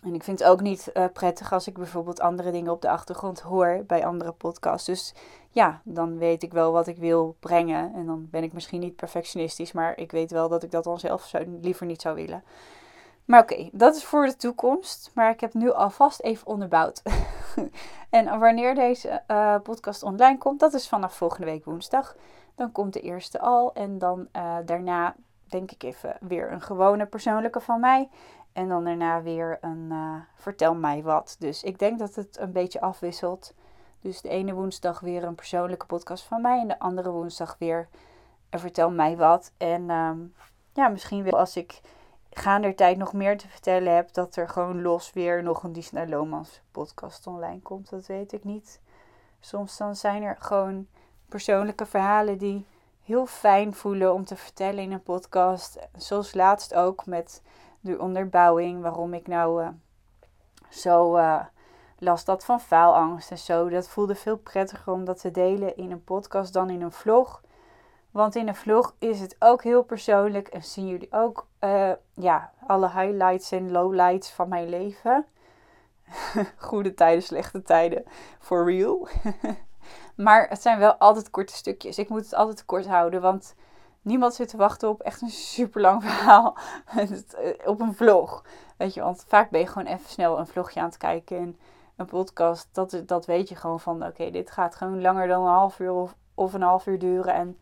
En 0.04 0.14
ik 0.14 0.22
vind 0.22 0.38
het 0.38 0.48
ook 0.48 0.60
niet 0.60 0.90
uh, 0.94 1.04
prettig 1.12 1.52
als 1.52 1.66
ik 1.66 1.74
bijvoorbeeld 1.74 2.20
andere 2.20 2.50
dingen 2.50 2.72
op 2.72 2.82
de 2.82 2.90
achtergrond 2.90 3.40
hoor 3.40 3.84
bij 3.86 4.06
andere 4.06 4.32
podcasts. 4.32 4.86
Dus 4.86 5.14
ja, 5.50 5.80
dan 5.84 6.18
weet 6.18 6.42
ik 6.42 6.52
wel 6.52 6.72
wat 6.72 6.86
ik 6.86 6.96
wil 6.96 7.36
brengen. 7.40 7.94
En 7.94 8.06
dan 8.06 8.28
ben 8.30 8.42
ik 8.42 8.52
misschien 8.52 8.80
niet 8.80 8.96
perfectionistisch, 8.96 9.72
maar 9.72 9.98
ik 9.98 10.10
weet 10.10 10.30
wel 10.30 10.48
dat 10.48 10.62
ik 10.62 10.70
dat 10.70 10.84
dan 10.84 10.98
zelf 10.98 11.32
liever 11.60 11.86
niet 11.86 12.00
zou 12.00 12.14
willen. 12.14 12.44
Maar 13.24 13.40
oké, 13.42 13.68
dat 13.72 13.96
is 13.96 14.04
voor 14.04 14.26
de 14.26 14.36
toekomst. 14.36 15.10
Maar 15.14 15.30
ik 15.30 15.40
heb 15.40 15.54
nu 15.54 15.72
alvast 15.72 16.20
even 16.20 16.46
onderbouwd. 16.46 17.02
en 18.10 18.38
wanneer 18.38 18.74
deze 18.74 19.22
uh, 19.28 19.56
podcast 19.62 20.02
online 20.02 20.38
komt, 20.38 20.60
dat 20.60 20.74
is 20.74 20.88
vanaf 20.88 21.14
volgende 21.14 21.46
week 21.46 21.64
woensdag. 21.64 22.16
Dan 22.54 22.72
komt 22.72 22.92
de 22.92 23.00
eerste 23.00 23.40
al. 23.40 23.74
En 23.74 23.98
dan 23.98 24.28
uh, 24.36 24.56
daarna 24.64 25.14
denk 25.48 25.70
ik 25.70 25.82
even 25.82 26.16
weer 26.20 26.52
een 26.52 26.60
gewone 26.60 27.06
persoonlijke 27.06 27.60
van 27.60 27.80
mij. 27.80 28.08
En 28.52 28.68
dan 28.68 28.84
daarna 28.84 29.22
weer 29.22 29.58
een 29.60 29.88
uh, 29.90 30.14
vertel 30.34 30.74
mij 30.74 31.02
wat. 31.02 31.36
Dus 31.38 31.62
ik 31.62 31.78
denk 31.78 31.98
dat 31.98 32.14
het 32.14 32.38
een 32.38 32.52
beetje 32.52 32.80
afwisselt. 32.80 33.54
Dus 34.00 34.20
de 34.20 34.28
ene 34.28 34.52
woensdag 34.52 35.00
weer 35.00 35.24
een 35.24 35.34
persoonlijke 35.34 35.86
podcast 35.86 36.24
van 36.24 36.40
mij. 36.40 36.60
En 36.60 36.68
de 36.68 36.78
andere 36.78 37.10
woensdag 37.10 37.56
weer 37.58 37.88
een 38.50 38.58
vertel 38.58 38.90
mij 38.90 39.16
wat. 39.16 39.52
En 39.56 39.90
um, 39.90 40.34
ja, 40.72 40.88
misschien 40.88 41.22
wel 41.22 41.38
als 41.38 41.56
ik 41.56 41.80
gaande 42.38 42.74
tijd 42.74 42.96
nog 42.96 43.12
meer 43.12 43.38
te 43.38 43.48
vertellen 43.48 43.94
heb. 43.94 44.12
Dat 44.12 44.36
er 44.36 44.48
gewoon 44.48 44.82
los 44.82 45.12
weer 45.12 45.42
nog 45.42 45.62
een 45.62 45.72
Disney 45.72 46.08
Lomans 46.08 46.60
podcast 46.70 47.26
online 47.26 47.60
komt. 47.60 47.90
Dat 47.90 48.06
weet 48.06 48.32
ik 48.32 48.44
niet. 48.44 48.80
Soms 49.40 49.76
dan 49.76 49.96
zijn 49.96 50.22
er 50.22 50.36
gewoon 50.38 50.86
persoonlijke 51.28 51.86
verhalen 51.86 52.38
die 52.38 52.66
heel 53.02 53.26
fijn 53.26 53.74
voelen 53.74 54.14
om 54.14 54.24
te 54.24 54.36
vertellen 54.36 54.82
in 54.82 54.92
een 54.92 55.02
podcast. 55.02 55.78
Zoals 55.96 56.34
laatst 56.34 56.74
ook 56.74 57.06
met 57.06 57.42
de 57.80 57.98
onderbouwing 57.98 58.82
waarom 58.82 59.14
ik 59.14 59.26
nou 59.26 59.62
uh, 59.62 59.68
zo 60.68 61.16
uh, 61.16 61.44
last 61.98 62.26
had 62.26 62.44
van 62.44 62.60
faalangst 62.60 63.30
en 63.30 63.38
zo. 63.38 63.68
Dat 63.68 63.88
voelde 63.88 64.14
veel 64.14 64.36
prettiger 64.36 64.92
om 64.92 65.04
dat 65.04 65.20
te 65.20 65.30
delen 65.30 65.76
in 65.76 65.90
een 65.90 66.04
podcast 66.04 66.52
dan 66.52 66.70
in 66.70 66.82
een 66.82 66.92
vlog. 66.92 67.42
Want 68.12 68.34
in 68.36 68.48
een 68.48 68.54
vlog 68.54 68.94
is 68.98 69.20
het 69.20 69.36
ook 69.38 69.62
heel 69.62 69.82
persoonlijk 69.82 70.48
en 70.48 70.62
zien 70.62 70.86
jullie 70.88 71.12
ook 71.12 71.46
uh, 71.60 71.92
ja, 72.14 72.52
alle 72.66 72.90
highlights 72.90 73.52
en 73.52 73.70
lowlights 73.70 74.30
van 74.30 74.48
mijn 74.48 74.68
leven. 74.68 75.26
Goede 76.56 76.94
tijden, 76.94 77.22
slechte 77.22 77.62
tijden, 77.62 78.04
for 78.38 78.64
real. 78.64 79.08
maar 80.16 80.48
het 80.48 80.62
zijn 80.62 80.78
wel 80.78 80.94
altijd 80.94 81.30
korte 81.30 81.54
stukjes. 81.54 81.98
Ik 81.98 82.08
moet 82.08 82.24
het 82.24 82.34
altijd 82.34 82.64
kort 82.64 82.86
houden, 82.86 83.20
want 83.20 83.54
niemand 84.02 84.34
zit 84.34 84.48
te 84.48 84.56
wachten 84.56 84.88
op 84.88 85.00
echt 85.00 85.20
een 85.20 85.30
super 85.30 85.80
lang 85.80 86.02
verhaal 86.04 86.56
eh, 86.96 87.08
op 87.64 87.80
een 87.80 87.94
vlog. 87.94 88.44
Weet 88.76 88.94
je, 88.94 89.02
want 89.02 89.24
vaak 89.28 89.50
ben 89.50 89.60
je 89.60 89.66
gewoon 89.66 89.92
even 89.92 90.10
snel 90.10 90.38
een 90.38 90.46
vlogje 90.46 90.80
aan 90.80 90.86
het 90.86 90.96
kijken 90.96 91.36
en 91.38 91.58
een 91.96 92.06
podcast. 92.06 92.68
Dat, 92.72 93.02
dat 93.06 93.26
weet 93.26 93.48
je 93.48 93.56
gewoon 93.56 93.80
van, 93.80 94.06
oké, 94.06 94.30
dit 94.30 94.50
gaat 94.50 94.74
gewoon 94.74 95.00
langer 95.00 95.28
dan 95.28 95.42
een 95.42 95.52
half 95.52 95.78
uur 95.78 95.92
of, 95.92 96.14
of 96.34 96.52
een 96.52 96.62
half 96.62 96.86
uur 96.86 96.98
duren. 96.98 97.34
En 97.34 97.58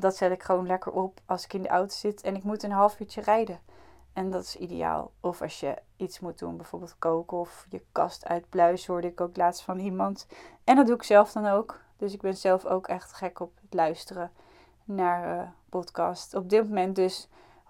dat 0.00 0.16
zet 0.16 0.30
ik 0.30 0.42
gewoon 0.42 0.66
lekker 0.66 0.92
op 0.92 1.20
als 1.26 1.44
ik 1.44 1.52
in 1.52 1.62
de 1.62 1.68
auto 1.68 1.94
zit 1.94 2.22
en 2.22 2.36
ik 2.36 2.42
moet 2.42 2.62
een 2.62 2.70
half 2.70 3.00
uurtje 3.00 3.20
rijden. 3.20 3.60
En 4.12 4.30
dat 4.30 4.42
is 4.42 4.56
ideaal. 4.56 5.10
Of 5.20 5.42
als 5.42 5.60
je 5.60 5.76
iets 5.96 6.20
moet 6.20 6.38
doen, 6.38 6.56
bijvoorbeeld 6.56 6.98
koken 6.98 7.38
of 7.38 7.66
je 7.68 7.82
kast 7.92 8.26
uitbluizen, 8.26 8.92
hoorde 8.92 9.08
ik 9.08 9.20
ook 9.20 9.36
laatst 9.36 9.62
van 9.62 9.78
iemand. 9.78 10.26
En 10.64 10.76
dat 10.76 10.86
doe 10.86 10.94
ik 10.94 11.02
zelf 11.02 11.32
dan 11.32 11.46
ook. 11.46 11.80
Dus 11.96 12.12
ik 12.12 12.20
ben 12.20 12.36
zelf 12.36 12.66
ook 12.66 12.86
echt 12.86 13.12
gek 13.12 13.40
op 13.40 13.52
het 13.62 13.74
luisteren 13.74 14.30
naar 14.84 15.38
uh, 15.38 15.48
podcast. 15.68 16.34
Op 16.34 16.50
dit 16.50 16.64
moment 16.64 16.96
dus 16.96 17.28
100% 17.64 17.68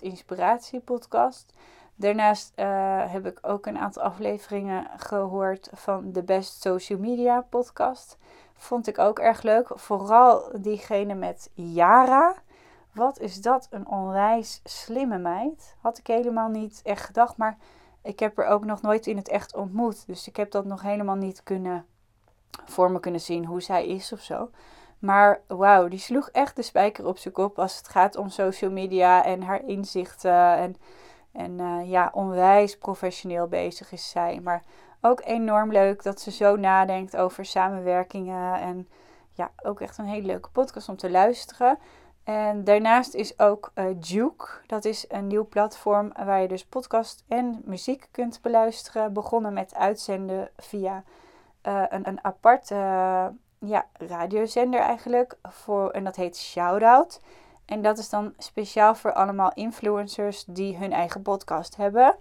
inspiratie 0.00 0.80
podcast. 0.80 1.52
Daarnaast 1.94 2.52
uh, 2.56 3.12
heb 3.12 3.26
ik 3.26 3.38
ook 3.42 3.66
een 3.66 3.78
aantal 3.78 4.02
afleveringen 4.02 4.86
gehoord 4.96 5.68
van 5.72 6.12
de 6.12 6.22
Best 6.22 6.60
Social 6.60 6.98
Media 6.98 7.40
podcast. 7.40 8.18
Vond 8.56 8.86
ik 8.86 8.98
ook 8.98 9.18
erg 9.18 9.42
leuk. 9.42 9.68
Vooral 9.74 10.52
diegene 10.60 11.14
met 11.14 11.50
Yara. 11.54 12.34
Wat 12.92 13.18
is 13.18 13.40
dat 13.40 13.66
een 13.70 13.88
onwijs 13.88 14.60
slimme 14.64 15.18
meid. 15.18 15.76
Had 15.80 15.98
ik 15.98 16.06
helemaal 16.06 16.48
niet 16.48 16.80
echt 16.84 17.04
gedacht. 17.04 17.36
Maar 17.36 17.58
ik 18.02 18.18
heb 18.18 18.38
er 18.38 18.46
ook 18.46 18.64
nog 18.64 18.82
nooit 18.82 19.06
in 19.06 19.16
het 19.16 19.28
echt 19.28 19.54
ontmoet. 19.54 20.06
Dus 20.06 20.28
ik 20.28 20.36
heb 20.36 20.50
dat 20.50 20.64
nog 20.64 20.82
helemaal 20.82 21.16
niet 21.16 21.42
kunnen 21.42 21.86
voor 22.64 22.90
me 22.90 23.00
kunnen 23.00 23.20
zien 23.20 23.44
hoe 23.44 23.60
zij 23.60 23.86
is 23.86 24.12
of 24.12 24.20
zo. 24.20 24.50
Maar 24.98 25.40
wauw, 25.46 25.88
die 25.88 25.98
sloeg 25.98 26.28
echt 26.28 26.56
de 26.56 26.62
spijker 26.62 27.06
op 27.06 27.18
zijn 27.18 27.34
kop 27.34 27.58
als 27.58 27.76
het 27.76 27.88
gaat 27.88 28.16
om 28.16 28.28
social 28.28 28.70
media 28.70 29.24
en 29.24 29.42
haar 29.42 29.64
inzichten. 29.64 30.56
En, 30.56 30.76
en 31.32 31.58
uh, 31.58 31.90
ja, 31.90 32.10
onwijs 32.12 32.78
professioneel 32.78 33.46
bezig 33.46 33.92
is 33.92 34.10
zij. 34.10 34.40
Maar 34.40 34.62
ook 35.06 35.20
enorm 35.24 35.72
leuk 35.72 36.02
dat 36.02 36.20
ze 36.20 36.30
zo 36.30 36.56
nadenkt 36.56 37.16
over 37.16 37.44
samenwerkingen. 37.44 38.60
En 38.60 38.88
ja, 39.32 39.50
ook 39.62 39.80
echt 39.80 39.98
een 39.98 40.04
hele 40.04 40.26
leuke 40.26 40.48
podcast 40.48 40.88
om 40.88 40.96
te 40.96 41.10
luisteren. 41.10 41.78
En 42.24 42.64
daarnaast 42.64 43.14
is 43.14 43.38
ook 43.38 43.70
uh, 43.74 43.84
Duke. 43.96 44.46
Dat 44.66 44.84
is 44.84 45.04
een 45.08 45.26
nieuw 45.26 45.46
platform 45.46 46.12
waar 46.24 46.40
je 46.40 46.48
dus 46.48 46.64
podcast 46.64 47.24
en 47.28 47.62
muziek 47.64 48.08
kunt 48.10 48.38
beluisteren. 48.42 49.12
Begonnen 49.12 49.52
met 49.52 49.74
uitzenden 49.74 50.50
via 50.56 51.02
uh, 51.62 51.82
een, 51.88 52.08
een 52.08 52.24
apart 52.24 52.68
ja, 53.58 53.86
radiozender 53.92 54.80
eigenlijk. 54.80 55.38
Voor, 55.42 55.90
en 55.90 56.04
dat 56.04 56.16
heet 56.16 56.36
Shoutout. 56.36 57.20
En 57.66 57.82
dat 57.82 57.98
is 57.98 58.08
dan 58.08 58.34
speciaal 58.38 58.94
voor 58.94 59.12
allemaal 59.12 59.52
influencers 59.54 60.44
die 60.44 60.76
hun 60.76 60.92
eigen 60.92 61.22
podcast 61.22 61.76
hebben. 61.76 62.16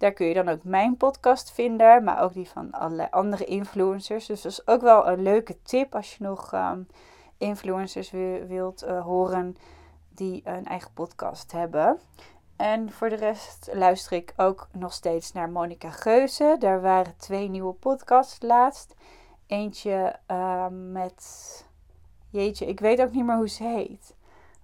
Daar 0.00 0.12
kun 0.12 0.26
je 0.26 0.34
dan 0.34 0.48
ook 0.48 0.64
mijn 0.64 0.96
podcast 0.96 1.50
vinden, 1.52 2.04
maar 2.04 2.22
ook 2.22 2.32
die 2.32 2.48
van 2.48 2.70
allerlei 2.70 3.08
andere 3.10 3.44
influencers. 3.44 4.26
Dus 4.26 4.42
dat 4.42 4.52
is 4.52 4.66
ook 4.66 4.80
wel 4.80 5.08
een 5.08 5.22
leuke 5.22 5.62
tip 5.62 5.94
als 5.94 6.16
je 6.16 6.24
nog 6.24 6.52
um, 6.52 6.86
influencers 7.38 8.10
wilt 8.46 8.84
uh, 8.84 9.02
horen 9.04 9.56
die 10.08 10.42
een 10.44 10.66
eigen 10.66 10.92
podcast 10.92 11.52
hebben. 11.52 11.98
En 12.56 12.92
voor 12.92 13.08
de 13.08 13.16
rest 13.16 13.70
luister 13.72 14.12
ik 14.12 14.32
ook 14.36 14.68
nog 14.72 14.92
steeds 14.92 15.32
naar 15.32 15.50
Monica 15.50 15.90
Geuze. 15.90 16.56
Daar 16.58 16.80
waren 16.80 17.16
twee 17.16 17.48
nieuwe 17.48 17.72
podcasts 17.72 18.42
laatst. 18.42 18.94
Eentje 19.46 20.16
uh, 20.30 20.66
met. 20.68 21.66
Jeetje, 22.30 22.66
ik 22.66 22.80
weet 22.80 23.00
ook 23.00 23.12
niet 23.12 23.24
meer 23.24 23.36
hoe 23.36 23.48
ze 23.48 23.64
heet. 23.64 24.14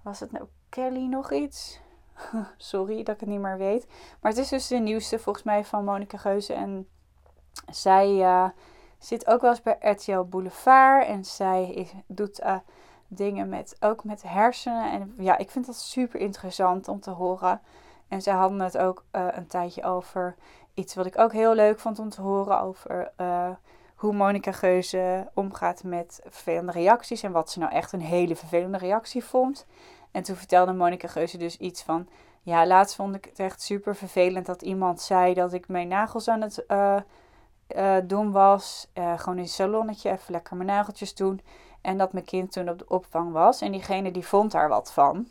Was 0.02 0.20
het 0.20 0.32
nou 0.32 0.46
Kelly 0.68 1.06
nog 1.06 1.32
iets? 1.32 1.80
Sorry 2.56 3.02
dat 3.02 3.14
ik 3.14 3.20
het 3.20 3.28
niet 3.28 3.40
meer 3.40 3.58
weet. 3.58 3.86
Maar 4.20 4.30
het 4.30 4.40
is 4.40 4.48
dus 4.48 4.66
de 4.66 4.76
nieuwste 4.76 5.18
volgens 5.18 5.44
mij 5.44 5.64
van 5.64 5.84
Monica 5.84 6.18
Geuze. 6.18 6.52
En 6.52 6.88
zij 7.70 8.10
uh, 8.10 8.48
zit 8.98 9.26
ook 9.26 9.40
wel 9.40 9.50
eens 9.50 9.62
bij 9.62 9.76
RTL 9.80 10.20
Boulevard. 10.20 11.06
En 11.06 11.24
zij 11.24 11.88
doet 12.06 12.40
uh, 12.40 12.56
dingen 13.08 13.48
met, 13.48 13.76
ook 13.80 14.04
met 14.04 14.22
hersenen. 14.22 14.92
En 14.92 15.14
ja, 15.18 15.38
ik 15.38 15.50
vind 15.50 15.66
dat 15.66 15.76
super 15.76 16.20
interessant 16.20 16.88
om 16.88 17.00
te 17.00 17.10
horen. 17.10 17.60
En 18.08 18.22
zij 18.22 18.34
hadden 18.34 18.60
het 18.60 18.78
ook 18.78 19.04
uh, 19.12 19.26
een 19.30 19.46
tijdje 19.46 19.84
over 19.84 20.34
iets 20.74 20.94
wat 20.94 21.06
ik 21.06 21.18
ook 21.18 21.32
heel 21.32 21.54
leuk 21.54 21.78
vond 21.78 21.98
om 21.98 22.08
te 22.08 22.20
horen. 22.20 22.60
Over 22.60 23.12
hoe 23.96 24.12
Monica 24.12 24.52
Geuze 24.52 25.30
omgaat 25.34 25.82
met 25.82 26.20
vervelende 26.24 26.72
reacties 26.72 27.22
en 27.22 27.32
wat 27.32 27.50
ze 27.50 27.58
nou 27.58 27.72
echt 27.72 27.92
een 27.92 28.00
hele 28.00 28.36
vervelende 28.36 28.78
reactie 28.78 29.24
vond. 29.24 29.66
En 30.16 30.22
toen 30.22 30.36
vertelde 30.36 30.72
Monica 30.72 31.08
Geuze 31.08 31.38
dus 31.38 31.56
iets 31.56 31.82
van, 31.82 32.08
ja, 32.42 32.66
laatst 32.66 32.96
vond 32.96 33.14
ik 33.14 33.24
het 33.24 33.38
echt 33.38 33.62
super 33.62 33.96
vervelend 33.96 34.46
dat 34.46 34.62
iemand 34.62 35.00
zei 35.00 35.34
dat 35.34 35.52
ik 35.52 35.68
mijn 35.68 35.88
nagels 35.88 36.28
aan 36.28 36.40
het 36.40 36.64
uh, 36.68 36.96
uh, 37.76 37.96
doen 38.04 38.32
was. 38.32 38.90
Uh, 38.94 39.18
gewoon 39.18 39.36
in 39.36 39.42
een 39.42 39.48
salonnetje 39.48 40.10
even 40.10 40.32
lekker 40.32 40.56
mijn 40.56 40.68
nageltjes 40.68 41.14
doen. 41.14 41.40
En 41.80 41.98
dat 41.98 42.12
mijn 42.12 42.24
kind 42.24 42.52
toen 42.52 42.68
op 42.68 42.78
de 42.78 42.88
opvang 42.88 43.32
was. 43.32 43.60
En 43.60 43.72
diegene 43.72 44.10
die 44.10 44.26
vond 44.26 44.52
daar 44.52 44.68
wat 44.68 44.92
van. 44.92 45.28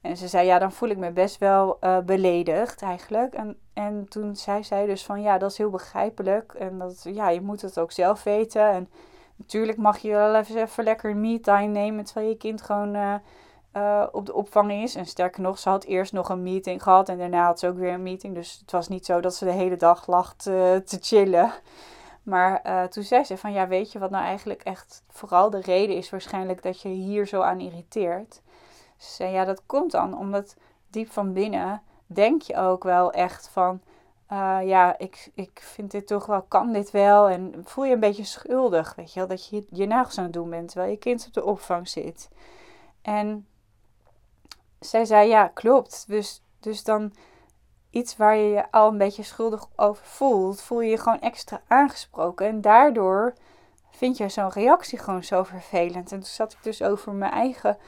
En 0.00 0.16
ze 0.16 0.28
zei, 0.28 0.46
ja, 0.46 0.58
dan 0.58 0.72
voel 0.72 0.88
ik 0.88 0.98
me 0.98 1.10
best 1.10 1.38
wel 1.38 1.78
beledigd 2.04 2.82
eigenlijk. 2.82 3.34
En, 3.34 3.58
en 3.72 4.06
toen 4.08 4.36
zei 4.36 4.64
zij 4.64 4.86
dus 4.86 5.04
van, 5.04 5.22
ja, 5.22 5.38
dat 5.38 5.50
is 5.50 5.58
heel 5.58 5.70
begrijpelijk. 5.70 6.54
En 6.54 6.78
dat, 6.78 7.02
ja, 7.02 7.28
je 7.28 7.40
moet 7.40 7.62
het 7.62 7.78
ook 7.78 7.92
zelf 7.92 8.22
weten. 8.22 8.70
En 8.70 8.88
natuurlijk 9.36 9.78
mag 9.78 9.98
je 9.98 10.10
wel 10.10 10.34
even, 10.34 10.62
even 10.62 10.84
lekker 10.84 11.16
me-time 11.16 11.66
nemen, 11.66 12.04
terwijl 12.04 12.28
je 12.28 12.36
kind 12.36 12.62
gewoon 12.62 13.20
uh, 13.76 14.06
op 14.12 14.26
de 14.26 14.34
opvang 14.34 14.72
is. 14.72 14.94
En 14.94 15.06
sterker 15.06 15.42
nog, 15.42 15.58
ze 15.58 15.68
had 15.68 15.84
eerst 15.84 16.12
nog 16.12 16.28
een 16.28 16.42
meeting 16.42 16.82
gehad 16.82 17.08
en 17.08 17.18
daarna 17.18 17.44
had 17.44 17.58
ze 17.58 17.68
ook 17.68 17.76
weer 17.76 17.92
een 17.92 18.02
meeting. 18.02 18.34
Dus 18.34 18.58
het 18.60 18.70
was 18.70 18.88
niet 18.88 19.06
zo 19.06 19.20
dat 19.20 19.34
ze 19.34 19.44
de 19.44 19.52
hele 19.52 19.76
dag 19.76 20.06
lag 20.06 20.34
te, 20.34 20.82
te 20.84 20.98
chillen. 21.00 21.52
Maar 22.22 22.88
toen 22.88 23.02
zei 23.02 23.24
ze 23.24 23.36
van, 23.36 23.52
ja, 23.52 23.68
weet 23.68 23.92
je 23.92 23.98
wat 23.98 24.10
nou 24.10 24.24
eigenlijk 24.24 24.62
echt 24.62 25.02
vooral 25.08 25.50
de 25.50 25.60
reden 25.60 25.96
is 25.96 26.10
waarschijnlijk 26.10 26.62
dat 26.62 26.80
je 26.80 26.88
hier 26.88 27.26
zo 27.26 27.40
aan 27.40 27.60
irriteert 27.60 28.42
Ze 28.96 29.12
zei, 29.12 29.32
ja, 29.32 29.44
dat 29.44 29.62
komt 29.66 29.90
dan 29.90 30.18
omdat 30.18 30.56
diep 30.90 31.12
van 31.12 31.32
binnen 31.32 31.82
denk 32.06 32.42
je 32.42 32.56
ook 32.56 32.82
wel 32.82 33.12
echt 33.12 33.48
van, 33.48 33.80
uh, 34.32 34.58
ja, 34.62 34.98
ik, 34.98 35.30
ik 35.34 35.60
vind 35.62 35.90
dit 35.90 36.06
toch 36.06 36.26
wel, 36.26 36.42
kan 36.42 36.72
dit 36.72 36.90
wel. 36.90 37.28
En 37.28 37.54
voel 37.64 37.84
je 37.84 37.94
een 37.94 38.00
beetje 38.00 38.24
schuldig, 38.24 38.94
weet 38.94 39.12
je 39.12 39.18
wel, 39.18 39.28
dat 39.28 39.48
je 39.48 39.66
je 39.70 39.86
nagels 39.86 40.18
aan 40.18 40.24
het 40.24 40.32
doen 40.32 40.50
bent 40.50 40.68
terwijl 40.68 40.90
je 40.90 40.98
kind 40.98 41.26
op 41.26 41.32
de 41.32 41.44
opvang 41.44 41.88
zit. 41.88 42.30
En 43.02 43.46
zij 44.84 45.04
zei, 45.04 45.28
ja, 45.28 45.48
klopt. 45.48 46.04
Dus, 46.06 46.42
dus 46.60 46.84
dan 46.84 47.12
iets 47.90 48.16
waar 48.16 48.36
je 48.36 48.48
je 48.48 48.70
al 48.70 48.88
een 48.88 48.98
beetje 48.98 49.22
schuldig 49.22 49.66
over 49.76 50.04
voelt, 50.04 50.62
voel 50.62 50.80
je 50.80 50.90
je 50.90 50.98
gewoon 50.98 51.20
extra 51.20 51.62
aangesproken. 51.68 52.46
En 52.46 52.60
daardoor 52.60 53.34
vind 53.90 54.16
je 54.16 54.28
zo'n 54.28 54.50
reactie 54.50 54.98
gewoon 54.98 55.24
zo 55.24 55.42
vervelend. 55.42 56.12
En 56.12 56.18
toen 56.18 56.28
zat 56.28 56.52
ik 56.52 56.58
dus 56.62 56.82
over 56.82 57.12
mijn 57.12 57.32
eigen 57.32 57.78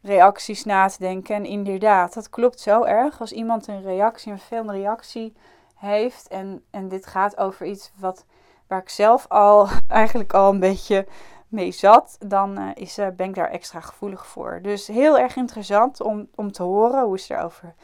reacties 0.00 0.64
na 0.64 0.88
te 0.88 0.98
denken. 0.98 1.34
En 1.34 1.44
inderdaad, 1.44 2.14
dat 2.14 2.30
klopt 2.30 2.60
zo 2.60 2.82
erg. 2.82 3.20
Als 3.20 3.32
iemand 3.32 3.66
een 3.66 3.82
reactie, 3.82 4.32
een 4.32 4.38
veel 4.38 4.70
reactie 4.70 5.36
heeft. 5.74 6.28
En, 6.28 6.64
en 6.70 6.88
dit 6.88 7.06
gaat 7.06 7.36
over 7.36 7.66
iets 7.66 7.92
wat, 7.96 8.24
waar 8.66 8.80
ik 8.80 8.88
zelf 8.88 9.28
al 9.28 9.68
eigenlijk 9.88 10.32
al 10.32 10.52
een 10.52 10.60
beetje 10.60 11.06
mee 11.52 11.72
zat. 11.72 12.16
Dan 12.26 12.58
uh, 12.58 12.70
is, 12.74 12.98
uh, 12.98 13.06
ben 13.16 13.28
ik 13.28 13.34
daar 13.34 13.50
extra 13.50 13.80
gevoelig 13.80 14.26
voor. 14.26 14.58
Dus 14.62 14.86
heel 14.86 15.18
erg 15.18 15.36
interessant 15.36 16.00
om, 16.00 16.28
om 16.34 16.52
te 16.52 16.62
horen 16.62 17.04
hoe 17.04 17.18
ze 17.18 17.34
erover 17.34 17.74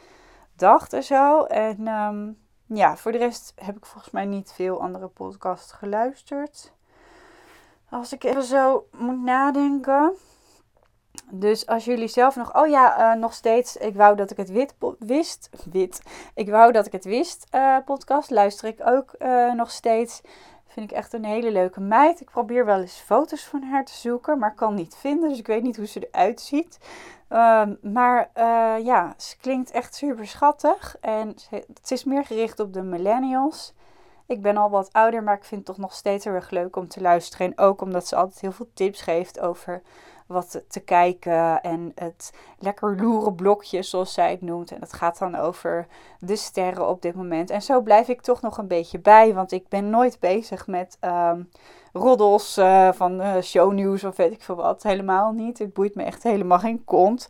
dacht 0.55 0.93
en 0.93 1.03
zo. 1.03 1.43
En 1.43 1.87
um, 1.87 2.37
ja, 2.65 2.97
voor 2.97 3.11
de 3.11 3.17
rest 3.17 3.53
heb 3.55 3.77
ik 3.77 3.85
volgens 3.85 4.13
mij 4.13 4.25
niet 4.25 4.51
veel 4.51 4.81
andere 4.81 5.07
podcasts 5.07 5.71
geluisterd. 5.71 6.73
Als 7.89 8.13
ik 8.13 8.23
even 8.23 8.43
zo 8.43 8.87
moet 8.91 9.23
nadenken. 9.23 10.13
Dus 11.31 11.67
als 11.67 11.85
jullie 11.85 12.07
zelf 12.07 12.35
nog, 12.35 12.55
oh 12.55 12.67
ja, 12.67 13.13
uh, 13.13 13.21
nog 13.21 13.33
steeds, 13.33 13.77
ik 13.77 13.95
wou 13.95 14.15
dat 14.15 14.31
ik 14.31 14.37
het 14.37 14.49
wit 14.49 14.75
wist, 14.99 15.49
wit, 15.71 16.01
ik 16.33 16.49
wou 16.49 16.71
dat 16.71 16.85
ik 16.85 16.91
het 16.91 17.05
wist, 17.05 17.47
podcast, 17.85 18.29
luister 18.29 18.67
ik 18.67 18.79
ook 18.83 19.15
nog 19.55 19.71
steeds. 19.71 20.21
Vind 20.79 20.91
ik 20.91 20.97
echt 20.97 21.13
een 21.13 21.25
hele 21.25 21.51
leuke 21.51 21.81
meid. 21.81 22.21
Ik 22.21 22.29
probeer 22.29 22.65
wel 22.65 22.79
eens 22.79 22.99
foto's 22.99 23.45
van 23.45 23.63
haar 23.63 23.85
te 23.85 23.93
zoeken, 23.93 24.39
maar 24.39 24.55
kan 24.55 24.73
niet 24.73 24.95
vinden, 24.95 25.29
dus 25.29 25.39
ik 25.39 25.47
weet 25.47 25.63
niet 25.63 25.77
hoe 25.77 25.85
ze 25.85 26.07
eruit 26.11 26.41
ziet. 26.41 26.79
Um, 27.29 27.77
maar 27.81 28.29
ja, 28.83 29.13
ze 29.17 29.37
klinkt 29.37 29.71
echt 29.71 29.95
super 29.95 30.27
schattig 30.27 30.97
en 31.01 31.35
het 31.49 31.91
is 31.91 32.03
meer 32.03 32.25
gericht 32.25 32.59
op 32.59 32.73
de 32.73 32.81
millennials. 32.81 33.73
Ik 34.27 34.41
ben 34.41 34.57
al 34.57 34.69
wat 34.69 34.93
ouder, 34.93 35.23
maar 35.23 35.35
ik 35.35 35.43
vind 35.43 35.67
het 35.67 35.75
toch 35.75 35.85
nog 35.85 35.93
steeds 35.93 36.25
heel 36.25 36.33
erg 36.33 36.49
leuk 36.49 36.75
om 36.75 36.87
te 36.87 37.01
luisteren. 37.01 37.47
En 37.47 37.57
ook 37.57 37.81
omdat 37.81 38.07
ze 38.07 38.15
altijd 38.15 38.41
heel 38.41 38.51
veel 38.51 38.69
tips 38.73 39.01
geeft 39.01 39.39
over 39.39 39.81
wat 40.29 40.61
te 40.67 40.79
kijken 40.79 41.61
en 41.61 41.91
het 41.95 42.33
lekker 42.59 42.95
loeren 43.01 43.35
blokje, 43.35 43.83
zoals 43.83 44.13
zij 44.13 44.31
het 44.31 44.41
noemt. 44.41 44.71
En 44.71 44.79
dat 44.79 44.93
gaat 44.93 45.17
dan 45.17 45.35
over 45.35 45.87
de 46.19 46.35
sterren 46.35 46.87
op 46.87 47.01
dit 47.01 47.15
moment. 47.15 47.49
En 47.49 47.61
zo 47.61 47.81
blijf 47.81 48.07
ik 48.07 48.21
toch 48.21 48.41
nog 48.41 48.57
een 48.57 48.67
beetje 48.67 48.99
bij, 48.99 49.33
want 49.33 49.51
ik 49.51 49.67
ben 49.67 49.89
nooit 49.89 50.19
bezig 50.19 50.67
met 50.67 50.97
um, 51.01 51.49
roddels 51.93 52.57
uh, 52.57 52.91
van 52.91 53.21
uh, 53.21 53.41
shownieuws 53.41 54.03
of 54.03 54.15
weet 54.15 54.31
ik 54.31 54.41
veel 54.41 54.55
wat. 54.55 54.83
Helemaal 54.83 55.31
niet. 55.31 55.59
Het 55.59 55.73
boeit 55.73 55.95
me 55.95 56.03
echt 56.03 56.23
helemaal 56.23 56.59
geen 56.59 56.83
kont. 56.83 57.29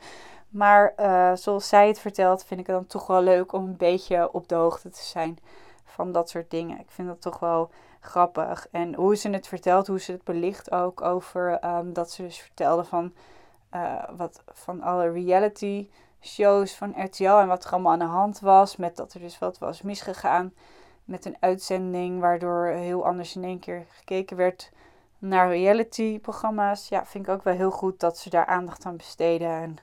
Maar 0.50 0.94
uh, 1.00 1.32
zoals 1.34 1.68
zij 1.68 1.88
het 1.88 2.00
vertelt, 2.00 2.44
vind 2.44 2.60
ik 2.60 2.68
het 2.68 2.76
dan 2.76 2.88
toch 2.88 3.08
wel 3.08 3.22
leuk 3.22 3.54
om 3.54 3.64
een 3.64 3.78
beetje 3.78 4.34
op 4.34 4.48
de 4.48 4.56
hoogte 4.56 4.90
te 4.90 5.04
zijn 5.04 5.38
van 5.86 6.12
dat 6.12 6.30
soort 6.30 6.52
dingen. 6.52 6.80
Ik 6.80 6.90
vind 6.90 7.08
dat 7.08 7.22
toch 7.22 7.40
wel 7.40 7.70
grappig. 8.00 8.68
En 8.72 8.96
hoe 8.96 9.16
ze 9.16 9.30
het 9.30 9.48
vertelt, 9.48 9.88
hoe 9.88 10.00
ze 10.00 10.12
het 10.12 10.24
belicht 10.24 10.72
ook 10.72 11.02
over 11.02 11.66
um, 11.66 11.94
dat 11.94 12.12
ze 12.12 12.22
dus 12.22 12.40
vertelde 12.40 12.84
van, 12.84 13.14
uh, 13.76 14.04
wat, 14.18 14.44
van 14.48 14.82
alle 14.82 15.12
reality 15.12 15.90
shows 16.22 16.76
van 16.76 16.94
RTL 17.04 17.24
en 17.24 17.48
wat 17.48 17.66
er 17.66 17.72
allemaal 17.72 17.92
aan 17.92 18.00
de 18.00 18.06
hand 18.06 18.40
was. 18.40 18.76
Met 18.76 18.96
dat 18.96 19.14
er 19.14 19.20
dus 19.20 19.40
wat 19.40 19.58
was 19.58 19.82
misgegaan 19.82 20.54
met 21.06 21.26
een 21.26 21.38
uitzending, 21.40 22.20
waardoor 22.20 22.66
heel 22.66 23.06
anders 23.06 23.36
in 23.36 23.44
één 23.44 23.60
keer 23.60 23.86
gekeken 23.90 24.38
werd 24.38 24.72
naar 25.18 25.50
reality 25.50 26.20
programma's. 26.20 26.90
Ja, 26.90 27.06
vind 27.06 27.28
ik 27.28 27.34
ook 27.34 27.44
wel 27.44 27.56
heel 27.56 27.72
goed 27.72 28.00
dat 28.00 28.18
ze 28.18 28.30
daar 28.30 28.46
aandacht 28.46 28.86
aan 28.86 28.98
besteden. 28.98 29.50
En 29.50 29.78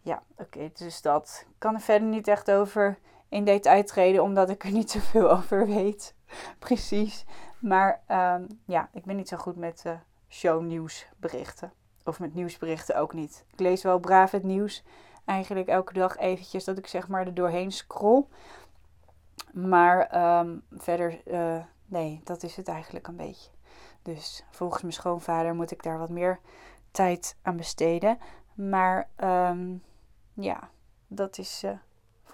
ja, 0.00 0.22
oké, 0.36 0.70
dus 0.74 1.02
dat 1.02 1.46
kan 1.58 1.74
er 1.74 1.80
verder 1.80 2.08
niet 2.08 2.28
echt 2.28 2.50
over 2.50 2.98
in 3.28 3.44
detail 3.44 3.84
treden, 3.84 4.22
omdat 4.22 4.50
ik 4.50 4.64
er 4.64 4.72
niet 4.72 4.90
zoveel 4.90 5.30
over 5.36 5.66
weet. 5.66 6.14
Precies. 6.58 7.24
Maar 7.60 8.02
um, 8.08 8.46
ja, 8.64 8.88
ik 8.92 9.04
ben 9.04 9.16
niet 9.16 9.28
zo 9.28 9.36
goed 9.36 9.56
met 9.56 9.82
uh, 9.86 9.92
shownieuwsberichten. 10.28 11.72
Of 12.04 12.20
met 12.20 12.34
nieuwsberichten 12.34 12.96
ook 12.96 13.12
niet. 13.12 13.44
Ik 13.52 13.60
lees 13.60 13.82
wel 13.82 13.98
braaf 13.98 14.30
het 14.30 14.42
nieuws. 14.42 14.82
Eigenlijk 15.24 15.68
elke 15.68 15.92
dag 15.92 16.16
eventjes 16.16 16.64
dat 16.64 16.78
ik 16.78 16.86
zeg 16.86 17.08
maar 17.08 17.26
er 17.26 17.34
doorheen 17.34 17.72
scroll. 17.72 18.24
Maar 19.52 20.28
um, 20.40 20.62
verder, 20.70 21.20
uh, 21.24 21.64
nee, 21.86 22.20
dat 22.24 22.42
is 22.42 22.56
het 22.56 22.68
eigenlijk 22.68 23.06
een 23.06 23.16
beetje. 23.16 23.50
Dus 24.02 24.44
volgens 24.50 24.82
mijn 24.82 24.94
schoonvader 24.94 25.54
moet 25.54 25.70
ik 25.70 25.82
daar 25.82 25.98
wat 25.98 26.08
meer 26.08 26.40
tijd 26.90 27.36
aan 27.42 27.56
besteden. 27.56 28.18
Maar 28.54 29.08
um, 29.16 29.82
ja, 30.32 30.70
dat 31.06 31.38
is 31.38 31.62
uh, 31.64 31.70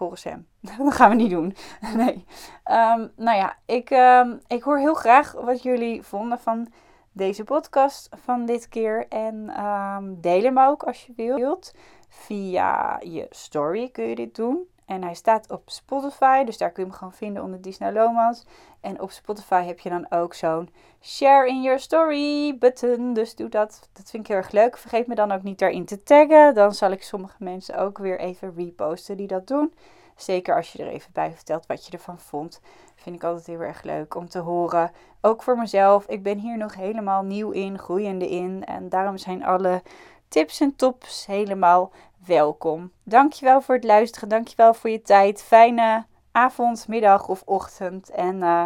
volgens 0.03 0.24
hem. 0.24 0.46
dat 0.78 0.94
gaan 0.94 1.11
we 1.11 1.16
niet 1.16 1.30
doen. 1.30 1.55
nee. 1.96 2.24
Um, 2.70 3.12
nou 3.16 3.36
ja, 3.36 3.57
ik, 3.66 3.90
um, 3.90 4.40
ik 4.46 4.62
hoor 4.62 4.78
heel 4.78 4.94
graag 4.94 5.32
wat 5.32 5.62
jullie 5.62 6.03
vonden 6.03 6.38
van 6.38 6.72
deze 7.12 7.44
podcast 7.44 8.09
van 8.24 8.46
dit 8.46 8.68
keer. 8.68 9.09
En 9.09 9.64
um, 9.64 10.20
deel 10.20 10.42
hem 10.42 10.59
ook 10.59 10.82
als 10.82 11.07
je 11.07 11.12
wilt. 11.36 11.74
Via 12.09 13.00
je 13.00 13.26
story 13.30 13.90
kun 13.90 14.05
je 14.05 14.14
dit 14.14 14.34
doen. 14.34 14.68
En 14.93 15.03
hij 15.03 15.14
staat 15.14 15.51
op 15.51 15.62
Spotify, 15.70 16.45
dus 16.45 16.59
daar 16.59 16.70
kun 16.70 16.82
je 16.82 16.88
hem 16.88 16.99
gewoon 16.99 17.12
vinden 17.12 17.43
onder 17.43 17.61
Disney 17.61 17.93
Lomas. 17.93 18.45
En 18.80 19.01
op 19.01 19.11
Spotify 19.11 19.64
heb 19.64 19.78
je 19.78 19.88
dan 19.88 20.07
ook 20.11 20.34
zo'n 20.34 20.68
share 21.01 21.49
in 21.49 21.62
your 21.62 21.78
story 21.78 22.59
button. 22.59 23.12
Dus 23.12 23.34
doe 23.34 23.49
dat. 23.49 23.88
Dat 23.93 24.11
vind 24.11 24.22
ik 24.22 24.28
heel 24.28 24.36
erg 24.36 24.51
leuk. 24.51 24.76
Vergeet 24.76 25.07
me 25.07 25.14
dan 25.14 25.32
ook 25.32 25.43
niet 25.43 25.59
daarin 25.59 25.84
te 25.84 26.03
taggen. 26.03 26.55
Dan 26.55 26.74
zal 26.74 26.90
ik 26.90 27.03
sommige 27.03 27.36
mensen 27.38 27.78
ook 27.78 27.99
weer 27.99 28.20
even 28.20 28.55
reposten 28.57 29.16
die 29.16 29.26
dat 29.26 29.47
doen. 29.47 29.74
Zeker 30.16 30.57
als 30.57 30.72
je 30.72 30.82
er 30.82 30.88
even 30.88 31.12
bij 31.12 31.32
vertelt 31.32 31.66
wat 31.66 31.86
je 31.86 31.93
ervan 31.93 32.18
vond. 32.18 32.61
Vind 32.95 33.16
ik 33.16 33.24
altijd 33.24 33.47
heel 33.47 33.61
erg 33.61 33.82
leuk 33.82 34.14
om 34.14 34.28
te 34.28 34.38
horen. 34.38 34.90
Ook 35.20 35.43
voor 35.43 35.59
mezelf. 35.59 36.07
Ik 36.07 36.22
ben 36.22 36.38
hier 36.38 36.57
nog 36.57 36.74
helemaal 36.74 37.22
nieuw 37.22 37.51
in, 37.51 37.78
groeiende 37.78 38.28
in. 38.28 38.64
En 38.64 38.88
daarom 38.88 39.18
zijn 39.18 39.45
alle 39.45 39.82
tips 40.28 40.61
en 40.61 40.76
tops 40.76 41.26
helemaal 41.26 41.90
welkom. 42.26 42.92
Dankjewel 43.02 43.60
voor 43.60 43.74
het 43.74 43.84
luisteren. 43.84 44.28
Dankjewel 44.28 44.74
voor 44.74 44.90
je 44.90 45.02
tijd. 45.02 45.42
Fijne 45.42 46.04
avond, 46.32 46.88
middag 46.88 47.28
of 47.28 47.42
ochtend. 47.44 48.10
En 48.10 48.36
uh, 48.36 48.64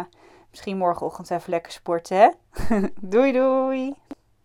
misschien 0.49 0.77
morgenochtend 0.77 1.31
even 1.31 1.49
lekker 1.49 1.71
sporten. 1.71 2.17
Hè? 2.17 2.29
doei 3.01 3.31
doei. 3.31 3.95